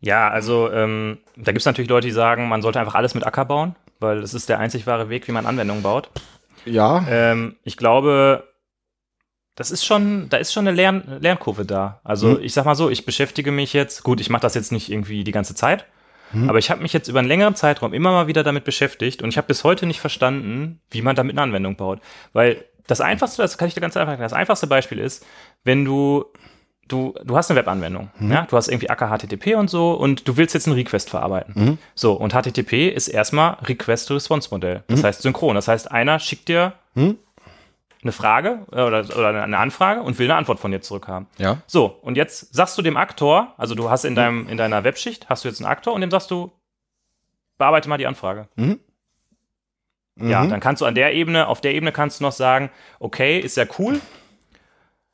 Ja, 0.00 0.28
also 0.30 0.70
ähm, 0.70 1.18
da 1.36 1.52
gibt 1.52 1.60
es 1.60 1.66
natürlich 1.66 1.90
Leute, 1.90 2.06
die 2.06 2.12
sagen, 2.12 2.48
man 2.48 2.62
sollte 2.62 2.80
einfach 2.80 2.94
alles 2.94 3.14
mit 3.14 3.26
Acker 3.26 3.44
bauen, 3.44 3.76
weil 3.98 4.20
das 4.20 4.32
ist 4.34 4.48
der 4.48 4.58
einzig 4.58 4.86
wahre 4.86 5.08
Weg, 5.08 5.28
wie 5.28 5.32
man 5.32 5.46
Anwendungen 5.46 5.82
baut. 5.82 6.10
Ja, 6.64 7.04
Ähm, 7.08 7.56
ich 7.64 7.76
glaube, 7.76 8.44
das 9.56 9.70
ist 9.70 9.84
schon, 9.84 10.28
da 10.30 10.36
ist 10.38 10.52
schon 10.52 10.66
eine 10.66 10.74
Lern 10.76 11.18
Lernkurve 11.20 11.66
da. 11.66 12.00
Also 12.04 12.38
Mhm. 12.38 12.42
ich 12.42 12.54
sag 12.54 12.64
mal 12.64 12.74
so, 12.74 12.88
ich 12.88 13.04
beschäftige 13.04 13.52
mich 13.52 13.72
jetzt, 13.72 14.02
gut, 14.02 14.20
ich 14.20 14.30
mache 14.30 14.42
das 14.42 14.54
jetzt 14.54 14.72
nicht 14.72 14.90
irgendwie 14.90 15.24
die 15.24 15.32
ganze 15.32 15.54
Zeit, 15.54 15.84
Mhm. 16.32 16.48
aber 16.48 16.58
ich 16.58 16.70
habe 16.70 16.82
mich 16.82 16.92
jetzt 16.92 17.08
über 17.08 17.18
einen 17.18 17.28
längeren 17.28 17.54
Zeitraum 17.54 17.92
immer 17.92 18.10
mal 18.12 18.26
wieder 18.26 18.42
damit 18.42 18.64
beschäftigt 18.64 19.22
und 19.22 19.28
ich 19.30 19.36
habe 19.36 19.46
bis 19.48 19.64
heute 19.64 19.86
nicht 19.86 20.00
verstanden, 20.00 20.80
wie 20.90 21.02
man 21.02 21.16
damit 21.16 21.34
eine 21.34 21.42
Anwendung 21.42 21.76
baut. 21.76 22.00
Weil 22.32 22.64
das 22.86 23.00
einfachste, 23.00 23.42
das 23.42 23.58
kann 23.58 23.68
ich 23.68 23.74
dir 23.74 23.80
ganz 23.80 23.96
einfach 23.96 24.12
sagen, 24.12 24.22
das 24.22 24.32
einfachste 24.32 24.66
Beispiel 24.66 24.98
ist, 24.98 25.24
wenn 25.64 25.84
du 25.84 26.24
Du, 26.88 27.14
du 27.24 27.36
hast 27.36 27.48
eine 27.48 27.60
Webanwendung, 27.60 28.10
Mhm. 28.18 28.32
ja, 28.32 28.46
du 28.50 28.56
hast 28.56 28.66
irgendwie 28.66 28.90
Acker 28.90 29.16
HTTP 29.16 29.54
und 29.54 29.70
so 29.70 29.92
und 29.92 30.26
du 30.26 30.36
willst 30.36 30.54
jetzt 30.54 30.66
einen 30.66 30.74
Request 30.74 31.08
verarbeiten. 31.08 31.54
Mhm. 31.56 31.78
So, 31.94 32.14
und 32.14 32.32
HTTP 32.34 32.88
ist 32.88 33.06
erstmal 33.06 33.58
Request-to-Response-Modell. 33.62 34.82
Das 34.88 35.04
heißt 35.04 35.22
synchron. 35.22 35.54
Das 35.54 35.68
heißt, 35.68 35.88
einer 35.90 36.18
schickt 36.18 36.48
dir 36.48 36.72
Mhm. 36.94 37.18
Eine 38.02 38.12
Frage 38.12 38.66
äh, 38.72 38.82
oder, 38.82 39.00
oder 39.00 39.42
eine 39.42 39.58
Anfrage 39.58 40.02
und 40.02 40.18
will 40.18 40.26
eine 40.30 40.36
Antwort 40.38 40.58
von 40.60 40.70
dir 40.70 40.80
zurückhaben. 40.80 41.26
ja. 41.38 41.58
So, 41.66 41.86
und 42.02 42.16
jetzt 42.16 42.54
sagst 42.54 42.76
du 42.78 42.82
dem 42.82 42.96
Aktor, 42.96 43.54
also 43.58 43.74
du 43.74 43.90
hast 43.90 44.04
in, 44.04 44.14
deinem, 44.14 44.48
in 44.48 44.56
deiner 44.56 44.84
Webschicht, 44.84 45.28
hast 45.28 45.44
du 45.44 45.48
jetzt 45.48 45.60
einen 45.60 45.70
Aktor 45.70 45.92
und 45.94 46.00
dem 46.00 46.10
sagst 46.10 46.30
du, 46.30 46.50
bearbeite 47.58 47.88
mal 47.88 47.98
die 47.98 48.06
Anfrage. 48.06 48.48
Ja, 48.56 48.64
Mhm. 50.44 50.50
dann 50.50 50.60
kannst 50.60 50.82
du 50.82 50.86
an 50.86 50.94
der 50.94 51.14
Ebene, 51.14 51.46
auf 51.46 51.60
der 51.60 51.72
Ebene 51.74 51.92
kannst 51.92 52.20
du 52.20 52.24
noch 52.24 52.32
sagen, 52.32 52.70
okay, 52.98 53.38
ist 53.38 53.56
ja 53.56 53.64
cool. 53.78 54.00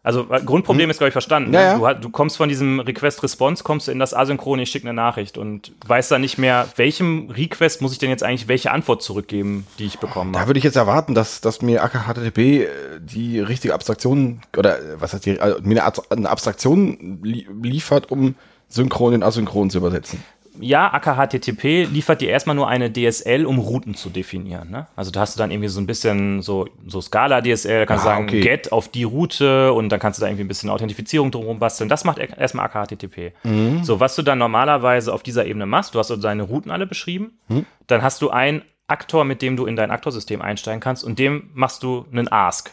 Also 0.07 0.24
äh, 0.30 0.40
Grundproblem 0.40 0.88
ist, 0.88 0.98
glaube 0.98 1.09
ich, 1.09 1.12
verstanden. 1.12 1.52
Ja, 1.52 1.76
ne? 1.76 1.82
ja. 1.82 1.94
Du, 1.94 2.02
du 2.02 2.11
kommst 2.11 2.36
von 2.36 2.48
diesem 2.48 2.78
Request-Response, 2.78 3.64
kommst 3.64 3.88
du 3.88 3.92
in 3.92 3.98
das 3.98 4.14
Asynchrone, 4.14 4.62
ich 4.62 4.70
schicke 4.70 4.86
eine 4.86 4.94
Nachricht 4.94 5.36
und 5.36 5.72
weißt 5.84 6.12
dann 6.12 6.20
nicht 6.20 6.38
mehr, 6.38 6.68
welchem 6.76 7.28
Request 7.28 7.82
muss 7.82 7.90
ich 7.90 7.98
denn 7.98 8.11
jetzt 8.11 8.22
eigentlich 8.22 8.46
welche 8.46 8.70
Antwort 8.70 9.02
zurückgeben, 9.02 9.66
die 9.80 9.86
ich 9.86 9.98
bekommen 9.98 10.32
Da 10.32 10.38
habe. 10.38 10.50
würde 10.50 10.59
ich 10.59 10.64
jetzt 10.64 10.76
erwarten, 10.76 11.16
dass, 11.16 11.40
dass 11.40 11.61
mir 11.61 11.82
AKHTTP 11.82 12.38
äh, 12.38 12.68
die 13.00 13.40
richtige 13.40 13.74
Abstraktion 13.74 14.42
oder 14.57 14.78
äh, 14.78 15.00
was 15.00 15.12
heißt 15.12 15.26
die, 15.26 15.40
also 15.40 15.59
mir 15.62 15.82
eine, 16.11 16.30
Abstraktion 16.30 17.18
li 17.24 17.48
liefert, 17.61 18.09
um 18.09 18.36
synchron 18.68 19.12
in 19.12 19.22
asynchron 19.24 19.70
zu 19.70 19.78
übersetzen. 19.78 20.22
Ja, 20.61 20.92
AKHTTP 20.92 21.84
liefert 21.84 22.20
dir 22.20 22.28
erstmal 22.30 22.57
nur 22.57 22.68
eine 22.68 22.92
DSL, 22.92 23.44
um 23.46 23.59
Routen 23.59 23.94
zu 23.94 24.11
definieren. 24.11 24.70
Ne? 24.70 24.86
Also 24.96 25.11
da 25.11 25.20
hast 25.20 25.36
du 25.36 25.38
dann 25.38 25.50
irgendwie 25.50 25.68
so 25.68 25.80
ein 25.80 25.86
bisschen 25.86 26.42
so, 26.42 26.66
so 26.86 27.00
Skala-DSL, 27.00 27.80
da 27.80 27.86
kannst 27.86 28.04
du 28.04 28.09
Ah, 28.09 28.14
sagen, 28.14 28.24
okay. 28.24 28.40
get 28.40 28.72
auf 28.72 28.88
die 28.88 29.04
Route 29.04 29.72
und 29.72 29.88
dann 29.90 30.00
kannst 30.00 30.18
du 30.18 30.20
da 30.22 30.28
irgendwie 30.28 30.44
ein 30.44 30.48
bisschen 30.48 30.70
Authentifizierung 30.70 31.30
drumherum 31.30 31.59
basteln. 31.59 31.88
Das 31.88 32.04
macht 32.04 32.18
er- 32.18 32.36
erstmal 32.38 32.66
AKHTTP. 32.66 33.32
Mhm. 33.44 33.84
So, 33.84 34.00
was 34.00 34.14
du 34.16 34.22
dann 34.22 34.38
normalerweise 34.38 35.12
auf 35.12 35.22
dieser 35.22 35.46
Ebene 35.46 35.66
machst, 35.66 35.94
du 35.94 35.98
hast 35.98 36.11
also 36.11 36.20
deine 36.22 36.42
Routen 36.44 36.70
alle 36.70 36.86
beschrieben, 36.86 37.38
Mhm. 37.48 37.66
dann 37.86 38.02
hast 38.02 38.22
du 38.22 38.30
einen 38.30 38.62
Aktor, 38.88 39.24
mit 39.24 39.42
dem 39.42 39.57
du 39.57 39.66
in 39.66 39.74
dein 39.74 39.90
Aktorsystem 39.90 40.40
einsteigen 40.40 40.80
kannst 40.80 41.02
und 41.02 41.18
dem 41.18 41.50
machst 41.54 41.82
du 41.82 42.07
einen 42.12 42.30
Ask. 42.30 42.72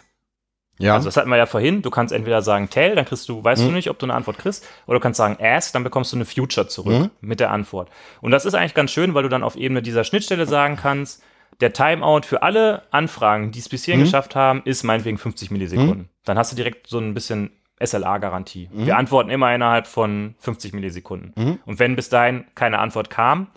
Ja. 0.79 0.95
Also 0.95 1.05
das 1.07 1.17
hatten 1.17 1.29
wir 1.29 1.37
ja 1.37 1.45
vorhin. 1.45 1.81
Du 1.83 1.89
kannst 1.91 2.11
entweder 2.13 2.41
sagen 2.41 2.69
Tell, 2.69 2.95
dann 2.95 3.05
kriegst 3.05 3.29
du, 3.29 3.43
weißt 3.43 3.61
Mhm. 3.63 3.67
du 3.67 3.71
nicht, 3.73 3.89
ob 3.89 3.99
du 3.99 4.05
eine 4.07 4.13
Antwort 4.15 4.37
kriegst, 4.39 4.67
oder 4.87 4.97
du 4.97 5.01
kannst 5.03 5.17
sagen 5.17 5.37
Ask, 5.39 5.71
dann 5.73 5.83
bekommst 5.83 6.11
du 6.11 6.17
eine 6.17 6.25
Future 6.25 6.67
zurück 6.67 6.93
Mhm. 6.99 7.09
mit 7.21 7.39
der 7.39 7.51
Antwort. 7.51 7.89
Und 8.21 8.31
das 8.31 8.45
ist 8.45 8.55
eigentlich 8.55 8.73
ganz 8.73 8.91
schön, 8.91 9.13
weil 9.13 9.23
du 9.23 9.29
dann 9.29 9.43
auf 9.43 9.55
Ebene 9.55 9.81
dieser 9.81 10.03
Schnittstelle 10.03 10.45
sagen 10.47 10.75
kannst, 10.75 11.21
der 11.61 11.71
Timeout 11.73 12.21
für 12.23 12.41
alle 12.41 12.81
Anfragen, 12.89 13.51
die 13.51 13.59
es 13.59 13.69
bis 13.69 13.81
Mhm. 13.81 13.85
hierhin 13.85 14.03
geschafft 14.05 14.35
haben, 14.35 14.63
ist 14.65 14.83
meinetwegen 14.83 15.19
50 15.19 15.51
Millisekunden. 15.51 16.09
Dann 16.25 16.37
hast 16.37 16.51
du 16.51 16.55
direkt 16.55 16.87
so 16.87 16.97
ein 16.97 17.13
bisschen 17.13 17.51
SLA-Garantie. 17.79 18.69
Mhm. 18.71 18.85
Wir 18.87 18.97
antworten 18.97 19.29
immer 19.29 19.53
innerhalb 19.53 19.87
von 19.87 20.35
50 20.39 20.73
Millisekunden. 20.73 21.59
Und 21.65 21.79
wenn 21.79 21.95
bis 21.95 22.09
dahin 22.09 22.45
keine 22.55 22.79
Antwort 22.79 23.09
kam, 23.09 23.47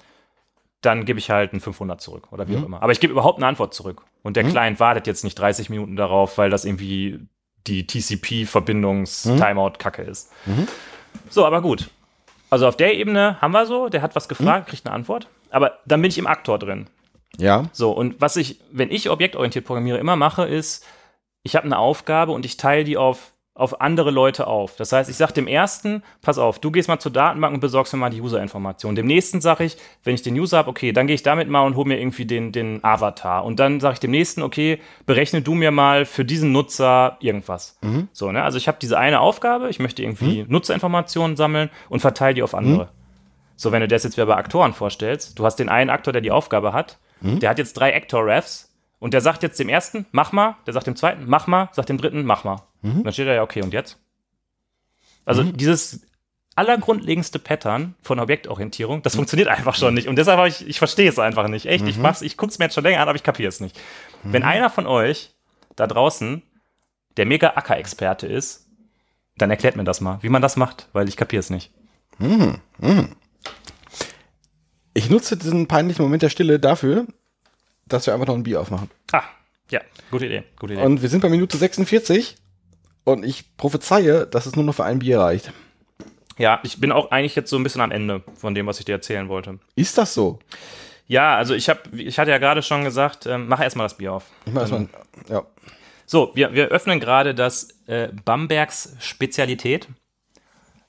dann 0.87 1.05
gebe 1.05 1.19
ich 1.19 1.31
halt 1.31 1.53
ein 1.53 1.61
500 1.61 2.01
zurück 2.01 2.29
oder 2.33 2.49
wie 2.49 2.57
Mhm. 2.57 2.63
auch 2.63 2.67
immer. 2.67 2.83
Aber 2.83 2.93
ich 2.93 3.01
gebe 3.01 3.13
überhaupt 3.13 3.39
eine 3.39 3.47
Antwort 3.47 3.75
zurück. 3.75 4.03
Und 4.23 4.37
der 4.37 4.45
Client 4.45 4.81
wartet 4.81 5.07
jetzt 5.07 5.25
nicht 5.25 5.39
30 5.39 5.71
Minuten 5.71 5.97
darauf, 5.97 6.39
weil 6.39 6.51
das 6.51 6.65
irgendwie 6.65 7.21
die 7.67 7.87
TCP-Verbindungs-Timeout-Kacke 7.87 10.03
ist. 10.03 10.33
So, 11.31 11.47
aber 11.47 11.63
gut. 11.63 11.89
Also 12.51 12.67
auf 12.69 12.77
der 12.77 12.95
Ebene 12.95 13.41
haben 13.41 13.53
wir 13.53 13.67
so, 13.67 13.89
der 13.89 14.03
hat 14.03 14.15
was 14.15 14.29
gefragt, 14.29 14.69
kriegt 14.69 14.87
eine 14.87 14.95
Antwort. 14.95 15.29
Aber 15.51 15.79
dann 15.87 16.01
bin 16.03 16.09
ich 16.11 16.19
im 16.19 16.27
Aktor 16.27 16.59
drin. 16.59 16.87
ja. 17.39 17.65
So, 17.73 17.93
und 17.93 18.21
was 18.21 18.37
ich, 18.37 18.61
wenn 18.73 18.91
ich 18.91 19.09
objektorientiert 19.11 19.65
programmiere, 19.65 19.99
immer 19.99 20.17
mache, 20.17 20.45
ist, 20.45 20.85
ich 21.43 21.57
habe 21.57 21.65
eine 21.67 21.79
Aufgabe 21.79 22.33
und 22.33 22.45
ich 22.45 22.57
teile 22.57 22.85
die 22.85 22.97
auf, 22.97 23.33
auf 23.57 23.81
andere 23.81 24.11
Leute 24.11 24.47
auf. 24.47 24.77
Das 24.77 24.93
heißt, 24.93 25.09
ich 25.09 25.17
sage 25.17 25.33
dem 25.33 25.47
ersten, 25.47 26.03
pass 26.23 26.39
auf, 26.39 26.59
du 26.59 26.71
gehst 26.71 26.89
mal 26.89 26.99
zur 26.99 27.11
Datenbank 27.11 27.55
und 27.55 27.61
besorgst 27.61 27.93
mir 27.93 27.99
mal 27.99 28.11
die 28.11 28.21
User-Information. 28.21 28.95
Dem 28.95 29.07
nächsten 29.07 29.41
sage 29.41 29.65
ich, 29.65 29.77
wenn 30.05 30.15
ich 30.15 30.23
den 30.23 30.39
User 30.39 30.59
habe, 30.59 30.69
okay, 30.69 30.93
dann 30.93 31.07
gehe 31.07 31.15
ich 31.15 31.23
damit 31.23 31.49
mal 31.49 31.63
und 31.63 31.75
hole 31.75 31.89
mir 31.89 31.99
irgendwie 31.99 32.27
den, 32.27 32.53
den 32.53 32.85
Avatar. 32.85 33.45
Und 33.45 33.59
dann 33.59 33.81
sage 33.81 33.95
ich 33.95 34.01
dem 34.01 34.11
nächsten, 34.11 34.43
okay, 34.43 34.79
berechne 35.07 35.43
du 35.43 35.55
mir 35.55 35.71
mal 35.71 36.05
für 36.05 36.25
diesen 36.25 36.53
Nutzer 36.53 37.17
irgendwas. 37.21 37.79
So, 38.13 38.31
ne? 38.31 38.43
Also 38.43 38.59
ich 38.59 38.69
habe 38.69 38.79
diese 38.81 38.99
eine 38.99 39.21
Aufgabe, 39.21 39.71
ich 39.71 39.79
möchte 39.79 40.03
irgendwie 40.03 40.45
Nutzerinformationen 40.49 41.37
sammeln 41.37 41.71
und 41.89 42.01
verteile 42.01 42.35
die 42.35 42.43
auf 42.43 42.55
andere. 42.55 42.91
So, 43.57 43.73
wenn 43.73 43.81
du 43.81 43.89
das 43.89 44.05
jetzt 44.05 44.19
wieder 44.19 44.27
bei 44.27 44.37
Aktoren 44.37 44.75
vorstellst, 44.75 45.39
du 45.39 45.45
hast 45.47 45.57
den 45.57 45.71
einen 45.71 45.89
Aktor, 45.89 46.13
der 46.13 46.21
die 46.21 46.31
Aufgabe 46.31 46.75
hat, 46.75 46.99
der 47.41 47.49
hat 47.49 47.59
jetzt 47.59 47.73
drei 47.73 47.95
Actor-Refs 47.97 48.71
und 48.99 49.15
der 49.15 49.23
sagt 49.23 49.43
jetzt 49.43 49.59
dem 49.59 49.71
ersten, 49.71 50.05
mach 50.13 50.33
mal, 50.33 50.57
der 50.67 50.75
sagt 50.75 50.87
dem 50.87 50.97
zweiten, 50.97 51.25
mach 51.27 51.47
mal, 51.47 51.71
sagt 51.73 51.89
dem 51.89 51.97
dritten, 51.97 52.25
mach 52.25 52.45
mal. 52.45 52.57
Dann 53.03 53.13
steht 53.13 53.27
er 53.27 53.35
ja, 53.35 53.43
okay, 53.43 53.63
und 53.63 53.73
jetzt? 53.73 53.99
Also 55.25 55.43
dieses 55.43 56.03
allergrundlegendste 56.55 57.39
Pattern 57.39 57.95
von 58.01 58.19
Objektorientierung, 58.19 59.03
das 59.03 59.15
funktioniert 59.15 59.49
einfach 59.49 59.75
schon 59.75 59.93
nicht. 59.95 60.09
Und 60.09 60.17
deshalb 60.17 60.39
habe 60.39 60.49
ich, 60.49 60.67
ich 60.67 60.79
verstehe 60.79 61.09
es 61.09 61.19
einfach 61.19 61.49
nicht. 61.49 61.67
Echt, 61.67 61.87
ich 61.87 61.99
mach's, 61.99 62.23
ich 62.23 62.37
guck's 62.37 62.59
mir 62.59 62.65
jetzt 62.67 62.75
schon 62.75 62.85
länger 62.85 63.01
an, 63.01 63.09
aber 63.09 63.17
ich 63.17 63.23
kapiere 63.23 63.49
es 63.49 63.61
nicht. 63.61 63.79
Wenn 64.23 64.43
einer 64.43 64.71
von 64.71 64.87
euch 64.87 65.35
da 65.77 65.87
draußen 65.87 66.43
der 67.17 67.27
mega 67.27 67.51
Acker-Experte 67.57 68.27
ist, 68.27 68.67
dann 69.37 69.51
erklärt 69.51 69.77
mir 69.77 69.85
das 69.85 70.01
mal, 70.01 70.19
wie 70.23 70.31
man 70.31 70.43
das 70.43 70.57
macht, 70.57 70.89
weil 70.93 71.09
ich 71.09 71.17
kapiere 71.17 71.41
es 71.41 71.51
nicht. 71.51 71.73
Ich 74.95 75.11
nutze 75.11 75.37
diesen 75.37 75.67
peinlichen 75.67 76.03
Moment 76.03 76.23
der 76.23 76.31
Stille 76.31 76.59
dafür, 76.59 77.07
dass 77.87 78.07
wir 78.07 78.15
einfach 78.15 78.27
noch 78.27 78.35
ein 78.35 78.43
Bier 78.45 78.61
aufmachen. 78.63 78.91
Ah, 79.13 79.25
ja, 79.71 79.81
gute 80.11 80.25
Idee, 80.27 80.45
gute 80.59 80.73
Idee. 80.73 80.83
Und 80.83 81.03
wir 81.03 81.11
sind 81.11 81.21
bei 81.21 81.29
Minute 81.29 81.59
46 81.59 82.37
und 83.07 83.25
ich 83.25 83.57
prophezeie, 83.57 84.27
dass 84.27 84.47
es 84.47 84.57
nur 84.57 84.65
noch 84.65 84.75
für 84.75 84.85
ein 84.85 84.99
Bier 84.99 85.21
reicht. 85.21 85.53
ja, 86.39 86.61
ich 86.65 86.81
bin 86.81 86.93
auch 86.93 87.11
eigentlich 87.11 87.37
jetzt 87.37 87.49
so 87.49 87.57
ein 87.57 87.63
bisschen 87.63 87.81
am 87.81 87.91
Ende 87.93 88.23
von 88.35 88.55
dem, 88.55 88.67
was 88.67 88.79
ich 88.79 88.85
dir 88.85 88.93
erzählen 88.93 89.29
wollte. 89.29 89.59
Ist 89.77 89.97
das 89.97 90.13
so? 90.13 90.39
Ja, 91.07 91.37
also 91.37 91.55
ich 91.55 91.69
habe, 91.69 91.81
ich 91.97 92.19
hatte 92.19 92.33
ja 92.33 92.39
gerade 92.39 92.63
schon 92.63 92.83
gesagt, 92.85 93.27
ähm, 93.27 93.47
mach 93.49 93.61
erstmal 93.61 93.85
das 93.87 93.97
Bier 93.97 94.13
auf. 94.13 94.25
Ich 94.45 94.53
mach 94.53 94.63
erstmal, 94.63 94.89
ja. 95.29 95.45
So, 96.05 96.33
wir, 96.35 96.53
wir 96.53 96.67
öffnen 96.69 96.99
gerade 97.01 97.35
das 97.35 97.69
äh, 97.87 98.09
Bambergs 98.25 98.97
Spezialität. 98.99 99.89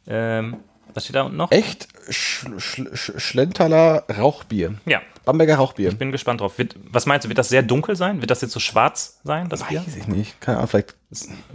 Ähm, 0.07 0.57
was 0.93 1.03
steht 1.03 1.15
da 1.15 1.21
unten 1.23 1.37
noch? 1.37 1.51
Echt 1.51 1.87
Sch 2.09 2.45
Sch 2.57 2.81
Sch 2.93 3.11
Schlenterler 3.17 4.05
Rauchbier. 4.09 4.75
Ja, 4.85 5.01
Bamberger 5.27 5.55
Rauchbier. 5.57 5.91
bin 5.93 6.11
gespannt 6.13 6.39
drauf. 6.41 6.57
Wird, 6.57 6.75
was 6.89 7.05
meinst 7.05 7.25
du, 7.25 7.29
wird 7.29 7.37
das 7.37 7.49
sehr 7.49 7.61
dunkel 7.61 7.95
sein? 7.97 8.21
Wird 8.21 8.31
das 8.31 8.41
jetzt 8.41 8.53
so 8.53 8.59
schwarz 8.61 9.19
sein, 9.23 9.49
das 9.49 9.63
Bier? 9.67 9.81
Weiß 9.85 9.95
ich 9.95 10.07
nicht. 10.07 10.39
Keine 10.39 10.57
Ahnung, 10.57 10.69
vielleicht. 10.69 10.95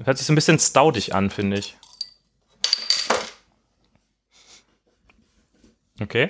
Hört 0.04 0.18
sich 0.18 0.26
so 0.26 0.32
ein 0.32 0.36
bisschen 0.36 0.58
staudig 0.58 1.14
an, 1.14 1.30
finde 1.30 1.58
ich. 1.58 1.76
Okay. 6.00 6.28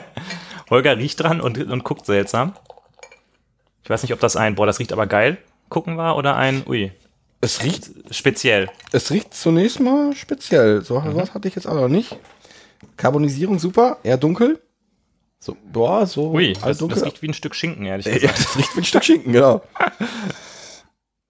Holger 0.70 0.96
riecht 0.96 1.20
dran 1.22 1.40
und, 1.40 1.58
und 1.58 1.84
guckt 1.84 2.06
seltsam. 2.06 2.54
Ich 3.82 3.90
weiß 3.90 4.02
nicht, 4.02 4.12
ob 4.12 4.20
das 4.20 4.36
ein, 4.36 4.54
boah, 4.54 4.66
das 4.66 4.78
riecht 4.78 4.92
aber 4.92 5.06
geil, 5.06 5.38
gucken 5.68 5.96
war 5.96 6.16
oder 6.16 6.36
ein, 6.36 6.64
ui, 6.66 6.90
Es 7.42 7.62
riecht, 7.62 7.90
speziell. 8.10 8.70
es 8.92 9.10
riecht 9.10 9.34
zunächst 9.34 9.78
mal 9.80 10.14
speziell. 10.16 10.82
So 10.82 10.98
Mhm. 11.00 11.14
was 11.16 11.34
hatte 11.34 11.48
ich 11.48 11.54
jetzt 11.54 11.66
auch 11.66 11.74
noch 11.74 11.88
nicht. 11.88 12.16
Carbonisierung 12.96 13.58
super, 13.58 13.98
eher 14.02 14.16
dunkel. 14.16 14.60
So, 15.44 15.58
boah, 15.70 16.06
so 16.06 16.30
Ui, 16.32 16.54
das, 16.54 16.78
das 16.78 17.04
riecht 17.04 17.20
wie 17.20 17.28
ein 17.28 17.34
Stück 17.34 17.54
Schinken, 17.54 17.84
ehrlich 17.84 18.06
ja, 18.06 18.14
gesagt. 18.14 18.38
das 18.38 18.56
riecht 18.56 18.74
wie 18.76 18.80
ein 18.80 18.84
Stück 18.84 19.04
Schinken, 19.04 19.30
genau. 19.34 19.60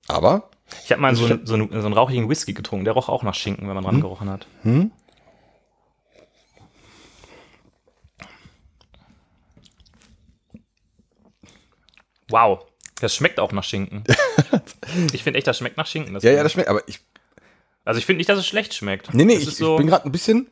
Aber 0.06 0.50
Ich 0.84 0.92
habe 0.92 1.02
mal 1.02 1.16
so, 1.16 1.24
einen- 1.24 1.44
so, 1.44 1.54
einen, 1.54 1.68
so 1.68 1.78
einen 1.84 1.92
rauchigen 1.94 2.28
Whisky 2.28 2.52
getrunken, 2.52 2.84
der 2.84 2.94
roch 2.94 3.08
auch 3.08 3.24
nach 3.24 3.34
Schinken, 3.34 3.66
wenn 3.66 3.74
man 3.74 3.82
dran 3.82 4.00
gerochen 4.00 4.30
hat. 4.30 4.46
Wow, 12.28 12.64
das 13.00 13.14
schmeckt 13.14 13.38
auch 13.40 13.52
nach 13.52 13.64
Schinken. 13.64 14.04
ich 15.12 15.22
finde 15.22 15.38
echt, 15.38 15.46
das 15.46 15.58
schmeckt 15.58 15.76
nach 15.76 15.86
Schinken. 15.86 16.14
Das 16.14 16.22
ja, 16.24 16.32
ja, 16.32 16.42
das 16.42 16.52
schmeckt. 16.52 16.68
Aber 16.68 16.82
ich, 16.88 17.00
also 17.84 17.98
ich 17.98 18.06
finde 18.06 18.18
nicht, 18.18 18.28
dass 18.28 18.38
es 18.38 18.46
schlecht 18.46 18.74
schmeckt. 18.74 19.12
nee, 19.12 19.24
nee, 19.24 19.34
Das 19.34 19.44
ich, 19.48 19.56
so, 19.56 19.72
ich 19.74 19.78
bin 19.78 19.86
gerade 19.88 20.04
ein 20.06 20.12
bisschen. 20.12 20.48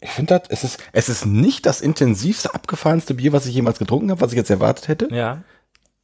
Ich 0.00 0.10
finde 0.10 0.38
das, 0.38 0.48
es 0.50 0.64
ist, 0.64 0.80
es 0.92 1.08
ist 1.08 1.26
nicht 1.26 1.66
das 1.66 1.80
intensivste, 1.80 2.54
abgefahrenste 2.54 3.14
Bier, 3.14 3.32
was 3.32 3.46
ich 3.46 3.54
jemals 3.54 3.78
getrunken 3.78 4.10
habe, 4.10 4.20
was 4.20 4.32
ich 4.32 4.36
jetzt 4.36 4.50
erwartet 4.50 4.88
hätte. 4.88 5.08
ja. 5.12 5.42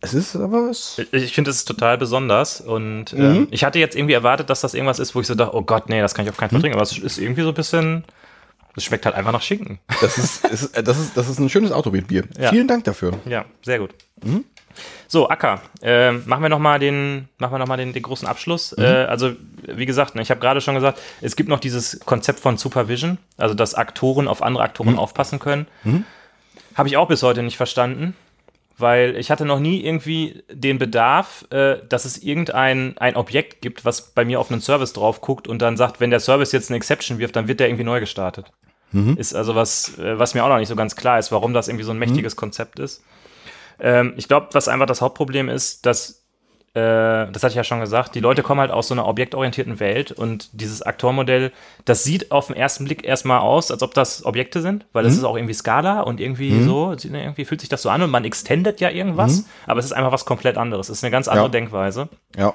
Es 0.01 0.12
ist 0.12 0.36
aber, 0.36 0.68
es, 0.68 1.01
Ich 1.12 1.32
finde, 1.34 1.51
es 1.51 1.59
ist 1.59 1.64
total 1.64 1.97
besonders 1.97 2.61
und 2.61 3.14
Mhm. 3.14 3.20
ähm, 3.24 3.49
ich 3.51 3.64
hatte 3.64 3.78
jetzt 3.78 3.97
irgendwie 3.97 4.12
erwartet, 4.12 4.51
dass 4.51 4.61
das 4.61 4.74
irgendwas 4.74 4.99
ist, 4.99 5.14
wo 5.14 5.20
ich 5.22 5.26
so 5.26 5.34
dachte, 5.34 5.57
oh 5.57 5.62
Gott, 5.62 5.88
nee, 5.88 5.99
das 6.03 6.12
kann 6.14 6.26
ich 6.26 6.30
auf 6.30 6.36
keinen 6.36 6.49
Mhm. 6.49 6.53
Fall 6.57 6.61
trinken. 6.61 6.76
Aber 6.76 6.82
es 6.82 6.99
ist 6.99 7.16
irgendwie 7.16 7.40
so 7.40 7.49
ein 7.49 7.55
bisschen, 7.55 8.05
es 8.76 8.84
schmeckt 8.84 9.07
halt 9.07 9.14
einfach 9.14 9.32
nach 9.32 9.40
Schinken. 9.40 9.78
das 10.03 10.18
ist, 10.18 10.45
ist, 10.45 10.76
das 10.86 10.99
ist, 10.99 11.16
das 11.16 11.28
ist 11.30 11.38
ein 11.38 11.49
schönes 11.49 11.72
Autobier. 11.72 12.03
Ja. 12.36 12.51
Vielen 12.51 12.68
Dank 12.68 12.84
dafür. 12.84 13.18
Ja, 13.24 13.47
sehr 13.62 13.78
gut. 13.78 13.95
Mhm. 14.22 14.45
So, 15.09 15.29
Acker, 15.29 15.61
ähm, 15.83 16.22
machen 16.27 16.43
wir 16.43 16.49
nochmal 16.49 16.79
den, 16.79 17.29
machen 17.39 17.53
wir 17.53 17.59
noch 17.59 17.66
mal 17.68 17.77
den, 17.77 17.93
den 17.93 18.03
großen 18.03 18.27
Abschluss. 18.27 18.77
Mhm. 18.77 18.85
Äh, 18.85 18.87
also, 19.05 19.33
wie 19.62 19.87
gesagt, 19.87 20.14
ne, 20.14 20.22
ich 20.22 20.31
habe 20.31 20.41
gerade 20.41 20.61
schon 20.61 20.75
gesagt, 20.75 21.01
es 21.20 21.37
gibt 21.37 21.49
noch 21.49 21.61
dieses 21.61 22.01
Konzept 22.01 22.41
von 22.41 22.57
Supervision, 22.57 23.18
also 23.37 23.55
dass 23.55 23.75
Aktoren 23.75 24.29
auf 24.29 24.43
andere 24.43 24.64
Aktoren 24.64 24.93
Mhm. 24.93 24.99
aufpassen 24.99 25.39
können. 25.39 25.66
Habe 26.75 26.89
ich 26.89 26.97
auch 26.97 27.09
bis 27.09 27.22
heute 27.22 27.43
nicht 27.43 27.57
verstanden, 27.57 28.14
weil 28.77 29.16
ich 29.16 29.31
hatte 29.31 29.45
noch 29.45 29.61
nie 29.61 29.85
irgendwie 29.85 30.43
den 30.51 30.79
Bedarf, 30.79 31.45
äh, 31.51 31.77
dass 31.89 32.05
es 32.05 32.18
irgendein 32.18 32.99
ein 32.99 33.14
Objekt 33.14 33.62
gibt, 33.62 33.85
was 33.85 34.11
bei 34.12 34.25
mir 34.25 34.41
auf 34.41 34.51
einen 34.51 34.61
Service 34.61 34.93
drauf 34.93 35.20
guckt 35.20 35.47
und 35.47 35.62
dann 35.62 35.77
sagt, 35.77 36.01
wenn 36.01 36.11
der 36.11 36.18
Service 36.20 36.51
jetzt 36.51 36.70
eine 36.70 36.77
Exception 36.79 37.18
wirft, 37.18 37.37
dann 37.37 37.47
wird 37.47 37.61
der 37.61 37.68
irgendwie 37.68 37.85
neu 37.85 38.01
gestartet. 38.01 38.47
Ist 39.16 39.35
also 39.35 39.57
was, 39.57 39.99
äh, 39.99 40.20
was 40.20 40.35
mir 40.35 40.45
auch 40.45 40.49
noch 40.49 40.59
nicht 40.59 40.68
so 40.68 40.77
ganz 40.77 40.95
klar 40.95 41.18
ist, 41.18 41.33
warum 41.33 41.53
das 41.53 41.66
irgendwie 41.66 41.85
so 41.85 41.91
ein 41.91 41.99
mächtiges 41.99 42.37
Konzept 42.37 42.79
ist. 42.79 43.03
Ähm, 43.81 44.14
ich 44.16 44.29
glaube, 44.29 44.49
was 44.53 44.68
einfach 44.68 44.87
das 44.87 45.01
Hauptproblem 45.01 45.49
ist, 45.49 45.85
dass, 45.87 46.22
äh, 46.75 46.81
das 47.31 47.43
hatte 47.43 47.49
ich 47.49 47.55
ja 47.55 47.64
schon 47.64 47.81
gesagt, 47.81 48.14
die 48.14 48.20
Leute 48.20 48.43
kommen 48.43 48.61
halt 48.61 48.70
aus 48.70 48.89
so 48.89 48.95
einer 48.95 49.07
objektorientierten 49.07 49.81
Welt 49.81 50.12
und 50.12 50.49
dieses 50.53 50.83
Aktormodell, 50.83 51.53
das 51.85 52.05
sieht 52.05 52.31
auf 52.33 52.49
den 52.49 52.57
ersten 52.57 52.85
Blick 52.85 53.05
erstmal 53.05 53.41
aus, 53.41 53.70
als 53.70 53.83
ob 53.83 53.95
das 53.95 54.25
Objekte 54.25 54.61
sind, 54.61 54.87
weil 54.93 55.05
es 55.07 55.14
ist 55.14 55.25
auch 55.25 55.37
irgendwie 55.37 55.55
Skala 55.55 56.01
und 56.03 56.20
irgendwie 56.20 56.62
so, 56.62 56.93
sieht- 56.97 57.12
irgendwie 57.12 57.45
fühlt 57.45 57.61
sich 57.61 57.68
das 57.68 57.83
so 57.83 57.91
an 57.91 58.03
und 58.03 58.11
man 58.11 58.25
extendet 58.25 58.81
ja 58.81 58.91
irgendwas, 58.91 59.45
aber 59.66 59.79
es 59.81 59.87
ist 59.87 59.93
einfach 59.93 60.12
was 60.12 60.25
komplett 60.25 60.57
anderes. 60.57 60.89
Es 60.89 60.99
ist 60.99 61.05
eine 61.05 61.11
ganz 61.11 61.29
andere 61.29 61.47
Ja. 61.47 61.51
Denkweise. 61.51 62.09
Ja. 62.37 62.55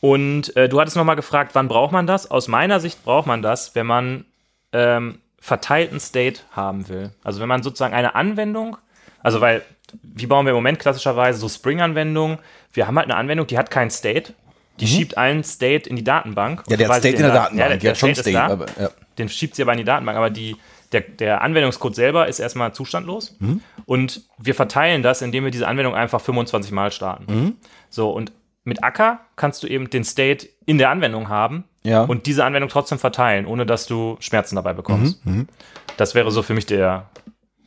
Und 0.00 0.56
äh, 0.56 0.68
du 0.68 0.80
hattest 0.80 0.96
nochmal 0.96 1.16
gefragt, 1.16 1.50
wann 1.54 1.66
braucht 1.68 1.90
man 1.92 2.06
das? 2.06 2.30
Aus 2.30 2.46
meiner 2.46 2.78
Sicht 2.78 3.04
braucht 3.04 3.26
man 3.26 3.42
das, 3.42 3.74
wenn 3.74 3.86
man 3.86 4.24
ähm, 4.72 5.18
verteilten 5.40 5.98
State 5.98 6.42
haben 6.52 6.88
will. 6.88 7.10
Also 7.24 7.40
wenn 7.40 7.48
man 7.48 7.62
sozusagen 7.62 7.94
eine 7.94 8.14
Anwendung, 8.14 8.76
also 9.22 9.40
weil, 9.40 9.62
wie 10.02 10.26
bauen 10.26 10.44
wir 10.46 10.50
im 10.50 10.56
Moment 10.56 10.78
klassischerweise 10.78 11.38
so 11.38 11.48
Spring-Anwendungen? 11.48 12.38
Wir 12.72 12.86
haben 12.86 12.96
halt 12.96 13.06
eine 13.06 13.16
Anwendung, 13.16 13.46
die 13.46 13.58
hat 13.58 13.70
keinen 13.70 13.90
State. 13.90 14.34
Die 14.80 14.86
schiebt 14.86 15.18
einen 15.18 15.42
State 15.42 15.88
in 15.90 15.96
die 15.96 16.04
Datenbank. 16.04 16.60
Mhm. 16.66 16.70
Ja, 16.70 16.76
der 16.76 16.88
hat 16.88 16.98
State 16.98 17.16
in 17.16 17.22
der 17.22 17.32
Da- 17.32 17.34
Datenbank. 17.44 17.58
Ja, 17.60 17.68
der, 17.68 17.76
der 17.78 17.90
hat 17.90 17.98
schon 17.98 18.14
State 18.14 18.32
da. 18.32 18.46
aber, 18.46 18.66
ja. 18.80 18.90
Den 19.18 19.28
schiebt 19.28 19.56
sie 19.56 19.62
aber 19.62 19.72
in 19.72 19.78
die 19.78 19.84
Datenbank. 19.84 20.16
Aber 20.16 20.30
die, 20.30 20.56
der, 20.92 21.00
der 21.00 21.40
Anwendungscode 21.42 21.94
selber 21.96 22.28
ist 22.28 22.38
erstmal 22.38 22.72
zustandlos. 22.72 23.34
Mhm. 23.40 23.60
Und 23.86 24.22
wir 24.38 24.54
verteilen 24.54 25.02
das, 25.02 25.20
indem 25.20 25.42
wir 25.44 25.50
diese 25.50 25.66
Anwendung 25.66 25.94
einfach 25.96 26.20
25 26.20 26.70
Mal 26.70 26.92
starten. 26.92 27.24
Mhm. 27.34 27.56
So, 27.90 28.10
und 28.10 28.30
mit 28.62 28.84
Acker 28.84 29.20
kannst 29.34 29.62
du 29.64 29.66
eben 29.66 29.90
den 29.90 30.04
State 30.04 30.46
in 30.66 30.78
der 30.78 30.90
Anwendung 30.90 31.28
haben 31.28 31.64
Ja. 31.82 32.02
und 32.02 32.26
diese 32.26 32.44
Anwendung 32.44 32.68
trotzdem 32.68 32.98
verteilen, 33.00 33.46
ohne 33.46 33.66
dass 33.66 33.86
du 33.86 34.16
Schmerzen 34.20 34.54
dabei 34.56 34.74
bekommst. 34.74 35.24
Mhm, 35.26 35.48
Das 35.96 36.14
wäre 36.14 36.30
so 36.30 36.42
für 36.42 36.52
mich 36.54 36.66
der, 36.66 37.08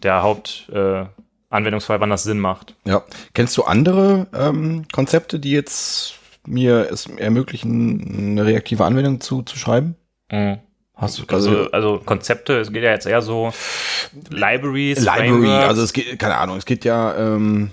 der 0.03 0.21
Hauptanwendungsfall, 0.21 1.05
äh, 1.07 1.20
Anwendungsfall, 1.51 1.99
wann 1.99 2.09
das 2.09 2.23
Sinn 2.23 2.39
macht. 2.39 2.75
Ja. 2.85 3.03
Kennst 3.33 3.55
du 3.57 3.63
andere 3.63 4.27
ähm, 4.33 4.85
Konzepte, 4.91 5.39
die 5.39 5.51
jetzt 5.51 6.15
mir 6.47 6.89
es 6.91 7.05
ermöglichen, 7.05 8.31
eine 8.31 8.45
reaktive 8.45 8.83
Anwendung 8.85 9.21
zu, 9.21 9.43
zu 9.43 9.57
schreiben? 9.57 9.95
Hast 10.95 11.19
du 11.19 11.23
Also, 11.33 11.71
also 11.71 12.01
Konzepte, 12.05 12.59
es 12.59 12.71
geht 12.71 12.83
ja 12.83 12.91
jetzt 12.91 13.05
eher 13.05 13.21
so 13.21 13.51
Libraries, 14.29 14.99
Library, 14.99 15.29
Frameworks. 15.29 15.67
also 15.67 15.81
es 15.83 15.93
geht, 15.93 16.19
keine 16.19 16.37
Ahnung, 16.37 16.57
es 16.57 16.65
geht 16.65 16.85
ja 16.85 17.15
ähm, 17.15 17.71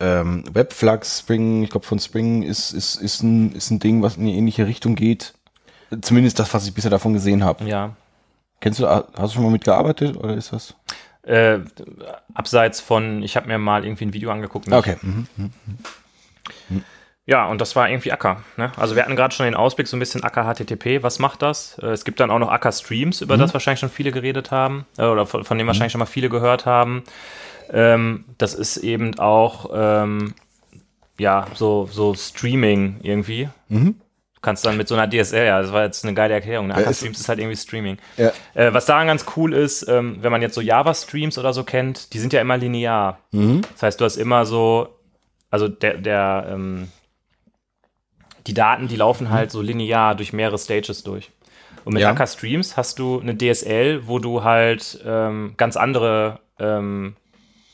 ähm, 0.00 0.44
Webflux, 0.52 1.20
Spring, 1.20 1.62
ich 1.62 1.70
glaube 1.70 1.86
von 1.86 1.98
Spring 1.98 2.42
ist, 2.42 2.72
ist, 2.72 2.96
ist, 2.96 3.22
ein, 3.22 3.52
ist 3.52 3.70
ein 3.70 3.78
Ding, 3.78 4.02
was 4.02 4.16
in 4.16 4.22
eine 4.22 4.32
ähnliche 4.32 4.66
Richtung 4.66 4.94
geht. 4.94 5.34
Zumindest 6.00 6.38
das, 6.38 6.52
was 6.54 6.66
ich 6.66 6.74
bisher 6.74 6.90
davon 6.90 7.12
gesehen 7.12 7.44
habe. 7.44 7.64
ja. 7.64 7.96
Kennst 8.60 8.78
du, 8.78 8.86
hast 8.86 9.12
du 9.16 9.28
schon 9.28 9.42
mal 9.42 9.50
mitgearbeitet 9.50 10.16
oder 10.16 10.36
ist 10.36 10.52
das? 10.52 10.76
Äh, 11.22 11.60
abseits 12.34 12.80
von, 12.80 13.22
ich 13.22 13.36
habe 13.36 13.46
mir 13.46 13.58
mal 13.58 13.84
irgendwie 13.84 14.06
ein 14.06 14.12
Video 14.12 14.30
angeguckt. 14.30 14.66
nicht. 14.66 14.76
Okay. 14.76 14.96
Mhm. 15.00 15.26
Ja, 17.24 17.46
und 17.46 17.60
das 17.60 17.76
war 17.76 17.88
irgendwie 17.88 18.10
Acker. 18.10 18.42
Ne? 18.56 18.72
Also 18.76 18.96
wir 18.96 19.04
hatten 19.04 19.14
gerade 19.14 19.32
schon 19.32 19.44
den 19.44 19.54
Ausblick, 19.54 19.86
so 19.86 19.96
ein 19.96 20.00
bisschen 20.00 20.24
Acker 20.24 20.52
HTTP. 20.52 21.04
Was 21.04 21.20
macht 21.20 21.42
das? 21.42 21.78
Äh, 21.78 21.86
es 21.88 22.04
gibt 22.04 22.18
dann 22.18 22.30
auch 22.32 22.40
noch 22.40 22.50
Acker 22.50 22.72
Streams, 22.72 23.20
über 23.20 23.36
das 23.36 23.54
wahrscheinlich 23.54 23.80
schon 23.80 23.90
viele 23.90 24.10
geredet 24.10 24.50
haben 24.50 24.86
äh, 24.98 25.04
oder 25.04 25.24
von, 25.26 25.44
von 25.44 25.56
dem 25.56 25.68
wahrscheinlich 25.68 25.92
schon 25.92 26.00
mal 26.00 26.06
viele 26.06 26.28
gehört 26.28 26.66
haben. 26.66 27.04
Ähm, 27.70 28.24
das 28.38 28.54
ist 28.54 28.78
eben 28.78 29.18
auch 29.20 29.70
ähm, 29.72 30.34
ja 31.18 31.46
so 31.54 31.88
so 31.90 32.14
Streaming 32.14 32.96
irgendwie. 33.02 33.48
Du 33.68 33.94
kannst 34.42 34.66
dann 34.66 34.76
mit 34.76 34.88
so 34.88 34.94
einer 34.96 35.08
DSL, 35.08 35.46
ja, 35.46 35.62
das 35.62 35.72
war 35.72 35.84
jetzt 35.84 36.04
eine 36.04 36.14
geile 36.14 36.34
Erklärung. 36.34 36.66
Ne? 36.66 36.74
Acker 36.74 36.90
ist- 36.90 36.98
Streams 36.98 37.20
ist 37.20 37.28
halt 37.28 37.38
irgendwie 37.38 37.56
Streaming. 37.56 37.98
Ja. 38.16 38.32
Äh, 38.54 38.74
was 38.74 38.86
daran 38.86 39.06
ganz 39.06 39.24
cool 39.36 39.54
ist, 39.54 39.86
ähm, 39.88 40.18
wenn 40.20 40.32
man 40.32 40.42
jetzt 40.42 40.54
so 40.54 40.60
Java-Streams 40.60 41.38
oder 41.38 41.52
so 41.52 41.62
kennt, 41.64 42.12
die 42.12 42.18
sind 42.18 42.32
ja 42.32 42.40
immer 42.40 42.56
linear. 42.58 43.18
Das 43.30 43.82
heißt, 43.82 44.00
du 44.00 44.04
hast 44.04 44.16
immer 44.16 44.44
so, 44.44 44.88
also 45.50 45.68
der, 45.68 45.96
der, 45.98 46.46
ähm, 46.50 46.88
die 48.46 48.54
Daten, 48.54 48.88
die 48.88 48.96
laufen 48.96 49.30
halt 49.30 49.50
so 49.52 49.62
linear 49.62 50.14
durch 50.16 50.32
mehrere 50.32 50.58
Stages 50.58 51.04
durch. 51.04 51.30
Und 51.84 51.94
mit 51.94 52.02
Ja. 52.02 52.10
Acker 52.10 52.26
Streams 52.26 52.76
hast 52.76 52.98
du 52.98 53.20
eine 53.20 53.36
DSL, 53.36 54.06
wo 54.06 54.18
du 54.18 54.42
halt 54.44 55.00
ähm, 55.06 55.54
ganz 55.56 55.76
andere 55.76 56.40
ähm, 56.58 57.14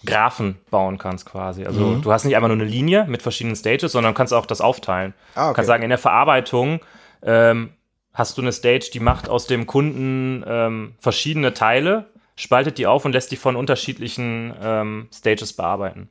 Graphen 0.06 0.58
bauen 0.70 0.96
kannst 0.98 1.26
quasi. 1.26 1.64
Also 1.64 1.80
Mhm. 1.80 2.02
du 2.02 2.12
hast 2.12 2.24
nicht 2.24 2.36
einfach 2.36 2.48
nur 2.48 2.56
eine 2.56 2.64
Linie 2.64 3.04
mit 3.08 3.22
verschiedenen 3.22 3.56
Stages, 3.56 3.92
sondern 3.92 4.14
kannst 4.14 4.32
auch 4.32 4.46
das 4.46 4.60
aufteilen. 4.60 5.14
Ah, 5.34 5.46
okay. 5.46 5.48
Du 5.50 5.54
kannst 5.56 5.66
sagen, 5.66 5.82
in 5.82 5.88
der 5.90 5.98
Verarbeitung 5.98 6.80
ähm, 7.22 7.70
hast 8.14 8.38
du 8.38 8.42
eine 8.42 8.52
Stage, 8.52 8.90
die 8.92 9.00
macht 9.00 9.28
aus 9.28 9.46
dem 9.46 9.66
Kunden 9.66 10.44
ähm, 10.46 10.94
verschiedene 11.00 11.52
Teile, 11.54 12.06
spaltet 12.36 12.78
die 12.78 12.86
auf 12.86 13.04
und 13.04 13.12
lässt 13.12 13.32
die 13.32 13.36
von 13.36 13.56
unterschiedlichen 13.56 14.54
ähm, 14.62 15.08
Stages 15.12 15.52
bearbeiten. 15.52 16.08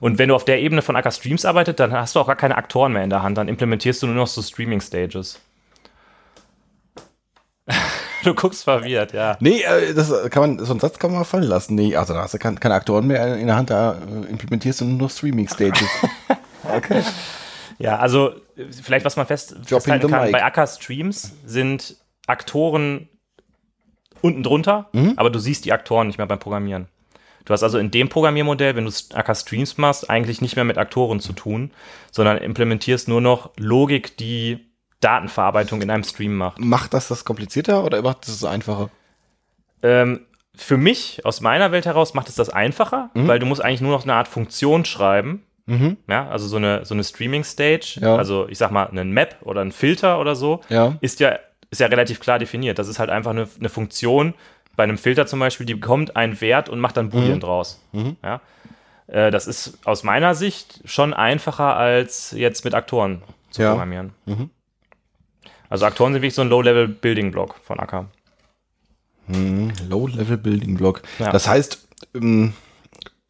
Und 0.00 0.18
wenn 0.18 0.28
du 0.28 0.34
auf 0.36 0.44
der 0.44 0.60
Ebene 0.60 0.82
von 0.82 0.94
Acker 0.94 1.10
Streams 1.10 1.44
arbeitet, 1.44 1.80
dann 1.80 1.92
hast 1.92 2.14
du 2.14 2.20
auch 2.20 2.26
gar 2.26 2.36
keine 2.36 2.56
Aktoren 2.56 2.92
mehr 2.92 3.02
in 3.02 3.10
der 3.10 3.22
Hand, 3.22 3.38
dann 3.38 3.48
implementierst 3.48 4.02
du 4.02 4.06
nur 4.06 4.14
noch 4.16 4.26
so 4.26 4.42
Streaming 4.42 4.80
Stages. 4.80 5.40
Du 8.24 8.34
guckst 8.34 8.64
verwirrt, 8.64 9.12
ja. 9.12 9.36
Nee, 9.40 9.62
äh, 9.62 9.94
das 9.94 10.12
kann 10.30 10.56
man, 10.56 10.64
so 10.64 10.72
einen 10.72 10.80
Satz 10.80 10.98
kann 10.98 11.12
man 11.12 11.24
fallen 11.24 11.44
lassen. 11.44 11.74
Nee, 11.74 11.94
also 11.96 12.14
da 12.14 12.22
hast 12.22 12.34
du 12.34 12.38
kein- 12.38 12.58
keine 12.58 12.74
Aktoren 12.74 13.06
mehr 13.06 13.36
in 13.36 13.46
der 13.46 13.56
Hand, 13.56 13.70
da 13.70 13.92
äh, 13.94 14.30
implementierst 14.30 14.80
du 14.80 14.84
nur 14.86 14.98
noch 14.98 15.10
Streaming-Stages. 15.10 15.88
okay. 16.76 17.02
Ja, 17.78 17.98
also 17.98 18.30
äh, 18.56 18.64
vielleicht 18.82 19.04
was 19.04 19.16
man 19.16 19.26
fest, 19.26 19.54
festhalten 19.64 20.10
kann, 20.10 20.32
bei 20.32 20.42
Acker 20.44 20.66
Streams 20.66 21.32
sind 21.46 21.96
Aktoren 22.26 23.08
unten 24.20 24.42
drunter, 24.42 24.88
Mhm. 24.92 25.14
aber 25.16 25.30
du 25.30 25.38
siehst 25.38 25.64
die 25.64 25.72
Aktoren 25.72 26.06
nicht 26.06 26.18
mehr 26.18 26.26
beim 26.26 26.38
Programmieren. 26.38 26.88
Du 27.44 27.52
hast 27.52 27.62
also 27.62 27.76
in 27.78 27.90
dem 27.90 28.08
Programmiermodell, 28.08 28.74
wenn 28.74 28.86
du 28.86 28.90
Acker 29.12 29.34
Streams 29.34 29.76
machst, 29.76 30.08
eigentlich 30.08 30.40
nicht 30.40 30.56
mehr 30.56 30.64
mit 30.64 30.78
Aktoren 30.78 31.20
zu 31.20 31.34
tun, 31.34 31.72
sondern 32.10 32.38
implementierst 32.38 33.06
nur 33.06 33.20
noch 33.20 33.50
Logik, 33.58 34.16
die 34.16 34.66
Datenverarbeitung 35.04 35.82
in 35.82 35.90
einem 35.90 36.04
Stream 36.04 36.36
macht. 36.36 36.58
Macht 36.58 36.94
das 36.94 37.08
das 37.08 37.24
komplizierter 37.24 37.84
oder 37.84 38.02
macht 38.02 38.26
das 38.26 38.42
einfacher? 38.44 38.90
Ähm, 39.82 40.20
für 40.56 40.76
mich, 40.76 41.24
aus 41.24 41.40
meiner 41.40 41.72
Welt 41.72 41.84
heraus, 41.86 42.14
macht 42.14 42.28
es 42.28 42.36
das 42.36 42.48
einfacher, 42.48 43.10
Mhm. 43.14 43.28
weil 43.28 43.38
du 43.38 43.46
musst 43.46 43.62
eigentlich 43.62 43.80
nur 43.80 43.90
noch 43.92 44.04
eine 44.04 44.14
Art 44.14 44.28
Funktion 44.28 44.84
schreiben. 44.84 45.42
Ja, 46.08 46.28
also 46.28 46.46
so 46.46 46.58
eine, 46.58 46.84
so 46.84 46.92
eine 46.92 47.02
Streaming-Stage, 47.02 47.98
Ja. 48.02 48.16
also 48.16 48.46
ich 48.50 48.58
sag 48.58 48.70
mal, 48.70 48.86
einen 48.86 49.12
Map 49.12 49.36
oder 49.44 49.62
ein 49.62 49.72
Filter 49.72 50.20
oder 50.20 50.36
so, 50.36 50.60
Ja. 50.68 50.96
ist 51.00 51.20
ja, 51.20 51.38
ist 51.70 51.80
ja 51.80 51.86
relativ 51.86 52.20
klar 52.20 52.38
definiert. 52.38 52.78
Das 52.78 52.86
ist 52.86 52.98
halt 52.98 53.08
einfach 53.08 53.30
eine, 53.30 53.48
eine 53.58 53.70
Funktion, 53.70 54.34
bei 54.76 54.84
einem 54.84 54.98
Filter 54.98 55.26
zum 55.26 55.38
Beispiel, 55.40 55.64
die 55.64 55.72
bekommt 55.74 56.16
einen 56.16 56.38
Wert 56.42 56.68
und 56.68 56.80
macht 56.80 56.98
dann 56.98 57.08
Boolean 57.08 57.40
draus. 57.40 57.82
Ja? 58.22 58.42
Äh, 59.06 59.30
das 59.30 59.46
ist 59.46 59.78
aus 59.86 60.02
meiner 60.02 60.34
Sicht 60.34 60.80
schon 60.84 61.14
einfacher, 61.14 61.76
als 61.76 62.32
jetzt 62.32 62.62
mit 62.66 62.74
Aktoren 62.74 63.22
zu 63.50 63.62
Ja. 63.62 63.70
programmieren. 63.70 64.12
Also 65.74 65.86
Aktoren 65.86 66.12
sind 66.12 66.22
wirklich 66.22 66.34
so 66.36 66.42
ein 66.42 66.48
Low-Level-Building-Block 66.50 67.56
von 67.64 67.80
Acker. 67.80 68.06
Low-Level 69.26 70.36
Building 70.36 70.76
Block. 70.76 71.02
Ja. 71.18 71.32
Das 71.32 71.48
heißt, 71.48 71.88
ähm, 72.14 72.52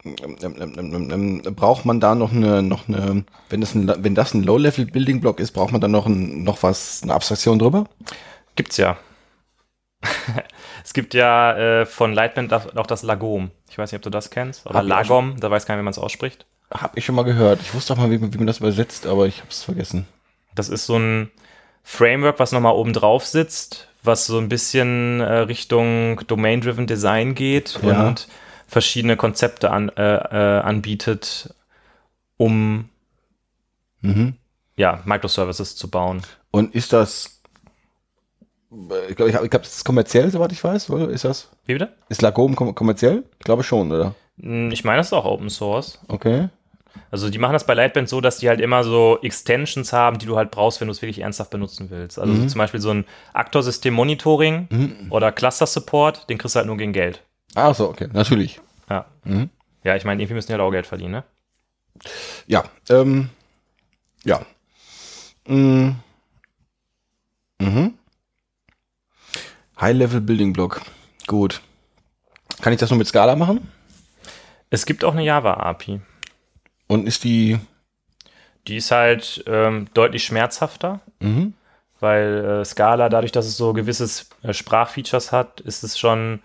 ähm, 0.04 1.10
ähm, 1.10 1.42
braucht 1.56 1.86
man 1.86 2.00
da 2.00 2.14
noch 2.14 2.32
eine, 2.32 2.62
noch 2.62 2.86
eine, 2.86 3.24
wenn 3.48 3.62
das 3.62 3.74
ein, 3.74 3.90
wenn 4.04 4.14
das 4.14 4.34
ein 4.34 4.42
Low-Level 4.42 4.84
Building 4.84 5.22
Block 5.22 5.40
ist, 5.40 5.52
braucht 5.52 5.72
man 5.72 5.80
da 5.80 5.88
noch 5.88 6.04
ein, 6.04 6.44
noch 6.44 6.62
was, 6.62 7.02
eine 7.02 7.14
Abstraktion 7.14 7.58
drüber? 7.58 7.86
Gibt's 8.56 8.76
ja. 8.76 8.98
es 10.84 10.92
gibt 10.92 11.14
ja 11.14 11.56
äh, 11.56 11.86
von 11.86 12.12
Lightband 12.12 12.52
auch 12.52 12.86
das 12.86 13.02
Lagom. 13.04 13.52
Ich 13.70 13.78
weiß 13.78 13.90
nicht, 13.90 14.00
ob 14.00 14.02
du 14.02 14.10
das 14.10 14.28
kennst. 14.28 14.66
Oder 14.66 14.80
Hab 14.80 14.86
Lagom, 14.86 15.40
da 15.40 15.50
weiß 15.50 15.64
keiner, 15.64 15.78
wie 15.80 15.84
man 15.84 15.92
es 15.92 15.98
ausspricht. 15.98 16.44
Hab 16.70 16.94
ich 16.94 17.06
schon 17.06 17.14
mal 17.14 17.22
gehört. 17.24 17.62
Ich 17.62 17.72
wusste 17.72 17.94
auch 17.94 17.96
mal, 17.96 18.10
wie, 18.10 18.18
man- 18.18 18.34
wie 18.34 18.38
man 18.38 18.46
das 18.46 18.58
übersetzt, 18.58 19.06
aber 19.06 19.26
ich 19.26 19.38
habe 19.38 19.48
es 19.48 19.62
vergessen. 19.62 20.06
Das 20.54 20.68
ist 20.68 20.84
so 20.84 20.98
ein 20.98 21.30
Framework, 21.84 22.38
was 22.40 22.50
nochmal 22.52 22.74
oben 22.74 22.92
drauf 22.92 23.24
sitzt, 23.26 23.88
was 24.02 24.26
so 24.26 24.38
ein 24.38 24.48
bisschen 24.48 25.20
äh, 25.20 25.32
Richtung 25.40 26.20
Domain-Driven 26.26 26.86
Design 26.86 27.34
geht 27.34 27.78
Ja. 27.82 28.08
und 28.08 28.26
verschiedene 28.66 29.16
Konzepte 29.16 29.70
an, 29.70 29.90
äh, 29.90 30.02
äh, 30.02 30.60
anbietet, 30.62 31.54
um 32.36 32.88
Mhm. 34.00 34.34
ja, 34.76 35.00
Microservices 35.04 35.76
zu 35.76 35.88
bauen. 35.90 36.22
Und 36.50 36.74
ist 36.74 36.92
das, 36.92 37.40
ich 39.08 39.16
glaube, 39.16 39.30
ich, 39.30 39.36
hab- 39.36 39.44
ich 39.44 39.50
glaub, 39.50 39.62
das 39.62 39.76
ist 39.76 39.84
kommerziell, 39.84 40.30
soweit 40.30 40.52
ich 40.52 40.62
weiß, 40.64 40.90
oder? 40.90 41.08
Ist 41.10 41.24
das? 41.24 41.48
Wie 41.66 41.74
bitte? 41.74 41.92
Ist 42.08 42.22
Lagom 42.22 42.56
kom 42.56 42.74
kommerziell? 42.74 43.24
Ich 43.38 43.44
glaube 43.44 43.62
schon, 43.62 43.92
oder? 43.92 44.14
Hm, 44.40 44.70
Ich 44.72 44.84
meine, 44.84 44.98
das 44.98 45.06
ist 45.08 45.12
auch 45.12 45.24
Open 45.26 45.48
Source. 45.50 46.00
Okay. 46.08 46.48
Also 47.10 47.30
die 47.30 47.38
machen 47.38 47.52
das 47.52 47.66
bei 47.66 47.74
Lightband 47.74 48.08
so, 48.08 48.20
dass 48.20 48.38
die 48.38 48.48
halt 48.48 48.60
immer 48.60 48.84
so 48.84 49.18
Extensions 49.22 49.92
haben, 49.92 50.18
die 50.18 50.26
du 50.26 50.36
halt 50.36 50.50
brauchst, 50.50 50.80
wenn 50.80 50.88
du 50.88 50.92
es 50.92 51.02
wirklich 51.02 51.20
ernsthaft 51.20 51.50
benutzen 51.50 51.90
willst. 51.90 52.18
Also 52.18 52.34
so 52.34 52.46
zum 52.46 52.58
Beispiel 52.58 52.80
so 52.80 52.90
ein 52.90 53.04
Aktorsystem 53.32 53.94
Monitoring 53.94 54.68
oder 55.10 55.32
Cluster 55.32 55.66
Support, 55.66 56.28
den 56.28 56.38
kriegst 56.38 56.54
du 56.54 56.58
halt 56.58 56.66
nur 56.66 56.76
gegen 56.76 56.92
Geld. 56.92 57.22
Ah, 57.54 57.72
so, 57.72 57.88
okay. 57.88 58.08
Natürlich. 58.12 58.60
Ja. 58.90 59.06
Ja, 59.84 59.96
ich 59.96 60.04
meine, 60.04 60.22
irgendwie 60.22 60.34
müssen 60.34 60.48
die 60.48 60.52
halt 60.54 60.62
auch 60.62 60.70
Geld 60.70 60.86
verdienen, 60.86 61.12
ne? 61.12 61.24
Ja, 62.46 62.64
ähm, 62.88 63.30
ja. 64.24 64.44
Mm. 65.46 65.90
Mhm. 67.60 67.94
High-Level 69.80 70.20
Building 70.20 70.52
Block. 70.52 70.80
Gut. 71.26 71.60
Kann 72.62 72.72
ich 72.72 72.78
das 72.78 72.90
nur 72.90 72.98
mit 72.98 73.06
Scala 73.06 73.36
machen? 73.36 73.70
Es 74.70 74.86
gibt 74.86 75.04
auch 75.04 75.12
eine 75.12 75.22
Java-API. 75.22 76.00
Und 76.86 77.06
ist 77.06 77.24
die, 77.24 77.58
Die 78.66 78.76
ist 78.76 78.90
halt 78.90 79.44
ähm, 79.46 79.88
deutlich 79.94 80.24
schmerzhafter, 80.24 81.00
mhm. 81.20 81.54
weil 82.00 82.44
äh, 82.44 82.64
Scala, 82.64 83.08
dadurch, 83.08 83.32
dass 83.32 83.46
es 83.46 83.56
so 83.56 83.72
gewisses 83.72 84.28
äh, 84.42 84.52
Sprachfeatures 84.52 85.32
hat, 85.32 85.60
ist 85.60 85.82
es 85.84 85.98
schon 85.98 86.40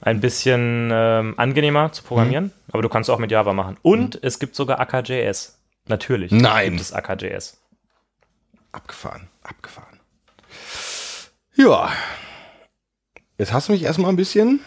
ein 0.00 0.20
bisschen 0.20 0.90
ähm, 0.92 1.34
angenehmer 1.36 1.90
zu 1.92 2.02
programmieren. 2.04 2.52
Aber 2.70 2.82
du 2.82 2.88
kannst 2.88 3.10
auch 3.10 3.18
mit 3.18 3.30
Java 3.32 3.52
machen. 3.52 3.76
Und 3.82 4.22
es 4.22 4.38
gibt 4.38 4.54
sogar 4.54 4.78
AKJS. 4.80 5.58
Natürlich 5.86 6.30
Nein. 6.30 6.70
gibt 6.70 6.82
es 6.82 6.92
AKJS. 6.92 7.60
abgefahren, 8.72 9.28
abgefahren. 9.42 9.98
Ja. 11.54 11.90
Jetzt 13.38 13.52
hast 13.52 13.68
du 13.68 13.72
mich 13.72 13.82
erstmal 13.82 14.10
ein 14.10 14.16
bisschen. 14.16 14.60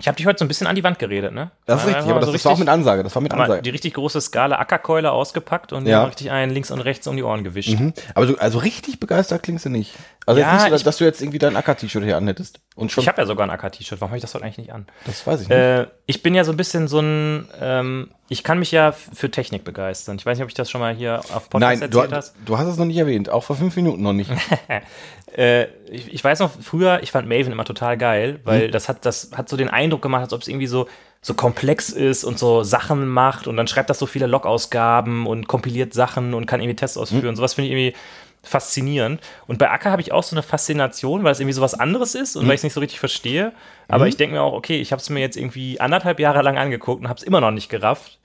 Ich 0.00 0.08
habe 0.08 0.16
dich 0.16 0.26
heute 0.26 0.38
so 0.38 0.44
ein 0.44 0.48
bisschen 0.48 0.66
an 0.66 0.74
die 0.74 0.82
Wand 0.82 0.98
geredet, 0.98 1.32
ne? 1.32 1.50
Das 1.66 1.82
ist 1.82 1.88
richtig, 1.88 2.06
aber 2.10 2.20
das, 2.20 2.26
so 2.28 2.32
das 2.32 2.44
war 2.46 2.52
auch 2.52 2.58
mit 2.58 2.68
Ansage. 2.68 3.02
Das 3.02 3.14
war 3.14 3.22
mit 3.22 3.32
Ansage. 3.34 3.62
die 3.62 3.70
richtig 3.70 3.94
große 3.94 4.20
Skala 4.20 4.56
Ackerkeule 4.58 5.12
ausgepackt 5.12 5.72
und 5.72 5.86
Ja. 5.86 6.04
richtig 6.04 6.30
einen 6.30 6.50
links 6.52 6.70
und 6.70 6.80
rechts 6.80 7.06
um 7.06 7.16
die 7.16 7.22
Ohren 7.22 7.44
gewischt. 7.44 7.78
Mhm. 7.78 7.92
Aber 8.14 8.26
du, 8.26 8.36
also 8.36 8.58
richtig 8.58 8.98
begeistert 8.98 9.42
klingst 9.42 9.66
du 9.66 9.68
nicht. 9.68 9.92
Also 10.26 10.40
Ja, 10.40 10.46
jetzt 10.46 10.54
nicht 10.54 10.62
so, 10.64 10.70
dass, 10.70 10.80
ich- 10.80 10.84
dass 10.84 10.96
du 10.98 11.04
jetzt 11.04 11.20
irgendwie 11.22 11.38
dein 11.38 11.56
Acker-T-Shirt 11.56 12.02
hier 12.04 12.16
anhättest. 12.16 12.60
Und 12.76 12.90
schon. 12.92 13.02
Ich 13.02 13.08
habe 13.08 13.20
ja 13.20 13.26
sogar 13.26 13.46
ein 13.46 13.50
Acker-T-Shirt. 13.50 14.00
Warum 14.00 14.10
habe 14.10 14.16
ich 14.18 14.22
das 14.22 14.34
heute 14.34 14.44
eigentlich 14.44 14.58
nicht 14.58 14.72
an? 14.72 14.86
das 15.04 15.26
weiß 15.26 15.42
ich 15.42 15.48
nicht. 15.48 15.56
Äh, 15.58 15.86
ich 16.06 16.22
bin 16.22 16.34
ja 16.34 16.44
so 16.44 16.52
ein 16.52 16.56
bisschen 16.56 16.88
so 16.88 17.00
ein, 17.00 17.48
ähm, 17.60 18.10
ich 18.28 18.42
kann 18.44 18.58
mich 18.58 18.70
ja 18.72 18.92
für 18.92 19.30
Technik 19.30 19.64
begeistern. 19.64 20.16
Ich 20.16 20.24
weiß 20.24 20.38
nicht, 20.38 20.44
ob 20.44 20.48
ich 20.48 20.54
das 20.54 20.70
schon 20.70 20.80
mal 20.80 20.94
hier 20.94 21.18
auf 21.34 21.50
Podcast 21.50 21.80
Nein, 21.80 21.90
du, 21.90 21.98
erzählt 21.98 22.16
hast. 22.16 22.34
du 22.46 22.56
hast 22.58 22.68
es 22.68 22.76
noch 22.78 22.86
nicht 22.86 22.96
erwähnt. 22.96 23.28
Auch 23.28 23.42
vor 23.44 23.56
fünf 23.56 23.74
Minuten 23.76 24.02
noch 24.02 24.12
nicht. 24.12 24.30
Äh, 25.36 25.64
ich, 25.90 26.12
ich 26.12 26.22
weiß 26.24 26.40
noch, 26.40 26.50
früher, 26.60 27.00
ich 27.02 27.10
fand 27.12 27.28
Maven 27.28 27.52
immer 27.52 27.64
total 27.64 27.96
geil, 27.96 28.40
weil 28.44 28.68
Mhm. 28.68 28.72
das 28.72 28.88
hat, 28.88 29.04
das 29.06 29.30
hat 29.34 29.48
so 29.48 29.56
den 29.56 29.68
Eindruck 29.68 30.02
gemacht, 30.02 30.22
als 30.22 30.32
ob 30.32 30.42
es 30.42 30.48
irgendwie 30.48 30.66
so, 30.66 30.88
so 31.22 31.34
komplex 31.34 31.90
ist 31.90 32.24
und 32.24 32.38
so 32.38 32.62
Sachen 32.62 33.06
macht 33.08 33.46
und 33.46 33.56
dann 33.56 33.66
schreibt 33.66 33.90
das 33.90 33.98
so 33.98 34.06
viele 34.06 34.26
Log-Ausgaben 34.26 35.26
und 35.26 35.48
kompiliert 35.48 35.92
Sachen 35.94 36.32
und 36.34 36.46
kann 36.46 36.60
irgendwie 36.60 36.76
Tests 36.76 36.96
Mhm. 36.96 37.02
ausführen. 37.02 37.36
Sowas 37.36 37.54
finde 37.54 37.68
ich 37.68 37.72
irgendwie 37.72 37.96
faszinierend. 38.42 39.20
Und 39.46 39.58
bei 39.58 39.70
Acker 39.70 39.90
habe 39.90 40.00
ich 40.00 40.12
auch 40.12 40.22
so 40.22 40.34
eine 40.34 40.42
Faszination, 40.42 41.24
weil 41.24 41.32
es 41.32 41.40
irgendwie 41.40 41.52
so 41.52 41.60
was 41.60 41.74
anderes 41.74 42.14
ist 42.14 42.34
Mhm. 42.36 42.42
und 42.42 42.48
weil 42.48 42.54
ich 42.54 42.60
es 42.60 42.64
nicht 42.64 42.72
so 42.72 42.80
richtig 42.80 42.98
verstehe. 42.98 43.52
Aber 43.88 44.06
ich 44.06 44.16
denke 44.16 44.36
mir 44.36 44.42
auch, 44.42 44.52
okay, 44.54 44.80
ich 44.80 44.92
habe 44.92 45.00
es 45.02 45.10
mir 45.10 45.20
jetzt 45.20 45.36
irgendwie 45.36 45.78
anderthalb 45.80 46.20
Jahre 46.20 46.42
lang 46.42 46.56
angeguckt 46.56 47.02
und 47.02 47.08
habe 47.08 47.18
es 47.18 47.22
immer 47.24 47.40
noch 47.40 47.50
nicht 47.50 47.68
gerafft. 47.68 48.18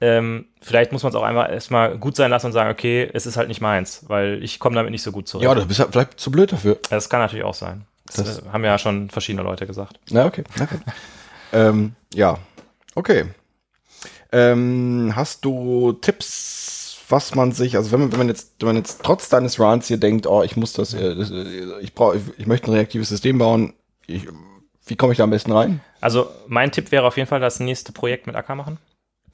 Ähm, 0.00 0.46
vielleicht 0.60 0.92
muss 0.92 1.02
man 1.02 1.10
es 1.10 1.16
auch 1.16 1.22
einmal 1.22 1.50
erstmal 1.50 1.96
gut 1.98 2.16
sein 2.16 2.30
lassen 2.30 2.46
und 2.46 2.52
sagen, 2.52 2.70
okay, 2.70 3.08
es 3.12 3.26
ist 3.26 3.36
halt 3.36 3.48
nicht 3.48 3.60
meins, 3.60 4.04
weil 4.08 4.42
ich 4.42 4.58
komme 4.58 4.74
damit 4.76 4.90
nicht 4.90 5.02
so 5.02 5.12
gut 5.12 5.28
zurecht. 5.28 5.44
ja, 5.48 5.54
du 5.54 5.64
bist 5.66 5.78
halt 5.80 5.92
vielleicht 5.92 6.18
zu 6.18 6.30
blöd 6.30 6.52
dafür. 6.52 6.78
Das 6.90 7.08
kann 7.08 7.20
natürlich 7.20 7.44
auch 7.44 7.54
sein. 7.54 7.86
Das, 8.06 8.16
Das- 8.16 8.38
äh, 8.40 8.48
haben 8.52 8.64
ja 8.64 8.76
schon 8.78 9.08
verschiedene 9.10 9.42
Leute 9.42 9.66
gesagt. 9.66 9.98
Na, 10.10 10.26
okay. 10.26 10.44
Ähm, 11.52 11.94
ja. 12.12 12.38
Okay. 12.96 13.26
Ähm, 14.32 15.12
hast 15.14 15.44
du 15.44 15.92
Tipps, 15.92 16.98
was 17.08 17.34
man 17.36 17.52
sich, 17.52 17.76
also 17.76 17.92
wenn 17.92 18.00
man, 18.00 18.12
wenn 18.12 18.18
man 18.18 18.28
jetzt, 18.28 18.54
wenn 18.60 18.68
man 18.68 18.76
jetzt 18.76 19.02
trotz 19.04 19.28
deines 19.28 19.60
Runs 19.60 19.86
hier 19.86 19.98
denkt, 19.98 20.26
oh, 20.26 20.42
ich 20.42 20.56
muss 20.56 20.72
das, 20.72 20.94
äh, 20.94 21.14
das 21.14 21.30
äh, 21.30 21.78
ich 21.80 21.94
brauche, 21.94 22.16
ich, 22.16 22.22
ich 22.38 22.46
möchte 22.46 22.70
ein 22.70 22.74
reaktives 22.74 23.08
System 23.10 23.38
bauen, 23.38 23.74
ich, 24.06 24.26
wie 24.86 24.96
komme 24.96 25.12
ich 25.12 25.18
da 25.18 25.24
am 25.24 25.30
besten 25.30 25.52
rein? 25.52 25.80
Also 26.00 26.28
mein 26.48 26.72
Tipp 26.72 26.90
wäre 26.90 27.06
auf 27.06 27.16
jeden 27.16 27.28
Fall 27.28 27.40
das 27.40 27.60
nächste 27.60 27.92
Projekt 27.92 28.26
mit 28.26 28.34
Acker 28.34 28.56
machen. 28.56 28.78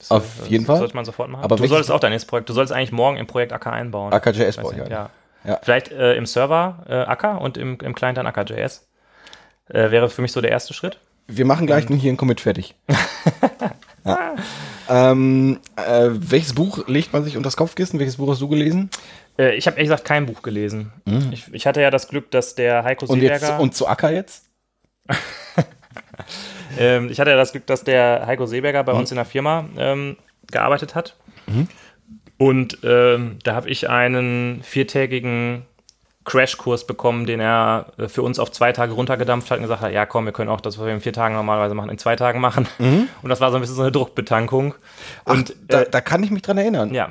Das, 0.00 0.10
Auf 0.10 0.24
das 0.38 0.48
jeden 0.48 0.66
Fall. 0.66 0.78
Sollte 0.78 0.94
man 0.96 1.04
sofort 1.04 1.28
machen. 1.30 1.44
Aber 1.44 1.56
du 1.56 1.66
solltest 1.66 1.90
auch 1.90 2.00
dein 2.00 2.10
nächstes 2.10 2.28
Projekt, 2.28 2.48
du 2.48 2.52
solltest 2.52 2.72
eigentlich 2.74 2.92
morgen 2.92 3.16
im 3.18 3.26
Projekt 3.26 3.52
Acker 3.52 3.72
einbauen. 3.72 4.12
AKJS 4.12 4.56
baue 4.56 4.74
ich 4.74 4.82
ein. 4.82 4.90
ja. 4.90 5.10
Ja. 5.44 5.58
Vielleicht 5.62 5.90
äh, 5.90 6.14
im 6.16 6.26
Server 6.26 6.84
äh, 6.88 6.92
Acker 6.94 7.40
und 7.40 7.56
im, 7.56 7.78
im 7.80 7.94
Client 7.94 8.18
dann 8.18 8.26
Acker.js. 8.26 8.86
Äh, 9.70 9.90
wäre 9.90 10.10
für 10.10 10.20
mich 10.20 10.32
so 10.32 10.40
der 10.42 10.50
erste 10.50 10.74
Schritt. 10.74 10.98
Wir 11.28 11.46
machen 11.46 11.66
gleich 11.66 11.88
Mhm. 11.88 11.94
hier 11.96 12.12
ein 12.12 12.16
Commit 12.18 12.40
fertig. 12.42 12.74
ja. 14.04 14.34
ähm, 14.88 15.60
äh, 15.76 16.08
welches 16.12 16.54
Buch 16.54 16.86
legt 16.88 17.12
man 17.14 17.24
sich 17.24 17.36
unter 17.36 17.46
das 17.46 17.56
Kopfkissen? 17.56 17.98
Welches 17.98 18.16
Buch 18.16 18.30
hast 18.30 18.40
du 18.42 18.48
gelesen? 18.48 18.90
Äh, 19.38 19.54
ich 19.54 19.66
habe 19.66 19.76
ehrlich 19.78 19.88
gesagt 19.88 20.04
kein 20.06 20.26
Buch 20.26 20.42
gelesen. 20.42 20.92
Ich, 21.32 21.52
ich 21.54 21.66
hatte 21.66 21.80
ja 21.80 21.90
das 21.90 22.08
Glück, 22.08 22.30
dass 22.32 22.54
der 22.54 22.84
Heiko 22.84 23.06
Mhm. 23.06 23.10
Und 23.12 23.22
jetzt 23.22 23.40
Seeberger. 23.40 23.62
und 23.62 23.74
zu 23.74 23.86
Acker 23.86 24.10
jetzt? 24.12 24.44
Ähm, 26.78 27.08
ich 27.10 27.18
hatte 27.20 27.30
ja 27.30 27.36
das 27.36 27.52
Glück, 27.52 27.66
dass 27.66 27.84
der 27.84 28.24
Heiko 28.26 28.46
Seeberger 28.46 28.82
Mhm. 28.82 28.86
bei 28.86 28.92
uns 28.92 29.10
in 29.10 29.16
der 29.16 29.24
Firma 29.24 29.64
ähm, 29.76 30.16
gearbeitet 30.50 30.94
hat. 30.94 31.16
Und 32.38 32.78
ähm, 32.84 33.38
da 33.44 33.54
habe 33.54 33.68
ich 33.68 33.88
einen 33.90 34.62
viertägigen 34.62 35.62
Crashkurs 36.24 36.86
bekommen, 36.86 37.26
den 37.26 37.40
er 37.40 37.86
äh, 37.98 38.08
für 38.08 38.22
uns 38.22 38.38
auf 38.38 38.50
zwei 38.52 38.72
Tage 38.72 38.92
runtergedampft 38.92 39.50
hat 39.50 39.58
und 39.58 39.62
gesagt 39.64 39.80
hat, 39.82 39.92
ja 39.92 40.06
komm, 40.06 40.24
wir 40.26 40.32
können 40.32 40.48
auch 40.50 40.60
das, 40.60 40.78
was 40.78 40.86
wir 40.86 40.92
in 40.92 41.00
vier 41.00 41.12
Tagen 41.12 41.34
normalerweise 41.34 41.74
machen, 41.74 41.90
in 41.90 41.98
zwei 41.98 42.14
Tagen 42.16 42.40
machen. 42.40 42.66
Und 42.78 43.28
das 43.28 43.40
war 43.40 43.50
so 43.50 43.56
ein 43.56 43.60
bisschen 43.60 43.76
so 43.76 43.82
eine 43.82 43.92
Druckbetankung. 43.92 44.74
Und 45.24 45.50
Mhm. 45.50 45.54
da, 45.68 45.80
äh, 45.82 45.90
da 45.90 46.00
kann 46.00 46.22
ich 46.22 46.30
mich 46.30 46.42
dran 46.42 46.58
erinnern. 46.58 46.94
ja. 46.94 47.10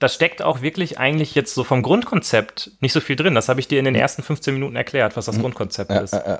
Da 0.00 0.08
steckt 0.08 0.42
auch 0.42 0.60
wirklich 0.60 0.98
eigentlich 0.98 1.34
jetzt 1.34 1.54
so 1.54 1.62
vom 1.64 1.80
Grundkonzept 1.80 2.72
nicht 2.80 2.92
so 2.92 3.00
viel 3.00 3.16
drin. 3.16 3.34
Das 3.34 3.48
habe 3.48 3.60
ich 3.60 3.68
dir 3.68 3.78
in 3.78 3.84
den 3.86 3.94
ersten 3.94 4.22
15 4.22 4.52
Minuten 4.52 4.76
erklärt, 4.76 5.16
was 5.16 5.26
das 5.26 5.38
Grundkonzept 5.38 5.88
Mhm. 5.90 5.96
Ja, 5.96 6.02
ist. 6.02 6.12
äh, 6.12 6.34
äh. 6.34 6.38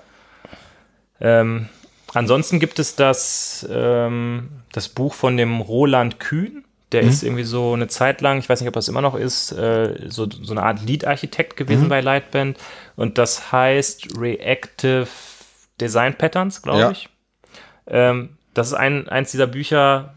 Ähm, 1.21 1.69
ansonsten 2.13 2.61
gibt 2.61 2.79
es 2.79 2.97
das, 2.97 3.67
ähm, 3.71 4.49
das 4.73 4.89
Buch 4.89 5.15
von 5.15 5.37
dem 5.37 5.61
Roland 5.61 6.21
Kühn. 6.21 6.65
Der 6.93 7.03
Mhm. 7.03 7.09
ist 7.09 7.23
irgendwie 7.23 7.45
so 7.45 7.73
eine 7.73 7.89
Zeit 7.89 8.21
lang, 8.21 8.39
ich 8.39 8.49
weiß 8.49 8.61
nicht, 8.61 8.69
ob 8.69 8.75
das 8.75 8.89
immer 8.89 9.01
noch 9.01 9.15
ist, 9.17 9.53
äh, 9.53 10.09
so, 10.09 10.29
so 10.31 10.53
eine 10.53 10.63
Art 10.63 10.83
Lead-Architekt 10.85 11.57
gewesen 11.57 11.85
Mhm. 11.85 11.89
bei 11.89 12.01
Lightband. 12.01 12.59
Und 12.97 13.19
das 13.19 13.51
heißt 13.53 14.19
Reactive 14.19 15.09
Design 15.81 16.15
Patterns, 16.15 16.63
glaube 16.63 16.81
Ja. 16.81 16.91
ich. 16.93 17.09
Ähm, 17.87 18.37
das 18.55 18.69
ist 18.69 18.75
ein, 18.75 19.09
eins 19.09 19.33
dieser 19.33 19.49
Bücher, 19.49 20.15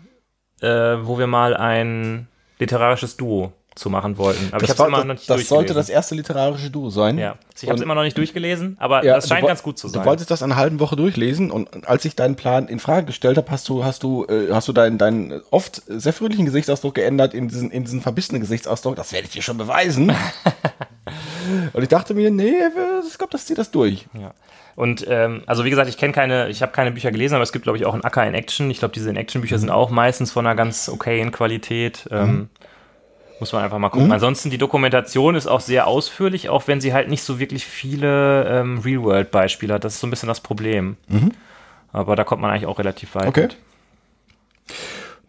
äh, 0.61 0.67
wo 0.67 1.17
wir 1.17 1.27
mal 1.27 1.55
ein 1.55 2.27
literarisches 2.59 3.17
Duo 3.17 3.53
zu 3.77 3.89
machen 3.89 4.17
wollten. 4.17 4.47
Aber 4.51 4.63
ich 4.63 4.69
Das, 4.69 4.79
habe 4.79 4.91
war, 4.91 4.99
immer 4.99 5.05
noch 5.07 5.13
nicht 5.15 5.29
das 5.29 5.47
sollte 5.47 5.73
das 5.73 5.89
erste 5.89 6.15
literarische 6.15 6.69
Duo 6.69 6.89
sein. 6.89 7.17
ja. 7.17 7.35
Ich 7.59 7.67
habe 7.67 7.75
es 7.77 7.81
immer 7.81 7.95
noch 7.95 8.03
nicht 8.03 8.15
durchgelesen, 8.17 8.77
aber 8.79 9.03
Ja, 9.03 9.15
das 9.15 9.27
scheint 9.27 9.47
ganz 9.47 9.63
gut 9.63 9.79
zu 9.79 9.87
sein. 9.87 10.03
Du 10.03 10.07
wolltest 10.07 10.29
das 10.29 10.43
eine 10.43 10.55
halbe 10.57 10.79
Woche 10.79 10.95
durchlesen 10.95 11.49
und 11.49 11.87
als 11.87 12.05
ich 12.05 12.15
deinen 12.15 12.35
Plan 12.35 12.67
in 12.67 12.79
Frage 12.79 13.07
gestellt 13.07 13.37
habe, 13.37 13.49
hast 13.49 13.67
du, 13.67 13.83
hast 13.83 14.03
du, 14.03 14.25
äh, 14.25 14.51
hast 14.51 14.67
du 14.67 14.73
deinen, 14.73 14.99
deinen 14.99 15.41
oft 15.49 15.81
sehr 15.87 16.13
fröhlichen 16.13 16.45
Gesichtsausdruck 16.45 16.93
geändert 16.93 17.33
in 17.33 17.47
diesen, 17.47 17.71
in 17.71 17.83
diesen 17.83 18.01
verbissenen 18.01 18.41
Gesichtsausdruck. 18.41 18.95
Das 18.95 19.11
werde 19.11 19.25
ich 19.25 19.33
dir 19.33 19.41
schon 19.41 19.57
beweisen. 19.57 20.13
und 21.73 21.81
ich 21.81 21.89
dachte 21.89 22.13
mir, 22.13 22.29
nee, 22.29 22.53
ich 23.07 23.17
glaube, 23.17 23.31
das 23.31 23.45
zieht 23.45 23.57
das 23.57 23.71
durch. 23.71 24.05
Ja. 24.13 24.33
Und 24.75 25.07
ähm, 25.09 25.41
also 25.47 25.65
wie 25.65 25.71
gesagt, 25.71 25.89
ich 25.89 25.97
kenne 25.97 26.13
keine, 26.13 26.49
ich 26.49 26.61
habe 26.61 26.71
keine 26.71 26.91
Bücher 26.91 27.11
gelesen, 27.11 27.33
aber 27.33 27.41
es 27.41 27.51
gibt, 27.51 27.63
glaube 27.63 27.79
ich, 27.79 27.85
auch 27.87 27.95
ein 27.95 28.03
Acker 28.03 28.27
in 28.27 28.35
Action. 28.35 28.69
Ich 28.69 28.77
glaube, 28.77 28.93
diese 28.93 29.09
In-Action-Bücher 29.09 29.57
sind 29.57 29.71
auch 29.71 29.89
meistens 29.89 30.31
von 30.31 30.45
einer 30.45 30.55
ganz 30.55 30.87
okayen 30.87 31.31
Qualität. 31.31 32.07
Ähm, 32.11 32.49
muss 33.39 33.53
man 33.53 33.63
einfach 33.63 33.77
mal 33.77 33.89
gucken. 33.89 34.11
Ansonsten, 34.11 34.49
die 34.49 34.57
Dokumentation 34.57 35.35
ist 35.35 35.47
auch 35.47 35.61
sehr 35.61 35.87
ausführlich, 35.87 36.49
auch 36.49 36.67
wenn 36.67 36.81
sie 36.81 36.93
halt 36.93 37.09
nicht 37.09 37.23
so 37.23 37.39
wirklich 37.39 37.65
viele 37.65 38.45
ähm, 38.45 38.79
Real-World-Beispiele 38.79 39.75
hat. 39.75 39.83
Das 39.83 39.95
ist 39.95 39.99
so 39.99 40.07
ein 40.07 40.09
bisschen 40.09 40.27
das 40.27 40.41
Problem. 40.41 40.97
Aber 41.91 42.15
da 42.15 42.23
kommt 42.23 42.41
man 42.41 42.51
eigentlich 42.51 42.65
auch 42.65 42.79
relativ 42.79 43.15
weit. 43.15 43.27
Okay. 43.27 43.43
mit. 43.43 43.57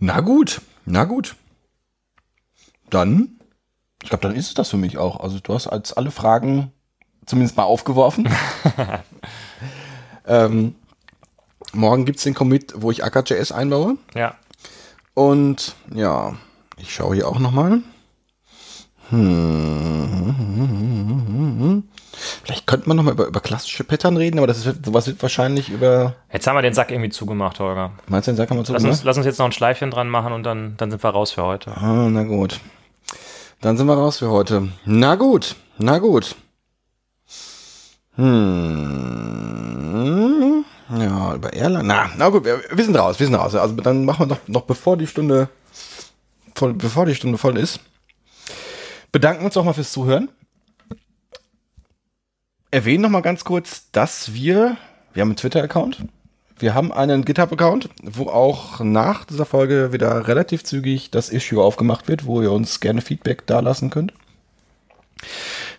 Na 0.01 0.21
gut, 0.21 0.61
na 0.85 1.05
gut. 1.05 1.37
Dann, 2.91 3.39
ich 4.03 4.09
glaube, 4.09 4.23
dann 4.23 4.35
ist 4.37 4.49
es 4.49 4.55
das 4.55 4.71
für 4.71 4.77
mich 4.77 4.97
auch. 4.99 5.21
Also 5.21 5.39
du 5.41 5.55
hast 5.55 5.67
als 5.67 5.93
alle 5.93 6.11
Fragen 6.11 6.73
zumindest 7.27 7.57
mal 7.57 7.65
aufgeworfen. 7.65 8.29
ähm, 10.27 10.75
morgen 11.73 12.05
gibt 12.07 12.19
es 12.19 12.25
den 12.25 12.35
Commit, 12.35 12.75
wo 12.77 12.91
ich 12.91 13.05
AKJS 13.05 13.53
einbaue. 13.53 13.97
Ja. 14.15 14.35
Und 15.15 15.75
ja, 15.93 16.37
ich 16.77 16.95
schaue 16.95 17.17
hier 17.17 17.29
auch 17.29 17.39
nochmal. 17.39 17.83
Hm. 19.11 20.29
Vielleicht 22.43 22.67
könnte 22.67 22.89
man 22.89 22.97
nochmal 22.97 23.15
über, 23.15 23.27
über 23.27 23.41
klassische 23.41 23.85
Pattern 23.85 24.17
reden, 24.17 24.39
aber 24.39 24.47
das 24.47 24.65
ist 24.65 24.85
sowas 24.85 25.07
wird 25.07 25.23
wahrscheinlich 25.23 25.71
über. 25.71 26.15
Jetzt 26.33 26.47
haben 26.47 26.57
wir 26.57 26.63
den 26.63 26.75
Sack 26.75 26.91
irgendwie 26.91 27.11
zugemacht, 27.11 27.61
Holger. 27.61 27.93
Meinst 28.07 28.27
du, 28.29 28.33
den 28.33 28.37
Sack 28.37 28.49
kann 28.49 28.57
man 28.57 28.67
so 28.67 28.73
Lass 28.73 28.85
uns, 28.85 29.05
lass 29.05 29.17
uns 29.17 29.27
jetzt 29.27 29.39
noch 29.39 29.47
ein 29.47 29.53
Schleifchen 29.53 29.91
dran 29.91 30.09
machen 30.09 30.33
und 30.33 30.43
dann, 30.43 30.75
dann 30.77 30.91
sind 30.91 31.03
wir 31.03 31.11
raus 31.11 31.33
für 31.33 31.45
heute. 31.45 31.71
Ah, 31.77 32.09
na 32.11 32.25
gut. 32.25 32.61
Dann 33.61 33.77
sind 33.77 33.87
wir 33.87 33.95
raus 33.95 34.19
für 34.19 34.31
heute. 34.31 34.69
Na 34.85 35.15
gut, 35.15 35.57
na 35.79 35.99
gut. 35.99 36.37
Hm. 38.17 39.05
Ja, 40.99 41.35
über 41.35 41.53
Erlangen. 41.53 41.87
Na, 41.87 42.11
na 42.17 42.29
gut, 42.31 42.45
wir, 42.45 42.61
wir 42.71 42.85
sind 42.85 42.97
raus, 42.97 43.21
wir 43.21 43.27
sind 43.27 43.37
raus. 43.37 43.55
Also 43.55 43.75
dann 43.77 44.05
machen 44.05 44.29
wir 44.29 44.35
noch, 44.35 44.49
noch 44.49 44.63
bevor 44.63 44.97
die 44.97 45.07
Stunde 45.07 45.49
voll, 46.55 46.75
bevor 46.75 47.07
die 47.07 47.15
Stunde 47.15 47.39
voll 47.39 47.57
ist. 47.59 47.81
Bedanken 49.13 49.45
uns 49.45 49.57
auch 49.57 49.65
mal 49.65 49.73
fürs 49.73 49.93
Zuhören. 49.93 50.31
Erwähnen 52.71 53.03
noch 53.03 53.11
mal 53.11 53.23
ganz 53.23 53.45
kurz, 53.45 53.91
dass 53.93 54.35
wir, 54.35 54.77
wir 55.15 55.23
haben 55.23 55.31
einen 55.31 55.37
Twitter-Account, 55.37 56.05
wir 56.59 56.75
haben 56.75 56.93
einen 56.93 57.25
GitHub-Account, 57.25 57.89
wo 58.03 58.29
auch 58.29 58.81
nach 58.81 59.25
dieser 59.25 59.47
Folge 59.47 59.93
wieder 59.93 60.27
relativ 60.27 60.65
zügig 60.65 61.11
das 61.11 61.31
Issue 61.31 61.63
aufgemacht 61.63 62.09
wird, 62.09 62.27
wo 62.27 62.43
ihr 62.43 62.51
uns 62.51 62.81
gerne 62.81 63.01
Feedback 63.01 63.47
dalassen 63.47 63.91
könnt. 63.91 64.13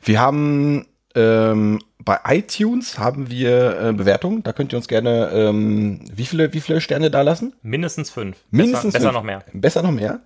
Wir 0.02 0.22
haben 0.22 0.88
ähm, 1.16 1.80
bei 2.04 2.18
iTunes 2.28 2.98
haben 2.98 3.30
wir 3.30 3.80
äh, 3.80 3.94
Bewertungen. 3.94 4.42
Da 4.44 4.54
könnt 4.54 4.74
ihr 4.74 4.78
uns 4.78 4.88
gerne 4.88 5.30
ähm, 5.34 6.00
wie 6.14 6.26
viele 6.26 6.54
wie 6.54 6.62
viele 6.62 6.80
Sterne 6.80 7.12
dalassen? 7.12 7.54
Mindestens 7.62 8.10
fünf. 8.10 8.38
Mindestens 8.52 8.94
besser, 8.94 9.10
besser 9.10 9.10
fünf. 9.10 9.14
noch 9.14 9.24
mehr. 9.24 9.44
Besser 9.54 9.84
noch 9.84 9.92
mehr. 9.92 10.22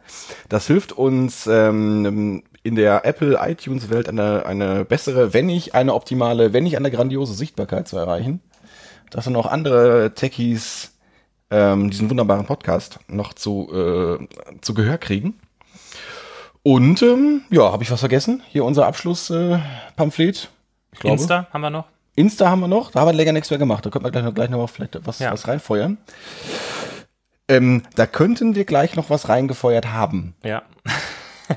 Das 0.50 0.68
hilft 0.68 0.92
uns 0.92 1.48
ähm, 1.48 2.44
in 2.62 2.76
der 2.76 3.06
Apple 3.06 3.40
iTunes 3.42 3.90
Welt 3.90 4.08
eine, 4.08 4.46
eine 4.46 4.86
bessere, 4.86 5.34
wenn 5.34 5.48
nicht 5.48 5.74
eine 5.74 5.94
optimale, 5.94 6.54
wenn 6.54 6.64
nicht 6.64 6.78
eine 6.78 6.92
grandiose 6.92 7.34
Sichtbarkeit 7.34 7.88
zu 7.88 7.98
erreichen. 7.98 8.42
Dass 9.10 9.26
dann 9.26 9.36
auch 9.36 9.48
andere 9.48 10.14
Techies 10.14 10.94
ähm, 11.50 11.90
diesen 11.90 12.10
wunderbaren 12.10 12.46
Podcast 12.46 13.00
noch 13.08 13.34
zu, 13.34 13.70
äh, 13.72 14.28
zu 14.62 14.74
Gehör 14.74 14.98
kriegen. 14.98 15.40
Und 16.62 17.02
ähm, 17.02 17.42
ja, 17.50 17.72
habe 17.72 17.84
ich 17.84 17.92
was 17.92 18.00
vergessen? 18.00 18.42
Hier 18.48 18.64
unser 18.64 18.88
Abschlusspamphlet. 18.88 19.60
Äh, 19.60 19.94
Pamphlet. 19.98 20.50
Ich 20.94 21.00
glaube. 21.00 21.16
Insta 21.18 21.48
haben 21.52 21.62
wir 21.62 21.70
noch. 21.70 21.86
Insta 22.16 22.50
haben 22.50 22.60
wir 22.62 22.68
noch. 22.68 22.92
Da 22.92 23.00
haben 23.02 23.08
wir 23.08 23.14
länger 23.14 23.32
nichts 23.34 23.50
mehr 23.50 23.60
gemacht. 23.60 23.86
Da 23.86 23.90
könnten 23.90 24.06
wir 24.06 24.12
gleich 24.12 24.24
noch, 24.24 24.34
gleich 24.34 24.50
noch 24.50 24.68
vielleicht 24.70 25.06
was, 25.06 25.20
Ja. 25.20 25.32
was 25.32 25.48
reinfeuern. 25.48 25.98
Ähm, 27.50 27.84
da 27.96 28.06
könnten 28.06 28.56
wir 28.56 28.66
gleich 28.66 28.96
noch 28.96 29.10
was 29.10 29.28
reingefeuert 29.30 29.88
haben. 29.92 30.34
Ja. 30.44 30.62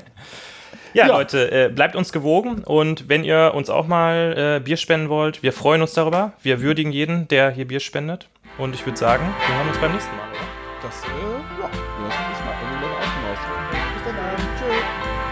ja, 0.93 1.05
Ja. 1.05 1.07
Leute, 1.07 1.51
äh, 1.51 1.69
bleibt 1.69 1.95
uns 1.95 2.11
gewogen 2.11 2.63
und 2.63 3.07
wenn 3.07 3.23
ihr 3.23 3.51
uns 3.55 3.69
auch 3.69 3.87
mal 3.87 4.57
äh, 4.57 4.59
Bier 4.63 4.77
spenden 4.77 5.09
wollt, 5.09 5.43
wir 5.43 5.53
freuen 5.53 5.81
uns 5.81 5.93
darüber. 5.93 6.33
Wir 6.41 6.61
würdigen 6.61 6.91
jeden, 6.91 7.27
der 7.27 7.51
hier 7.51 7.67
Bier 7.67 7.79
spendet. 7.79 8.27
Und 8.57 8.73
ich 8.73 8.85
würde 8.85 8.97
sagen, 8.97 9.23
wir 9.47 9.55
hören 9.55 9.67
uns 9.69 9.77
beim 9.77 9.91
nächsten 9.93 10.15
Mal. 10.15 10.27
Oder? 10.29 10.39
Das, 10.81 11.03
äh, 11.03 11.07
ja, 11.07 11.69
wir 11.69 12.07
lassen 12.07 12.23
das 12.31 12.39
mal 12.43 12.55
irgendwie 12.63 12.85
länger 12.85 12.97
offen 12.97 13.23
aus. 13.31 13.39
Bis 14.03 14.13
dann, 14.15 14.57
tschüss. 14.57 15.26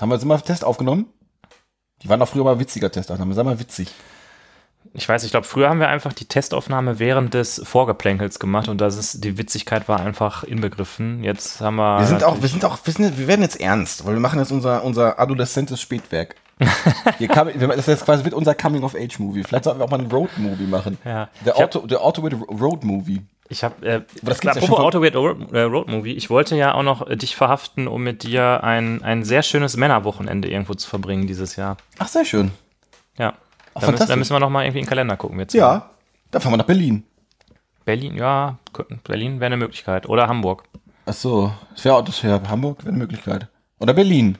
Das 0.00 0.02
haben 0.04 0.08
wir 0.12 0.14
jetzt 0.14 0.22
immer 0.24 0.40
Test 0.40 0.64
aufgenommen. 0.64 1.08
Die 2.00 2.08
waren 2.08 2.18
doch 2.20 2.28
früher 2.28 2.42
mal 2.42 2.58
witziger 2.58 2.90
Testaufnahmen. 2.90 3.34
Sag 3.34 3.44
mal 3.44 3.60
witzig. 3.60 3.92
Ich 4.94 5.06
weiß, 5.06 5.24
ich 5.24 5.30
glaube, 5.30 5.46
früher 5.46 5.68
haben 5.68 5.78
wir 5.78 5.88
einfach 5.88 6.14
die 6.14 6.24
Testaufnahme 6.24 6.98
während 6.98 7.34
des 7.34 7.60
Vorgeplänkels 7.66 8.38
gemacht 8.38 8.70
und 8.70 8.80
das 8.80 8.96
ist, 8.96 9.22
die 9.24 9.36
Witzigkeit 9.36 9.90
war 9.90 10.00
einfach 10.00 10.42
inbegriffen. 10.42 11.22
Jetzt 11.22 11.60
haben 11.60 11.76
wir. 11.76 11.98
Wir 11.98 12.06
sind 12.06 12.24
auch, 12.24 12.40
wir 12.40 12.48
sind 12.48 12.64
auch, 12.64 12.78
wir, 12.82 12.94
sind, 12.94 13.18
wir 13.18 13.26
werden 13.28 13.42
jetzt 13.42 13.60
ernst, 13.60 14.06
weil 14.06 14.14
wir 14.14 14.20
machen 14.20 14.38
jetzt 14.38 14.52
unser, 14.52 14.84
unser 14.84 15.18
adoleszentes 15.20 15.82
Spätwerk. 15.82 16.34
Kam, 17.28 17.48
das 17.58 17.76
ist 17.76 17.86
jetzt 17.88 18.04
quasi 18.06 18.24
wird 18.24 18.32
unser 18.32 18.54
Coming-of-Age-Movie. 18.54 19.44
Vielleicht 19.44 19.64
sollten 19.64 19.80
wir 19.80 19.84
auch 19.84 19.90
mal 19.90 20.00
einen 20.00 20.10
Road-Movie 20.10 20.66
machen. 20.66 20.96
Ja. 21.04 21.28
Der 21.44 21.52
Ich 21.56 21.60
hab- 21.60 21.76
Auto, 21.76 21.86
der 21.86 22.00
Auto 22.00 22.22
with 22.22 22.32
Road-Movie. 22.48 23.20
Ich 23.52 23.64
habe, 23.64 23.84
äh, 23.84 24.00
das 24.22 24.42
ja 24.44 24.52
apropos 24.52 24.68
von- 24.76 24.84
Auto 24.86 25.02
Weird 25.02 25.16
Road, 25.16 25.52
äh, 25.52 25.62
Road 25.62 25.88
Movie, 25.88 26.12
ich 26.12 26.30
wollte 26.30 26.56
ja 26.56 26.72
auch 26.74 26.84
noch 26.84 27.06
äh, 27.08 27.16
dich 27.16 27.34
verhaften, 27.34 27.88
um 27.88 28.02
mit 28.02 28.22
dir 28.22 28.62
ein, 28.62 29.02
ein 29.02 29.24
sehr 29.24 29.42
schönes 29.42 29.76
Männerwochenende 29.76 30.48
irgendwo 30.48 30.74
zu 30.74 30.88
verbringen 30.88 31.26
dieses 31.26 31.56
Jahr. 31.56 31.76
Ach, 31.98 32.06
sehr 32.08 32.24
schön. 32.24 32.52
Ja. 33.18 33.34
Ach, 33.74 33.80
Da 33.82 33.90
müssen, 33.90 34.06
da 34.08 34.16
müssen 34.16 34.32
wir 34.34 34.40
noch 34.40 34.50
mal 34.50 34.62
irgendwie 34.62 34.78
in 34.78 34.84
den 34.84 34.88
Kalender 34.88 35.16
gucken. 35.16 35.46
Zwei. 35.48 35.58
Ja, 35.58 35.90
dann 36.30 36.40
fahren 36.40 36.52
wir 36.52 36.58
nach 36.58 36.64
Berlin. 36.66 37.04
Berlin, 37.84 38.14
ja, 38.16 38.58
Berlin 39.04 39.40
wäre 39.40 39.46
eine 39.46 39.56
Möglichkeit. 39.56 40.08
Oder 40.08 40.28
Hamburg. 40.28 40.62
Ach 41.06 41.12
so, 41.12 41.52
das 41.74 41.84
wäre 41.84 42.04
das 42.04 42.22
wär 42.22 42.40
Hamburg, 42.48 42.78
wäre 42.84 42.90
eine 42.90 42.98
Möglichkeit. 42.98 43.48
Oder 43.80 43.94
Berlin. 43.94 44.38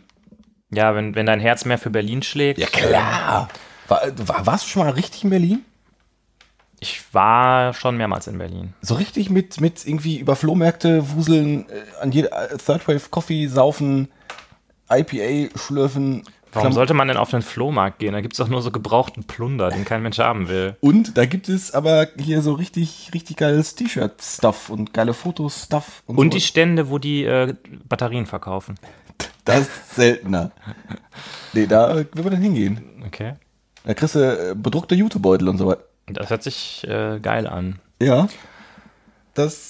Ja, 0.70 0.94
wenn, 0.94 1.16
wenn 1.16 1.26
dein 1.26 1.40
Herz 1.40 1.64
mehr 1.64 1.78
für 1.78 1.90
Berlin 1.90 2.22
schlägt. 2.22 2.60
klar. 2.72 3.48
War, 3.88 4.02
war, 4.18 4.46
warst 4.46 4.66
du 4.66 4.68
schon 4.68 4.84
mal 4.84 4.92
richtig 4.92 5.24
in 5.24 5.30
Berlin? 5.30 5.64
Ich 6.80 7.02
war 7.12 7.74
schon 7.74 7.96
mehrmals 7.98 8.26
in 8.26 8.38
Berlin. 8.38 8.72
So 8.80 8.94
richtig 8.94 9.28
mit, 9.30 9.60
mit 9.60 9.86
irgendwie 9.86 10.18
über 10.18 10.34
Flohmärkte 10.34 11.10
wuseln, 11.14 11.68
äh, 11.68 11.74
an 12.00 12.10
jeder 12.10 12.50
äh, 12.52 12.56
Third 12.56 12.88
Wave 12.88 13.08
Coffee 13.10 13.46
saufen, 13.48 14.08
IPA 14.90 15.56
schlürfen. 15.58 16.22
Warum 16.52 16.68
Klam- 16.68 16.72
sollte 16.72 16.94
man 16.94 17.06
denn 17.06 17.16
auf 17.16 17.30
den 17.30 17.42
Flohmarkt 17.42 18.00
gehen? 18.00 18.12
Da 18.12 18.20
gibt 18.22 18.32
es 18.34 18.38
doch 18.38 18.48
nur 18.48 18.60
so 18.62 18.70
gebrauchten 18.72 19.22
Plunder, 19.24 19.68
den 19.68 19.84
kein 19.84 20.02
Mensch 20.02 20.18
haben 20.18 20.48
will. 20.48 20.74
Und 20.80 21.16
da 21.16 21.24
gibt 21.26 21.48
es 21.48 21.72
aber 21.72 22.08
hier 22.18 22.42
so 22.42 22.54
richtig, 22.54 23.10
richtig 23.14 23.36
geiles 23.36 23.76
T-Shirt-Stuff 23.76 24.68
und 24.70 24.92
geile 24.92 25.14
Fotos-Stuff. 25.14 26.02
Und 26.06 26.34
die 26.34 26.40
so. 26.40 26.46
Stände, 26.46 26.90
wo 26.90 26.98
die 26.98 27.24
äh, 27.24 27.54
Batterien 27.88 28.26
verkaufen. 28.26 28.76
Das 29.46 29.60
ist 29.62 29.94
seltener. 29.96 30.50
Nee, 31.54 31.66
da 31.66 31.96
will 31.96 32.06
man 32.22 32.30
dann 32.32 32.42
hingehen. 32.42 33.02
Okay. 33.06 33.34
Da 33.84 33.94
kriegst 33.94 34.14
du 34.14 34.20
äh, 34.20 34.54
bedruckte 34.54 34.94
Jutebeutel 34.94 35.48
und 35.48 35.58
so 35.58 35.66
weiter. 35.66 35.82
Das 36.14 36.30
hört 36.30 36.42
sich 36.42 36.86
äh, 36.86 37.18
geil 37.20 37.46
an. 37.46 37.80
Ja. 38.00 38.28
Das 39.34 39.68